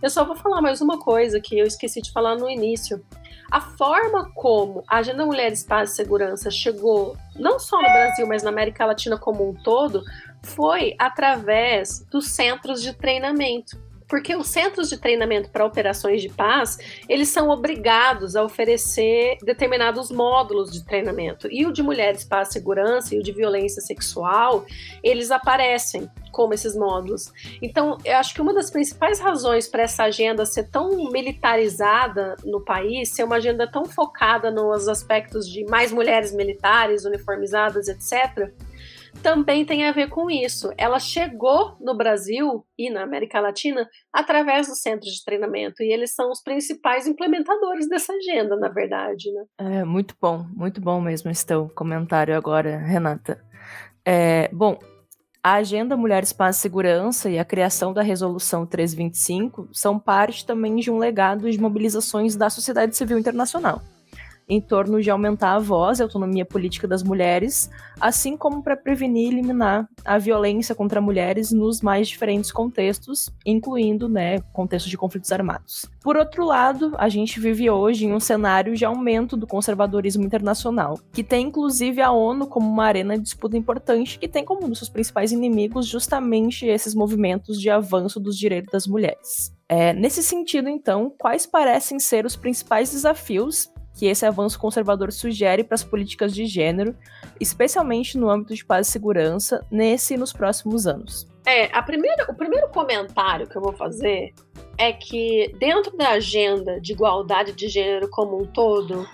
Eu 0.00 0.10
só 0.10 0.24
vou 0.24 0.36
falar 0.36 0.62
mais 0.62 0.80
uma 0.80 0.98
coisa 0.98 1.40
que 1.40 1.58
eu 1.58 1.66
esqueci 1.66 2.00
de 2.00 2.12
falar 2.12 2.36
no 2.36 2.48
início. 2.48 3.04
A 3.50 3.60
forma 3.60 4.30
como 4.34 4.82
a 4.88 4.96
Agenda 4.96 5.24
Mulheres, 5.24 5.62
Paz 5.62 5.92
e 5.92 5.94
Segurança 5.94 6.50
chegou, 6.50 7.16
não 7.36 7.58
só 7.58 7.76
no 7.76 7.84
Brasil, 7.84 8.26
mas 8.26 8.42
na 8.42 8.50
América 8.50 8.84
Latina 8.84 9.16
como 9.16 9.48
um 9.48 9.54
todo, 9.54 10.02
foi 10.42 10.94
através 10.98 12.04
dos 12.10 12.28
centros 12.28 12.82
de 12.82 12.92
treinamento 12.92 13.85
porque 14.08 14.36
os 14.36 14.48
centros 14.48 14.88
de 14.88 14.98
treinamento 14.98 15.50
para 15.50 15.64
operações 15.64 16.22
de 16.22 16.28
paz, 16.28 16.78
eles 17.08 17.28
são 17.28 17.48
obrigados 17.48 18.36
a 18.36 18.42
oferecer 18.42 19.38
determinados 19.42 20.10
módulos 20.10 20.70
de 20.70 20.84
treinamento. 20.84 21.48
E 21.50 21.66
o 21.66 21.72
de 21.72 21.82
mulheres, 21.82 22.24
paz, 22.24 22.48
segurança 22.48 23.14
e 23.14 23.18
o 23.18 23.22
de 23.22 23.32
violência 23.32 23.82
sexual, 23.82 24.64
eles 25.02 25.30
aparecem 25.30 26.08
como 26.30 26.52
esses 26.52 26.76
módulos. 26.76 27.32
Então, 27.62 27.96
eu 28.04 28.16
acho 28.16 28.34
que 28.34 28.42
uma 28.42 28.52
das 28.52 28.70
principais 28.70 29.18
razões 29.18 29.66
para 29.66 29.82
essa 29.82 30.04
agenda 30.04 30.44
ser 30.44 30.68
tão 30.68 31.10
militarizada 31.10 32.36
no 32.44 32.60
país, 32.60 33.08
ser 33.08 33.24
uma 33.24 33.36
agenda 33.36 33.66
tão 33.66 33.86
focada 33.86 34.50
nos 34.50 34.86
aspectos 34.86 35.48
de 35.48 35.64
mais 35.64 35.90
mulheres 35.90 36.34
militares, 36.34 37.06
uniformizadas, 37.06 37.88
etc., 37.88 38.52
também 39.22 39.64
tem 39.64 39.84
a 39.84 39.92
ver 39.92 40.08
com 40.08 40.30
isso. 40.30 40.72
Ela 40.76 40.98
chegou 40.98 41.76
no 41.80 41.96
Brasil 41.96 42.64
e 42.78 42.90
na 42.90 43.02
América 43.02 43.40
Latina 43.40 43.88
através 44.12 44.68
dos 44.68 44.80
centros 44.80 45.12
de 45.12 45.24
treinamento 45.24 45.82
e 45.82 45.92
eles 45.92 46.14
são 46.14 46.30
os 46.30 46.42
principais 46.42 47.06
implementadores 47.06 47.88
dessa 47.88 48.12
agenda, 48.12 48.56
na 48.56 48.68
verdade, 48.68 49.32
né? 49.32 49.44
É 49.58 49.84
muito 49.84 50.14
bom, 50.20 50.46
muito 50.54 50.80
bom 50.80 51.00
mesmo 51.00 51.30
esse 51.30 51.44
teu 51.44 51.68
comentário 51.74 52.36
agora, 52.36 52.78
Renata. 52.78 53.42
É, 54.04 54.48
bom, 54.52 54.78
a 55.42 55.54
Agenda 55.54 55.96
Mulheres, 55.96 56.32
Paz 56.32 56.56
e 56.56 56.60
Segurança 56.60 57.30
e 57.30 57.38
a 57.38 57.44
criação 57.44 57.92
da 57.92 58.02
Resolução 58.02 58.66
325 58.66 59.68
são 59.72 59.98
parte 59.98 60.44
também 60.44 60.76
de 60.76 60.90
um 60.90 60.98
legado 60.98 61.50
de 61.50 61.60
mobilizações 61.60 62.34
da 62.34 62.50
sociedade 62.50 62.96
civil 62.96 63.18
internacional 63.18 63.80
em 64.48 64.60
torno 64.60 65.00
de 65.00 65.10
aumentar 65.10 65.54
a 65.54 65.58
voz 65.58 65.98
e 65.98 66.02
a 66.02 66.04
autonomia 66.04 66.44
política 66.44 66.86
das 66.86 67.02
mulheres, 67.02 67.70
assim 68.00 68.36
como 68.36 68.62
para 68.62 68.76
prevenir 68.76 69.26
e 69.26 69.32
eliminar 69.32 69.88
a 70.04 70.18
violência 70.18 70.74
contra 70.74 71.00
mulheres 71.00 71.50
nos 71.50 71.80
mais 71.80 72.08
diferentes 72.08 72.52
contextos, 72.52 73.30
incluindo, 73.44 74.08
né, 74.08 74.40
contextos 74.52 74.90
de 74.90 74.96
conflitos 74.96 75.32
armados. 75.32 75.86
Por 76.02 76.16
outro 76.16 76.44
lado, 76.44 76.92
a 76.98 77.08
gente 77.08 77.40
vive 77.40 77.68
hoje 77.68 78.06
em 78.06 78.12
um 78.12 78.20
cenário 78.20 78.76
de 78.76 78.84
aumento 78.84 79.36
do 79.36 79.46
conservadorismo 79.46 80.24
internacional, 80.24 80.98
que 81.12 81.24
tem 81.24 81.46
inclusive 81.46 82.00
a 82.00 82.12
ONU 82.12 82.46
como 82.46 82.68
uma 82.68 82.84
arena 82.84 83.16
de 83.16 83.24
disputa 83.24 83.56
importante 83.56 84.18
que 84.18 84.28
tem 84.28 84.44
como 84.44 84.66
um 84.66 84.68
dos 84.68 84.78
seus 84.78 84.88
principais 84.88 85.32
inimigos 85.32 85.86
justamente 85.86 86.66
esses 86.66 86.94
movimentos 86.94 87.60
de 87.60 87.68
avanço 87.70 88.20
dos 88.20 88.38
direitos 88.38 88.70
das 88.70 88.86
mulheres. 88.86 89.56
É, 89.68 89.92
nesse 89.92 90.22
sentido, 90.22 90.68
então, 90.68 91.12
quais 91.18 91.44
parecem 91.44 91.98
ser 91.98 92.24
os 92.24 92.36
principais 92.36 92.92
desafios 92.92 93.68
que 93.96 94.06
esse 94.06 94.26
avanço 94.26 94.58
conservador 94.58 95.10
sugere 95.10 95.64
para 95.64 95.74
as 95.74 95.82
políticas 95.82 96.34
de 96.34 96.46
gênero, 96.46 96.94
especialmente 97.40 98.18
no 98.18 98.28
âmbito 98.30 98.54
de 98.54 98.64
paz 98.64 98.88
e 98.88 98.90
segurança, 98.90 99.66
nesse 99.70 100.14
e 100.14 100.16
nos 100.16 100.32
próximos 100.32 100.86
anos. 100.86 101.26
É, 101.46 101.66
a 101.76 101.82
primeira, 101.82 102.30
o 102.30 102.34
primeiro 102.34 102.68
comentário 102.68 103.46
que 103.46 103.56
eu 103.56 103.62
vou 103.62 103.72
fazer 103.72 104.34
é 104.76 104.92
que 104.92 105.54
dentro 105.58 105.96
da 105.96 106.10
agenda 106.10 106.80
de 106.80 106.92
igualdade 106.92 107.52
de 107.52 107.68
gênero 107.68 108.08
como 108.10 108.42
um 108.42 108.46
todo, 108.46 109.06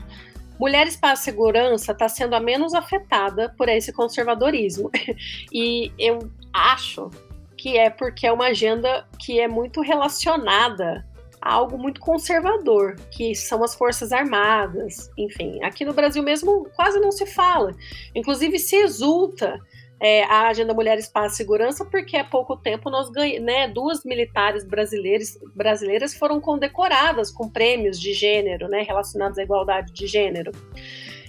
Mulheres 0.62 0.94
para 0.94 1.14
a 1.14 1.16
Segurança 1.16 1.90
está 1.90 2.08
sendo 2.08 2.34
a 2.34 2.40
menos 2.40 2.72
afetada 2.72 3.52
por 3.58 3.68
esse 3.68 3.92
conservadorismo. 3.92 4.90
E 5.52 5.92
eu 5.98 6.30
acho 6.52 7.10
que 7.56 7.76
é 7.76 7.90
porque 7.90 8.28
é 8.28 8.32
uma 8.32 8.46
agenda 8.46 9.04
que 9.18 9.40
é 9.40 9.48
muito 9.48 9.80
relacionada 9.80 11.04
algo 11.42 11.76
muito 11.76 12.00
conservador, 12.00 12.96
que 13.10 13.34
são 13.34 13.62
as 13.64 13.74
Forças 13.74 14.12
Armadas. 14.12 15.10
Enfim, 15.18 15.62
aqui 15.62 15.84
no 15.84 15.92
Brasil 15.92 16.22
mesmo 16.22 16.68
quase 16.76 17.00
não 17.00 17.10
se 17.10 17.26
fala. 17.26 17.72
Inclusive 18.14 18.58
se 18.58 18.76
exulta 18.76 19.58
é, 20.02 20.24
a 20.24 20.48
agenda 20.48 20.74
Mulheres, 20.74 21.06
Paz 21.06 21.34
e 21.34 21.36
Segurança, 21.36 21.84
porque 21.84 22.16
há 22.16 22.24
pouco 22.24 22.56
tempo 22.56 22.90
nós 22.90 23.08
ganhamos, 23.08 23.46
né, 23.46 23.68
duas 23.68 24.04
militares 24.04 24.64
brasileiras, 24.64 25.38
brasileiras 25.54 26.12
foram 26.12 26.40
condecoradas 26.40 27.30
com 27.30 27.48
prêmios 27.48 28.00
de 28.00 28.12
gênero, 28.12 28.66
né, 28.68 28.82
relacionados 28.82 29.38
à 29.38 29.42
igualdade 29.42 29.92
de 29.92 30.06
gênero. 30.08 30.50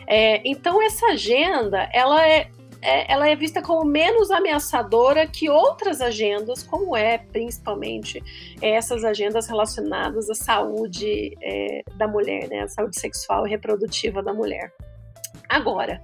É, 0.07 0.41
então 0.43 0.81
essa 0.81 1.07
agenda, 1.07 1.87
ela 1.93 2.27
é, 2.27 2.49
é, 2.83 3.11
ela 3.11 3.29
é 3.29 3.35
vista 3.35 3.61
como 3.61 3.85
menos 3.85 4.29
ameaçadora 4.29 5.25
que 5.25 5.49
outras 5.49 6.01
agendas, 6.01 6.63
como 6.63 6.95
é 6.95 7.17
principalmente 7.17 8.21
essas 8.61 9.03
agendas 9.03 9.47
relacionadas 9.47 10.29
à 10.29 10.35
saúde 10.35 11.35
é, 11.41 11.83
da 11.95 12.07
mulher, 12.07 12.49
né, 12.49 12.61
a 12.61 12.67
saúde 12.67 12.99
sexual 12.99 13.47
e 13.47 13.49
reprodutiva 13.49 14.21
da 14.21 14.33
mulher. 14.33 14.73
Agora, 15.47 16.01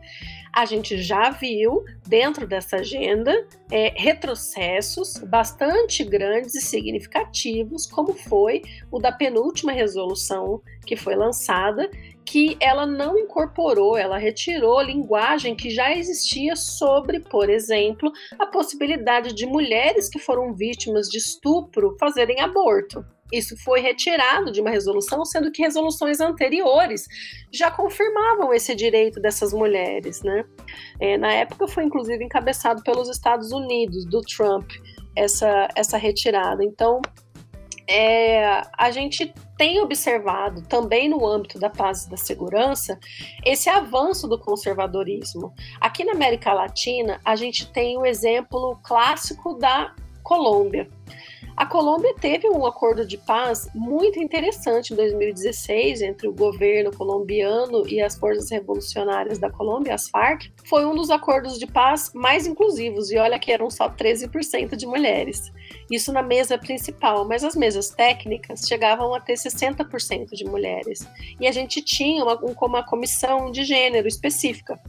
a 0.54 0.66
gente 0.66 1.02
já 1.02 1.30
viu 1.30 1.84
dentro 2.08 2.48
dessa 2.48 2.78
agenda 2.78 3.32
é, 3.72 3.94
retrocessos 3.96 5.18
bastante 5.18 6.04
grandes 6.04 6.56
e 6.56 6.62
significativos, 6.62 7.86
como 7.86 8.14
foi 8.14 8.62
o 8.92 9.00
da 9.00 9.12
penúltima 9.12 9.72
resolução 9.72 10.62
que 10.86 10.96
foi 10.96 11.16
lançada, 11.16 11.90
que 12.30 12.56
ela 12.60 12.86
não 12.86 13.18
incorporou, 13.18 13.98
ela 13.98 14.20
retirou 14.20 14.80
linguagem 14.84 15.56
que 15.56 15.72
já 15.72 15.96
existia 15.96 16.56
sobre, 16.56 17.20
por 17.22 17.50
exemplo, 17.50 18.12
a 18.38 18.46
possibilidade 18.46 19.34
de 19.34 19.48
mulheres 19.48 20.08
que 20.08 20.20
foram 20.20 20.54
vítimas 20.54 21.10
de 21.10 21.18
estupro 21.18 21.98
fazerem 22.00 22.40
aborto. 22.40 23.04
Isso 23.34 23.58
foi 23.64 23.80
retirado 23.80 24.52
de 24.52 24.62
uma 24.62 24.70
resolução, 24.70 25.26
sendo 25.26 25.52
que 25.52 25.64
resoluções 25.64 26.20
anteriores 26.20 27.08
já 27.52 27.72
confirmavam 27.72 28.54
esse 28.54 28.76
direito 28.76 29.20
dessas 29.20 29.52
mulheres. 29.52 30.22
Né? 30.22 30.46
É, 31.00 31.18
na 31.18 31.34
época 31.34 31.68
foi 31.68 31.84
inclusive 31.84 32.24
encabeçado 32.24 32.84
pelos 32.84 33.10
Estados 33.10 33.52
Unidos, 33.52 34.06
do 34.06 34.22
Trump, 34.22 34.70
essa, 35.16 35.68
essa 35.76 35.98
retirada. 35.98 36.64
Então, 36.64 37.02
é, 37.88 38.62
a 38.78 38.92
gente 38.92 39.34
tem 39.60 39.82
observado 39.82 40.62
também 40.62 41.10
no 41.10 41.28
âmbito 41.28 41.60
da 41.60 41.70
paz 41.70 42.06
e 42.06 42.10
da 42.10 42.16
segurança 42.16 42.98
esse 43.46 43.70
avanço 43.70 44.26
do 44.26 44.40
conservadorismo. 44.40 45.54
Aqui 45.82 46.06
na 46.06 46.14
América 46.14 46.54
Latina, 46.54 47.20
a 47.26 47.36
gente 47.36 47.70
tem 47.70 47.98
o 47.98 48.06
exemplo 48.06 48.80
clássico 48.82 49.56
da 49.56 49.94
Colômbia. 50.24 50.88
A 51.58 51.66
Colômbia 51.66 52.16
teve 52.16 52.50
um 52.50 52.66
acordo 52.66 53.06
de 53.06 53.18
paz 53.18 53.70
muito 53.76 54.18
interessante 54.18 54.94
em 54.94 54.96
2016 54.96 56.04
entre 56.04 56.30
o 56.30 56.34
governo 56.34 56.96
colombiano 56.96 57.86
e 57.86 58.02
as 58.02 58.18
forças 58.18 58.50
revolucionárias 58.50 59.40
da 59.40 59.50
Colômbia, 59.50 59.94
as 59.94 60.08
FARC. 60.08 60.54
Foi 60.64 60.86
um 60.86 60.96
dos 60.96 61.10
acordos 61.10 61.60
de 61.60 61.68
paz 61.68 62.14
mais 62.16 62.48
inclusivos, 62.48 63.12
e 63.12 63.18
olha 63.18 63.38
que 63.38 63.52
eram 63.52 63.70
só 63.70 63.90
13% 63.90 64.78
de 64.78 64.88
mulheres. 64.88 65.52
Isso 65.90 66.14
na 66.14 66.22
mesa 66.22 66.58
principal, 66.58 67.26
mas 67.26 67.44
as 67.44 67.56
mesas 67.56 67.90
técnicas 67.90 68.68
chegavam 68.68 69.14
a 69.14 69.20
ter 69.20 69.34
60% 69.34 70.30
de 70.32 70.46
mulheres. 70.46 71.08
E 71.40 71.48
a 71.48 71.52
gente 71.52 71.82
tinha 71.82 72.24
uma, 72.24 72.36
uma 72.36 72.84
comissão 72.84 73.52
de 73.52 73.64
gênero 73.64 74.08
específica 74.08 74.80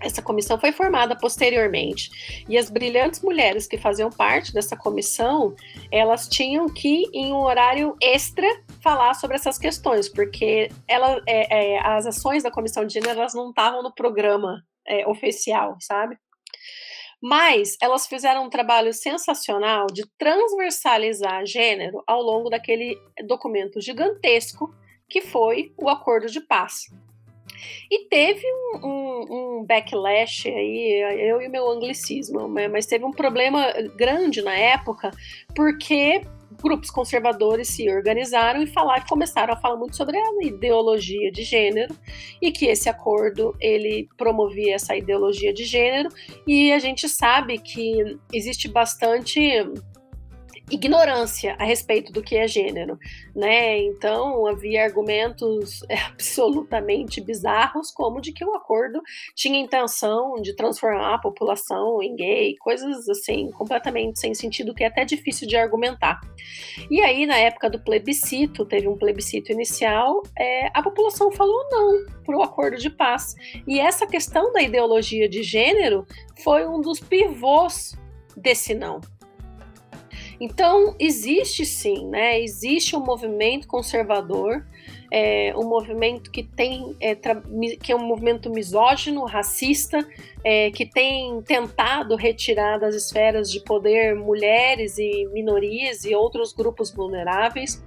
essa 0.00 0.22
comissão 0.22 0.58
foi 0.58 0.72
formada 0.72 1.14
posteriormente 1.14 2.44
e 2.48 2.56
as 2.56 2.70
brilhantes 2.70 3.20
mulheres 3.20 3.66
que 3.66 3.76
faziam 3.76 4.10
parte 4.10 4.52
dessa 4.52 4.76
comissão, 4.76 5.54
elas 5.90 6.26
tinham 6.26 6.68
que, 6.68 7.04
em 7.12 7.32
um 7.32 7.42
horário 7.42 7.94
extra, 8.00 8.46
falar 8.82 9.14
sobre 9.14 9.36
essas 9.36 9.58
questões, 9.58 10.08
porque 10.08 10.70
ela, 10.88 11.20
é, 11.26 11.74
é, 11.74 11.86
as 11.86 12.06
ações 12.06 12.42
da 12.42 12.50
comissão 12.50 12.84
de 12.84 12.94
gênero 12.94 13.20
elas 13.20 13.34
não 13.34 13.50
estavam 13.50 13.82
no 13.82 13.92
programa 13.92 14.62
é, 14.86 15.06
oficial, 15.06 15.76
sabe? 15.80 16.16
Mas 17.22 17.76
elas 17.82 18.06
fizeram 18.06 18.44
um 18.44 18.50
trabalho 18.50 18.94
sensacional 18.94 19.86
de 19.86 20.06
transversalizar 20.16 21.44
gênero 21.44 22.02
ao 22.06 22.22
longo 22.22 22.48
daquele 22.48 22.98
documento 23.26 23.80
gigantesco 23.80 24.74
que 25.08 25.20
foi 25.20 25.74
o 25.76 25.88
Acordo 25.88 26.28
de 26.28 26.40
Paz. 26.40 26.86
E 27.90 28.06
teve 28.08 28.46
um, 28.46 28.86
um, 28.86 29.58
um, 29.58 29.64
backlash 29.64 30.48
aí, 30.48 31.02
eu 31.28 31.42
e 31.42 31.48
meu 31.48 31.68
anglicismo, 31.68 32.48
né, 32.48 32.68
mas 32.68 32.86
teve 32.86 33.04
um 33.04 33.10
problema 33.10 33.72
grande 33.96 34.40
na 34.40 34.54
época, 34.54 35.10
porque 35.54 36.22
grupos 36.62 36.90
conservadores 36.90 37.68
se 37.68 37.88
organizaram 37.88 38.62
e 38.62 38.66
falaram, 38.66 39.04
começaram 39.08 39.54
a 39.54 39.56
falar 39.56 39.76
muito 39.76 39.96
sobre 39.96 40.16
a 40.16 40.22
ideologia 40.42 41.30
de 41.30 41.42
gênero 41.42 41.94
e 42.40 42.50
que 42.50 42.66
esse 42.66 42.88
acordo 42.88 43.54
ele 43.60 44.08
promovia 44.16 44.74
essa 44.74 44.96
ideologia 44.96 45.52
de 45.52 45.64
gênero. 45.64 46.08
E 46.46 46.72
a 46.72 46.78
gente 46.78 47.08
sabe 47.08 47.58
que 47.58 48.18
existe 48.32 48.68
bastante 48.68 49.40
ignorância 50.70 51.56
a 51.58 51.64
respeito 51.64 52.12
do 52.12 52.22
que 52.22 52.36
é 52.36 52.46
gênero, 52.46 52.98
né? 53.34 53.78
Então 53.78 54.46
havia 54.46 54.84
argumentos 54.84 55.82
absolutamente 56.08 57.20
bizarros, 57.20 57.90
como 57.90 58.20
de 58.20 58.32
que 58.32 58.44
o 58.44 58.54
acordo 58.54 59.00
tinha 59.34 59.60
intenção 59.60 60.40
de 60.40 60.54
transformar 60.54 61.14
a 61.14 61.18
população 61.18 62.02
em 62.02 62.14
gay, 62.14 62.56
coisas 62.58 63.08
assim 63.08 63.50
completamente 63.50 64.18
sem 64.20 64.34
sentido 64.34 64.74
que 64.74 64.84
é 64.84 64.86
até 64.86 65.04
difícil 65.04 65.46
de 65.46 65.56
argumentar. 65.56 66.20
E 66.90 67.00
aí 67.00 67.26
na 67.26 67.36
época 67.36 67.68
do 67.68 67.78
plebiscito, 67.78 68.64
teve 68.64 68.88
um 68.88 68.96
plebiscito 68.96 69.52
inicial, 69.52 70.22
é, 70.38 70.68
a 70.74 70.82
população 70.82 71.30
falou 71.32 71.68
não 71.70 72.06
para 72.24 72.36
o 72.36 72.42
acordo 72.42 72.76
de 72.76 72.90
paz. 72.90 73.34
E 73.66 73.80
essa 73.80 74.06
questão 74.06 74.52
da 74.52 74.62
ideologia 74.62 75.28
de 75.28 75.42
gênero 75.42 76.06
foi 76.42 76.66
um 76.66 76.80
dos 76.80 77.00
pivôs 77.00 77.98
desse 78.36 78.74
não. 78.74 79.00
Então, 80.40 80.96
existe 80.98 81.66
sim, 81.66 82.06
né? 82.06 82.40
Existe 82.40 82.96
um 82.96 83.04
movimento 83.04 83.68
conservador, 83.68 84.64
é, 85.12 85.52
um 85.54 85.68
movimento 85.68 86.30
que 86.30 86.42
tem 86.42 86.96
é, 86.98 87.14
que 87.14 87.92
é 87.92 87.96
um 87.96 88.06
movimento 88.06 88.48
misógino, 88.48 89.26
racista, 89.26 89.98
é, 90.42 90.70
que 90.70 90.86
tem 90.86 91.42
tentado 91.42 92.16
retirar 92.16 92.78
das 92.78 92.94
esferas 92.94 93.50
de 93.50 93.60
poder 93.60 94.14
mulheres 94.14 94.96
e 94.96 95.26
minorias 95.30 96.06
e 96.06 96.14
outros 96.14 96.54
grupos 96.54 96.90
vulneráveis 96.90 97.84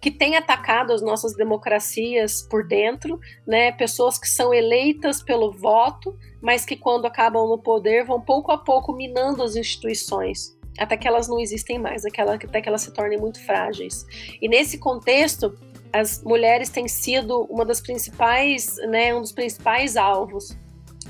que 0.00 0.10
tem 0.10 0.36
atacado 0.36 0.94
as 0.94 1.02
nossas 1.02 1.36
democracias 1.36 2.42
por 2.42 2.66
dentro, 2.66 3.20
né? 3.46 3.72
Pessoas 3.72 4.18
que 4.18 4.26
são 4.26 4.54
eleitas 4.54 5.22
pelo 5.22 5.52
voto, 5.52 6.16
mas 6.40 6.64
que 6.64 6.76
quando 6.76 7.04
acabam 7.04 7.46
no 7.46 7.58
poder 7.58 8.06
vão 8.06 8.20
pouco 8.20 8.50
a 8.50 8.56
pouco 8.56 8.94
minando 8.94 9.42
as 9.42 9.54
instituições 9.54 10.58
até 10.78 10.96
que 10.96 11.06
elas 11.06 11.28
não 11.28 11.38
existem 11.38 11.78
mais, 11.78 12.04
até 12.04 12.60
que 12.60 12.68
elas 12.68 12.82
se 12.82 12.92
tornem 12.92 13.18
muito 13.18 13.44
frágeis. 13.44 14.06
E 14.40 14.48
nesse 14.48 14.78
contexto, 14.78 15.56
as 15.92 16.22
mulheres 16.22 16.68
têm 16.70 16.88
sido 16.88 17.42
uma 17.50 17.64
das 17.64 17.80
principais, 17.80 18.76
né, 18.88 19.14
um 19.14 19.20
dos 19.20 19.32
principais 19.32 19.96
alvos. 19.96 20.56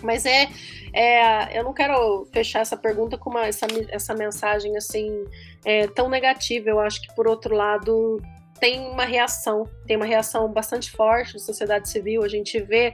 Mas 0.02 0.24
é, 0.24 0.48
é 0.92 1.58
eu 1.58 1.64
não 1.64 1.74
quero 1.74 2.26
fechar 2.32 2.60
essa 2.60 2.76
pergunta 2.76 3.18
com 3.18 3.30
uma, 3.30 3.46
essa, 3.46 3.66
essa 3.90 4.14
mensagem 4.14 4.76
assim 4.76 5.24
é, 5.64 5.86
tão 5.88 6.08
negativa. 6.08 6.70
Eu 6.70 6.80
acho 6.80 7.02
que 7.02 7.14
por 7.14 7.28
outro 7.28 7.54
lado 7.54 8.20
tem 8.58 8.80
uma 8.80 9.04
reação, 9.04 9.68
tem 9.86 9.96
uma 9.96 10.06
reação 10.06 10.50
bastante 10.50 10.90
forte 10.90 11.34
da 11.34 11.38
sociedade 11.38 11.88
civil. 11.88 12.22
A 12.22 12.28
gente 12.28 12.58
vê 12.60 12.92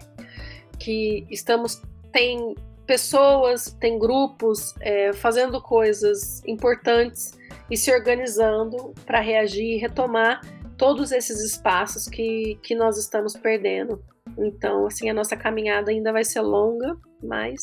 que 0.79 1.27
estamos 1.31 1.81
tem 2.13 2.55
pessoas, 2.87 3.77
tem 3.81 3.99
grupos 3.99 4.75
é, 4.81 5.13
fazendo 5.13 5.61
coisas 5.61 6.43
importantes 6.47 7.37
e 7.71 7.77
se 7.77 7.93
organizando 7.93 8.95
para 9.05 9.21
reagir 9.21 9.77
e 9.77 9.79
retomar 9.79 10.41
todos 10.77 11.11
esses 11.11 11.41
espaços 11.41 12.09
que, 12.09 12.59
que 12.63 12.75
nós 12.75 12.97
estamos 12.99 13.35
perdendo. 13.35 14.03
Então, 14.39 14.87
assim, 14.87 15.09
a 15.09 15.15
nossa 15.15 15.37
caminhada 15.37 15.91
ainda 15.91 16.13
vai 16.13 16.25
ser 16.25 16.41
longa, 16.41 16.97
mas 17.23 17.63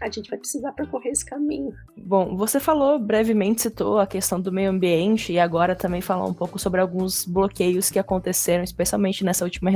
a 0.00 0.10
gente 0.10 0.28
vai 0.28 0.38
precisar 0.38 0.72
percorrer 0.72 1.10
esse 1.10 1.24
caminho. 1.24 1.72
Bom, 1.96 2.36
você 2.36 2.60
falou 2.60 2.98
brevemente, 2.98 3.62
citou 3.62 3.98
a 3.98 4.06
questão 4.06 4.40
do 4.40 4.52
meio 4.52 4.70
ambiente 4.70 5.32
e 5.32 5.38
agora 5.38 5.74
também 5.74 6.00
falar 6.00 6.26
um 6.26 6.34
pouco 6.34 6.58
sobre 6.58 6.80
alguns 6.80 7.24
bloqueios 7.24 7.90
que 7.90 7.98
aconteceram, 7.98 8.64
especialmente 8.64 9.24
nessa 9.24 9.44
última 9.44 9.70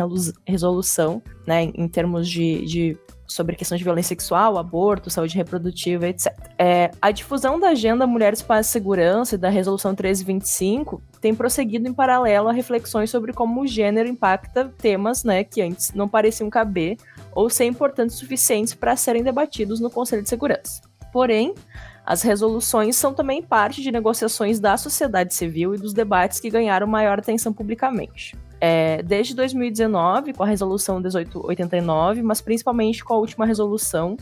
resolução, 0.46 1.22
né, 1.46 1.64
em 1.74 1.88
termos 1.88 2.28
de, 2.28 2.64
de 2.64 2.99
sobre 3.29 3.55
questões 3.55 3.79
de 3.79 3.85
violência 3.85 4.09
sexual, 4.09 4.57
aborto, 4.57 5.11
saúde 5.11 5.37
reprodutiva, 5.37 6.09
etc. 6.09 6.35
É, 6.59 6.91
a 7.01 7.11
difusão 7.11 7.61
da 7.61 7.68
agenda 7.68 8.07
Mulheres, 8.07 8.41
Paz 8.41 8.66
e 8.66 8.70
Segurança 8.70 9.35
e 9.35 9.39
da 9.39 9.51
Resolução 9.51 9.91
1325 9.91 11.03
tem 11.20 11.35
prosseguido 11.35 11.87
em 11.87 11.93
paralelo 11.93 12.49
a 12.49 12.53
reflexões 12.53 13.11
sobre 13.11 13.33
como 13.33 13.61
o 13.61 13.66
gênero 13.66 14.09
impacta 14.09 14.72
temas 14.79 15.24
né, 15.24 15.45
que 15.45 15.61
antes 15.61 15.93
não 15.93 16.09
pareciam 16.09 16.49
caber 16.49 16.97
ou 17.33 17.51
ser 17.51 17.66
importantes 17.66 18.16
o 18.16 18.18
suficientes 18.18 18.74
para 18.74 18.97
serem 18.97 19.22
debatidos 19.22 19.79
no 19.79 19.91
Conselho 19.91 20.22
de 20.22 20.29
Segurança. 20.29 20.81
Porém, 21.12 21.55
as 22.05 22.22
resoluções 22.22 22.97
são 22.97 23.12
também 23.12 23.43
parte 23.43 23.83
de 23.83 23.93
negociações 23.93 24.59
da 24.59 24.76
sociedade 24.76 25.35
civil 25.35 25.74
e 25.74 25.79
dos 25.79 25.93
debates 25.93 26.41
que 26.41 26.49
ganharam 26.49 26.87
maior 26.87 27.18
atenção 27.18 27.53
publicamente. 27.53 28.35
É, 28.61 29.02
desde 29.02 29.34
2019, 29.34 30.32
com 30.32 30.42
a 30.42 30.46
resolução 30.46 30.96
1889, 30.96 32.22
mas 32.22 32.40
principalmente 32.40 33.04
com 33.04 33.14
a 33.14 33.18
última 33.18 33.46
resolução, 33.46 34.16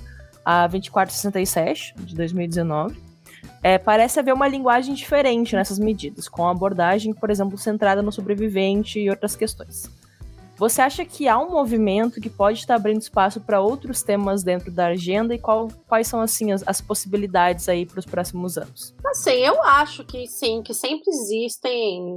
a 0.45 0.67
2467, 0.67 1.95
de 1.99 2.15
2019, 2.15 2.97
é, 3.63 3.79
parece 3.79 4.21
haver 4.21 4.33
uma 4.33 4.47
linguagem 4.47 4.95
diferente 4.95 5.57
nessas 5.57 5.79
medidas, 5.79 6.29
com 6.29 6.47
abordagem, 6.47 7.13
por 7.13 7.31
exemplo, 7.31 7.59
centrada 7.59 8.03
no 8.03 8.13
sobrevivente 8.13 9.01
e 9.01 9.11
outras 9.11 9.35
questões. 9.35 9.91
Você 10.57 10.81
acha 10.81 11.05
que 11.05 11.29
há 11.29 11.39
um 11.39 11.51
movimento 11.51 12.19
que 12.21 12.31
pode 12.31 12.61
estar 12.61 12.77
abrindo 12.77 13.03
espaço 13.03 13.41
para 13.41 13.61
outros 13.61 14.03
temas 14.03 14.43
dentro 14.43 14.71
da 14.71 14.87
agenda 14.87 15.35
e 15.35 15.39
qual, 15.39 15.69
quais 15.87 16.09
são 16.09 16.21
assim 16.21 16.51
as, 16.51 16.63
as 16.67 16.81
possibilidades 16.81 17.69
aí 17.69 17.85
para 17.85 17.99
os 17.99 18.07
próximos 18.07 18.57
anos? 18.57 18.95
Assim, 19.05 19.33
eu 19.33 19.63
acho 19.63 20.03
que 20.05 20.27
sim, 20.27 20.63
que 20.63 20.73
sempre 20.73 21.11
existem 21.11 22.17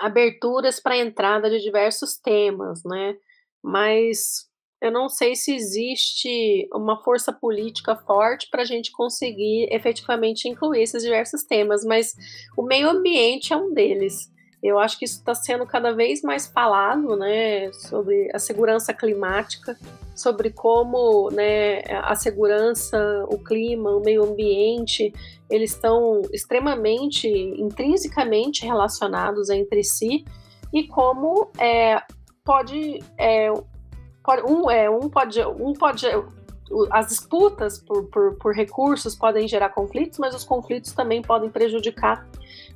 aberturas 0.00 0.80
para 0.80 0.96
entrada 0.96 1.50
de 1.50 1.60
diversos 1.60 2.16
temas, 2.16 2.82
né? 2.84 3.16
Mas 3.62 4.48
eu 4.80 4.90
não 4.90 5.08
sei 5.10 5.36
se 5.36 5.54
existe 5.54 6.66
uma 6.72 7.02
força 7.04 7.32
política 7.32 7.94
forte 7.94 8.48
para 8.50 8.62
a 8.62 8.64
gente 8.64 8.90
conseguir 8.92 9.68
efetivamente 9.70 10.48
incluir 10.48 10.82
esses 10.82 11.02
diversos 11.02 11.44
temas, 11.44 11.84
mas 11.84 12.14
o 12.56 12.62
meio 12.62 12.88
ambiente 12.88 13.52
é 13.52 13.56
um 13.56 13.74
deles. 13.74 14.30
Eu 14.62 14.78
acho 14.78 14.98
que 14.98 15.04
isso 15.06 15.18
está 15.18 15.34
sendo 15.34 15.64
cada 15.64 15.92
vez 15.92 16.22
mais 16.22 16.46
falado, 16.46 17.16
né, 17.16 17.72
sobre 17.72 18.30
a 18.34 18.38
segurança 18.38 18.92
climática, 18.92 19.76
sobre 20.14 20.50
como, 20.50 21.30
né, 21.30 21.80
a 22.02 22.14
segurança, 22.14 22.98
o 23.30 23.38
clima, 23.38 23.90
o 23.90 24.00
meio 24.00 24.22
ambiente, 24.22 25.12
eles 25.48 25.72
estão 25.72 26.20
extremamente, 26.32 27.26
intrinsecamente 27.28 28.66
relacionados 28.66 29.48
entre 29.48 29.82
si 29.82 30.24
e 30.72 30.86
como 30.86 31.50
é, 31.58 32.02
pode, 32.44 33.02
é, 33.16 33.52
pode 34.22 34.42
um, 34.42 34.70
é, 34.70 34.90
um 34.90 35.08
pode, 35.08 35.42
um 35.42 35.72
pode 35.72 36.06
as 36.92 37.08
disputas 37.08 37.78
por, 37.78 38.04
por, 38.06 38.36
por, 38.36 38.54
recursos 38.54 39.16
podem 39.16 39.48
gerar 39.48 39.70
conflitos, 39.70 40.18
mas 40.18 40.34
os 40.34 40.44
conflitos 40.44 40.92
também 40.92 41.20
podem 41.20 41.50
prejudicar 41.50 42.24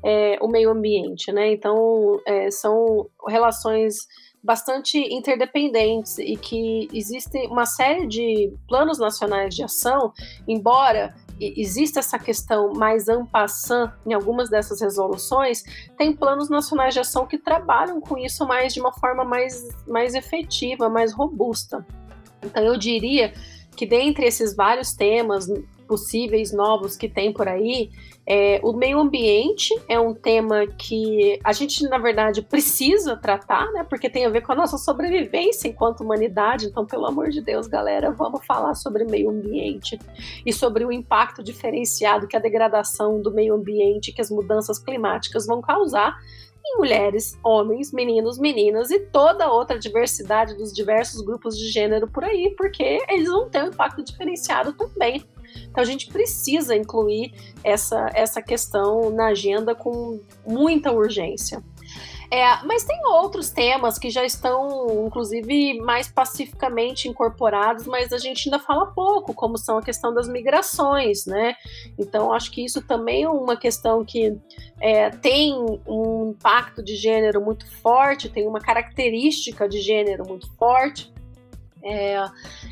é, 0.05 0.39
o 0.41 0.49
meio 0.49 0.71
ambiente, 0.71 1.33
né? 1.33 1.51
Então, 1.53 2.21
é, 2.27 2.51
são 2.51 3.09
relações 3.27 4.07
bastante 4.43 4.99
interdependentes 4.99 6.19
e 6.19 6.37
que 6.37 6.87
existe 6.93 7.47
uma 7.47 7.65
série 7.65 8.07
de 8.07 8.53
planos 8.69 8.99
nacionais 8.99 9.55
de 9.55 9.65
ação, 9.65 10.13
embora 10.47 11.15
exista 11.41 12.01
essa 12.01 12.19
questão 12.19 12.73
mais 12.75 13.09
ampassant 13.09 13.93
em 14.07 14.13
algumas 14.13 14.51
dessas 14.51 14.81
resoluções, 14.81 15.65
tem 15.97 16.15
planos 16.15 16.49
nacionais 16.49 16.95
de 16.95 17.01
ação 17.01 17.27
que 17.27 17.39
trabalham 17.39 18.01
com 18.01 18.19
isso 18.19 18.47
mais 18.47 18.75
de 18.75 18.81
uma 18.81 18.93
forma 18.93 19.25
mais, 19.25 19.67
mais 19.87 20.15
efetiva, 20.15 20.89
mais 20.89 21.13
robusta. 21.13 21.85
Então 22.43 22.63
eu 22.63 22.77
diria 22.77 23.33
que 23.75 23.87
dentre 23.87 24.27
esses 24.27 24.55
vários 24.55 24.93
temas 24.93 25.49
possíveis 25.89 26.53
novos 26.53 26.97
que 26.97 27.09
tem 27.09 27.33
por 27.33 27.49
aí, 27.49 27.91
é, 28.27 28.59
o 28.63 28.73
meio 28.73 28.99
ambiente 28.99 29.69
é 29.87 30.01
um 30.01 30.15
tema 30.15 30.67
que 30.67 31.39
a 31.45 31.53
gente, 31.53 31.87
na 31.89 31.99
verdade, 31.99 32.41
precisa 32.41 33.17
tratar, 33.17 33.71
né? 33.73 33.85
Porque 33.85 34.09
tem 34.09 34.25
a 34.25 34.31
ver 34.31 34.41
com 34.41 34.53
a 34.53 34.55
nossa 34.55 34.79
sobrevivência 34.79 35.69
enquanto 35.69 36.01
humanidade. 36.01 36.67
Então, 36.67 36.87
pelo 36.87 37.07
amor 37.07 37.29
de 37.29 37.43
Deus, 37.43 37.67
galera, 37.67 38.11
vamos 38.11 38.45
falar 38.47 38.75
sobre 38.75 39.05
meio 39.05 39.29
ambiente 39.29 39.99
e 40.45 40.53
sobre 40.53 40.85
o 40.87 40.93
impacto 40.93 41.43
diferenciado 41.43 42.27
que 42.27 42.37
a 42.37 42.41
degradação 42.41 43.21
do 43.21 43.31
meio 43.31 43.55
ambiente, 43.55 44.13
que 44.13 44.23
as 44.23 44.31
mudanças 44.31 44.79
climáticas 44.79 45.47
vão 45.47 45.61
causar 45.61 46.17
em 46.67 46.79
mulheres, 46.79 47.39
homens, 47.45 47.93
meninos, 47.93 48.39
meninas 48.39 48.91
e 48.91 48.99
toda 48.99 49.53
outra 49.53 49.79
diversidade 49.79 50.55
dos 50.55 50.73
diversos 50.73 51.21
grupos 51.21 51.59
de 51.59 51.69
gênero 51.71 52.09
por 52.09 52.25
aí, 52.25 52.55
porque 52.57 53.05
eles 53.07 53.29
vão 53.29 53.51
ter 53.51 53.65
um 53.65 53.69
impacto 53.69 54.03
diferenciado 54.03 54.73
também. 54.73 55.23
Então 55.69 55.83
a 55.83 55.87
gente 55.87 56.09
precisa 56.09 56.75
incluir 56.75 57.33
essa, 57.63 58.11
essa 58.15 58.43
questão 58.43 59.11
na 59.11 59.27
agenda 59.27 59.75
com 59.75 60.21
muita 60.47 60.93
urgência. 60.93 61.63
É, 62.35 62.65
mas 62.65 62.83
tem 62.83 62.99
outros 63.07 63.51
temas 63.51 63.97
que 63.97 64.11
já 64.11 64.25
estão, 64.25 65.07
inclusive, 65.07 65.81
mais 65.81 66.11
pacificamente 66.11 67.09
incorporados, 67.09 67.87
mas 67.87 68.13
a 68.13 68.19
gente 68.19 68.49
ainda 68.49 68.59
fala 68.59 68.87
pouco, 68.87 69.33
como 69.33 69.57
são 69.57 69.79
a 69.79 69.83
questão 69.83 70.13
das 70.13 70.29
migrações, 70.29 71.27
né? 71.27 71.55
Então, 71.97 72.33
acho 72.33 72.51
que 72.51 72.65
isso 72.65 72.83
também 72.83 73.23
é 73.23 73.29
uma 73.29 73.57
questão 73.57 74.05
que 74.05 74.37
é, 74.81 75.11
tem 75.11 75.55
um 75.87 76.31
impacto 76.31 76.83
de 76.83 76.97
gênero 76.97 77.41
muito 77.41 77.71
forte, 77.81 78.29
tem 78.29 78.49
uma 78.49 78.61
característica 78.61 79.69
de 79.69 79.81
gênero 79.81 80.27
muito 80.27 80.53
forte. 80.57 81.14
É, 81.87 82.25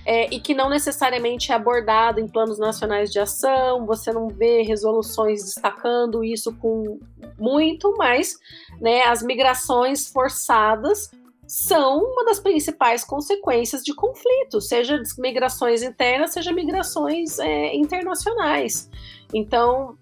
é, 0.06 0.34
e 0.34 0.40
que 0.40 0.54
não 0.54 0.70
necessariamente 0.70 1.52
é 1.52 1.54
abordado 1.54 2.18
em 2.18 2.26
planos 2.26 2.58
nacionais 2.58 3.10
de 3.10 3.18
ação, 3.18 3.84
você 3.84 4.10
não 4.10 4.28
vê 4.28 4.62
resoluções 4.62 5.44
destacando 5.44 6.24
isso 6.24 6.56
com 6.56 6.98
muito, 7.38 7.94
mas 7.98 8.38
né, 8.80 9.02
as 9.02 9.22
migrações 9.22 10.08
forçadas 10.08 11.10
são 11.46 11.98
uma 11.98 12.24
das 12.24 12.40
principais 12.40 13.04
consequências 13.04 13.82
de 13.82 13.94
conflitos, 13.94 14.68
seja 14.68 14.98
migrações 15.18 15.82
internas, 15.82 16.32
seja 16.32 16.50
migrações 16.50 17.38
é, 17.38 17.76
internacionais. 17.76 18.88
Então, 19.34 19.98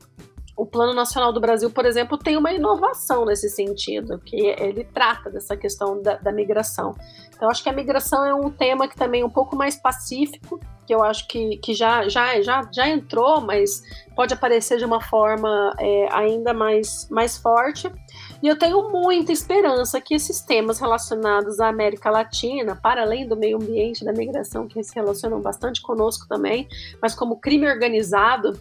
o 0.56 0.66
Plano 0.66 0.92
Nacional 0.92 1.32
do 1.32 1.40
Brasil, 1.40 1.70
por 1.70 1.86
exemplo, 1.86 2.18
tem 2.18 2.36
uma 2.36 2.52
inovação 2.52 3.24
nesse 3.24 3.48
sentido, 3.48 4.18
que 4.18 4.36
ele 4.36 4.84
trata 4.84 5.30
dessa 5.30 5.56
questão 5.56 6.00
da, 6.02 6.16
da 6.16 6.30
migração. 6.30 6.94
Então, 7.40 7.48
acho 7.48 7.62
que 7.62 7.70
a 7.70 7.72
migração 7.72 8.22
é 8.22 8.34
um 8.34 8.50
tema 8.50 8.86
que 8.86 8.94
também 8.94 9.22
é 9.22 9.24
um 9.24 9.30
pouco 9.30 9.56
mais 9.56 9.74
pacífico, 9.74 10.60
que 10.86 10.94
eu 10.94 11.02
acho 11.02 11.26
que, 11.26 11.56
que 11.56 11.72
já, 11.72 12.06
já, 12.06 12.38
já, 12.42 12.68
já 12.70 12.86
entrou, 12.86 13.40
mas 13.40 13.82
pode 14.14 14.34
aparecer 14.34 14.76
de 14.76 14.84
uma 14.84 15.00
forma 15.00 15.74
é, 15.78 16.06
ainda 16.12 16.52
mais, 16.52 17.08
mais 17.10 17.38
forte. 17.38 17.90
E 18.42 18.46
eu 18.46 18.58
tenho 18.58 18.90
muita 18.90 19.32
esperança 19.32 20.02
que 20.02 20.14
esses 20.14 20.42
temas 20.42 20.78
relacionados 20.80 21.60
à 21.60 21.68
América 21.68 22.10
Latina, 22.10 22.76
para 22.76 23.00
além 23.00 23.26
do 23.26 23.34
meio 23.34 23.56
ambiente, 23.56 24.04
da 24.04 24.12
migração, 24.12 24.68
que 24.68 24.84
se 24.84 24.94
relacionam 24.94 25.40
bastante 25.40 25.80
conosco 25.80 26.28
também, 26.28 26.68
mas 27.00 27.14
como 27.14 27.40
crime 27.40 27.66
organizado, 27.66 28.52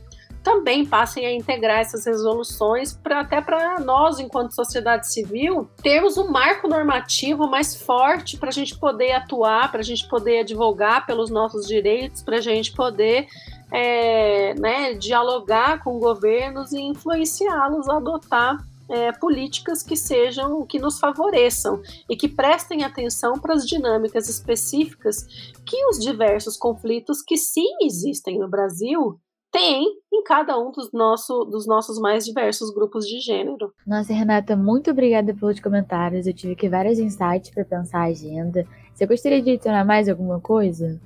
também 0.43 0.85
passem 0.85 1.25
a 1.25 1.33
integrar 1.33 1.79
essas 1.79 2.05
resoluções 2.05 2.93
para 2.93 3.21
até 3.21 3.41
para 3.41 3.79
nós, 3.79 4.19
enquanto 4.19 4.55
sociedade 4.55 5.11
civil, 5.11 5.69
termos 5.81 6.17
um 6.17 6.29
marco 6.29 6.67
normativo 6.67 7.47
mais 7.47 7.75
forte 7.75 8.37
para 8.37 8.49
a 8.49 8.53
gente 8.53 8.77
poder 8.77 9.11
atuar, 9.11 9.71
para 9.71 9.81
a 9.81 9.83
gente 9.83 10.07
poder 10.07 10.39
advogar 10.39 11.05
pelos 11.05 11.29
nossos 11.29 11.67
direitos, 11.67 12.21
para 12.21 12.37
a 12.37 12.41
gente 12.41 12.73
poder 12.73 13.27
é, 13.71 14.53
né, 14.55 14.93
dialogar 14.93 15.83
com 15.83 15.99
governos 15.99 16.71
e 16.71 16.79
influenciá-los 16.79 17.87
a 17.89 17.97
adotar 17.97 18.57
é, 18.89 19.11
políticas 19.11 19.83
que 19.83 19.95
sejam, 19.95 20.65
que 20.65 20.79
nos 20.79 20.99
favoreçam 20.99 21.81
e 22.09 22.15
que 22.15 22.27
prestem 22.27 22.83
atenção 22.83 23.33
para 23.39 23.53
as 23.53 23.67
dinâmicas 23.67 24.27
específicas 24.27 25.25
que 25.63 25.85
os 25.87 25.99
diversos 25.99 26.57
conflitos 26.57 27.21
que 27.21 27.37
sim 27.37 27.77
existem 27.83 28.39
no 28.39 28.49
Brasil 28.49 29.19
tem 29.51 29.85
em 30.11 30.23
cada 30.23 30.57
um 30.59 30.71
dos, 30.71 30.91
nosso, 30.91 31.45
dos 31.45 31.65
nossos 31.65 31.99
mais 31.99 32.25
diversos 32.25 32.73
grupos 32.73 33.05
de 33.05 33.19
gênero. 33.19 33.73
Nossa, 33.85 34.13
Renata, 34.13 34.55
muito 34.55 34.91
obrigada 34.91 35.33
pelos 35.33 35.59
comentários. 35.59 36.27
Eu 36.27 36.33
tive 36.33 36.53
aqui 36.53 36.69
vários 36.69 36.99
insights 36.99 37.49
para 37.51 37.65
pensar 37.65 38.01
a 38.01 38.05
agenda. 38.05 38.65
Você 38.93 39.05
gostaria 39.05 39.41
de 39.41 39.51
adicionar 39.51 39.85
mais 39.85 40.07
alguma 40.07 40.39
coisa? 40.39 40.99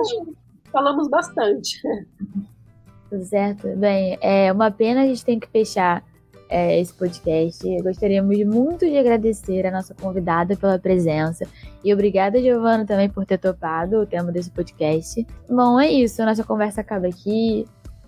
Acho 0.00 0.24
que 0.24 0.70
falamos 0.70 1.08
bastante. 1.08 1.80
Tudo 3.08 3.24
certo? 3.24 3.68
Bem, 3.76 4.18
é 4.20 4.52
uma 4.52 4.70
pena 4.70 5.02
a 5.02 5.06
gente 5.06 5.24
tem 5.24 5.38
que 5.38 5.48
fechar 5.48 6.04
é, 6.48 6.80
esse 6.80 6.92
podcast. 6.92 7.64
Gostaríamos 7.82 8.38
muito 8.44 8.86
de 8.86 8.96
agradecer 8.96 9.66
a 9.66 9.70
nossa 9.70 9.94
convidada 9.94 10.56
pela 10.56 10.78
presença. 10.78 11.46
E 11.84 11.92
obrigada, 11.92 12.40
Giovana, 12.40 12.84
também 12.84 13.08
por 13.08 13.24
ter 13.24 13.38
topado 13.38 14.00
o 14.00 14.06
tema 14.06 14.32
desse 14.32 14.50
podcast. 14.50 15.26
Bom, 15.48 15.80
é 15.80 15.90
isso. 15.90 16.22
A 16.22 16.26
nossa 16.26 16.44
conversa 16.44 16.80
acaba 16.80 17.06
aqui. 17.06 17.64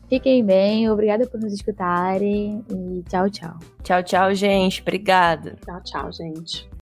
Fiquem 0.08 0.42
bem, 0.42 0.88
obrigada 0.90 1.26
por 1.26 1.38
nos 1.38 1.52
escutarem 1.52 2.64
e 2.70 3.02
tchau, 3.10 3.28
tchau. 3.28 3.58
Tchau, 3.82 4.02
tchau, 4.02 4.34
gente. 4.34 4.80
Obrigada. 4.80 5.56
Tchau, 5.64 5.82
tchau, 5.82 6.12
gente. 6.12 6.77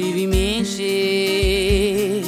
De 0.00 0.26
me 0.26 0.60
encher. 0.60 2.24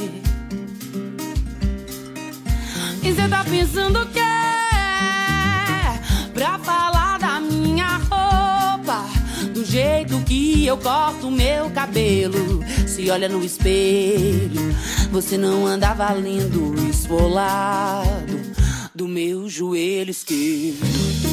E 3.02 3.14
cê 3.14 3.28
tá 3.30 3.42
pensando 3.44 4.06
que 4.12 4.18
é 4.18 5.98
pra 6.34 6.58
falar 6.58 7.18
da 7.18 7.40
minha 7.40 7.96
roupa, 7.96 9.06
do 9.54 9.64
jeito 9.64 10.20
que 10.20 10.66
eu 10.66 10.76
corto 10.76 11.30
meu 11.30 11.70
cabelo. 11.70 12.62
Se 12.86 13.10
olha 13.10 13.26
no 13.26 13.42
espelho, 13.42 14.76
você 15.10 15.38
não 15.38 15.66
anda 15.66 15.94
valendo 15.94 16.74
esfolado 16.90 18.38
do 18.94 19.08
meu 19.08 19.48
joelho 19.48 20.10
esquerdo. 20.10 21.31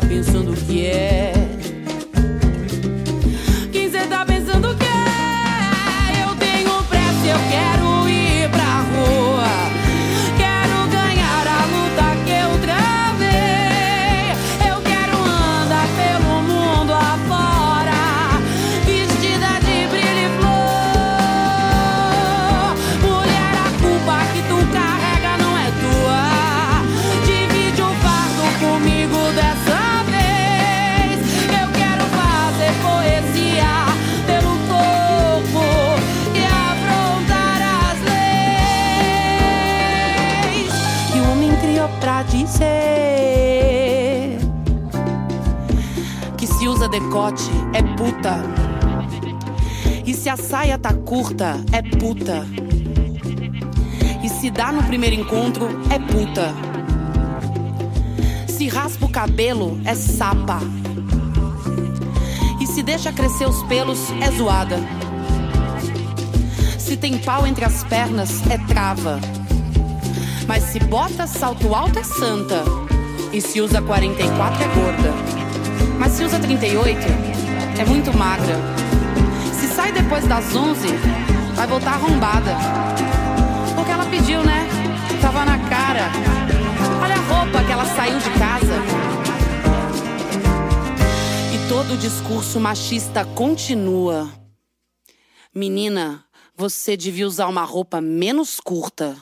tá 0.00 0.06
pensando 0.06 0.52
que 0.66 0.84
é. 0.86 1.45
Decote 47.06 47.50
é 47.72 47.82
puta. 47.96 48.42
E 50.04 50.12
se 50.12 50.28
a 50.28 50.36
saia 50.36 50.76
tá 50.76 50.92
curta, 50.92 51.56
é 51.72 51.80
puta. 51.80 52.46
E 54.24 54.28
se 54.28 54.50
dá 54.50 54.72
no 54.72 54.82
primeiro 54.82 55.14
encontro, 55.14 55.68
é 55.90 55.98
puta. 55.98 56.52
Se 58.48 58.68
raspa 58.68 59.06
o 59.06 59.08
cabelo, 59.08 59.80
é 59.84 59.94
sapa. 59.94 60.58
E 62.60 62.66
se 62.66 62.82
deixa 62.82 63.12
crescer 63.12 63.48
os 63.48 63.62
pelos, 63.64 64.10
é 64.20 64.30
zoada. 64.32 64.78
Se 66.78 66.96
tem 66.96 67.18
pau 67.18 67.46
entre 67.46 67.64
as 67.64 67.84
pernas, 67.84 68.44
é 68.50 68.58
trava. 68.58 69.20
Mas 70.46 70.64
se 70.64 70.80
bota 70.80 71.26
salto 71.26 71.72
alto, 71.74 71.98
é 71.98 72.04
santa. 72.04 72.64
E 73.32 73.40
se 73.40 73.60
usa 73.60 73.80
44, 73.80 74.64
é 74.64 74.68
gorda. 74.68 75.35
Mas 75.98 76.12
se 76.12 76.24
usa 76.24 76.38
38, 76.38 76.98
é 77.78 77.84
muito 77.84 78.16
magra. 78.16 78.56
Se 79.52 79.66
sai 79.68 79.92
depois 79.92 80.26
das 80.26 80.54
11, 80.54 80.88
vai 81.54 81.66
voltar 81.66 81.94
arrombada. 81.94 82.56
Porque 83.74 83.90
ela 83.90 84.04
pediu, 84.06 84.42
né? 84.44 84.68
Tava 85.20 85.44
na 85.44 85.58
cara. 85.68 86.10
Olha 87.02 87.14
a 87.14 87.18
roupa 87.18 87.64
que 87.64 87.72
ela 87.72 87.84
saiu 87.84 88.18
de 88.18 88.30
casa. 88.38 88.74
E 91.54 91.68
todo 91.68 91.94
o 91.94 91.96
discurso 91.96 92.60
machista 92.60 93.24
continua. 93.24 94.30
Menina, 95.54 96.24
você 96.56 96.96
devia 96.96 97.26
usar 97.26 97.46
uma 97.48 97.64
roupa 97.64 98.00
menos 98.00 98.60
curta. 98.60 99.16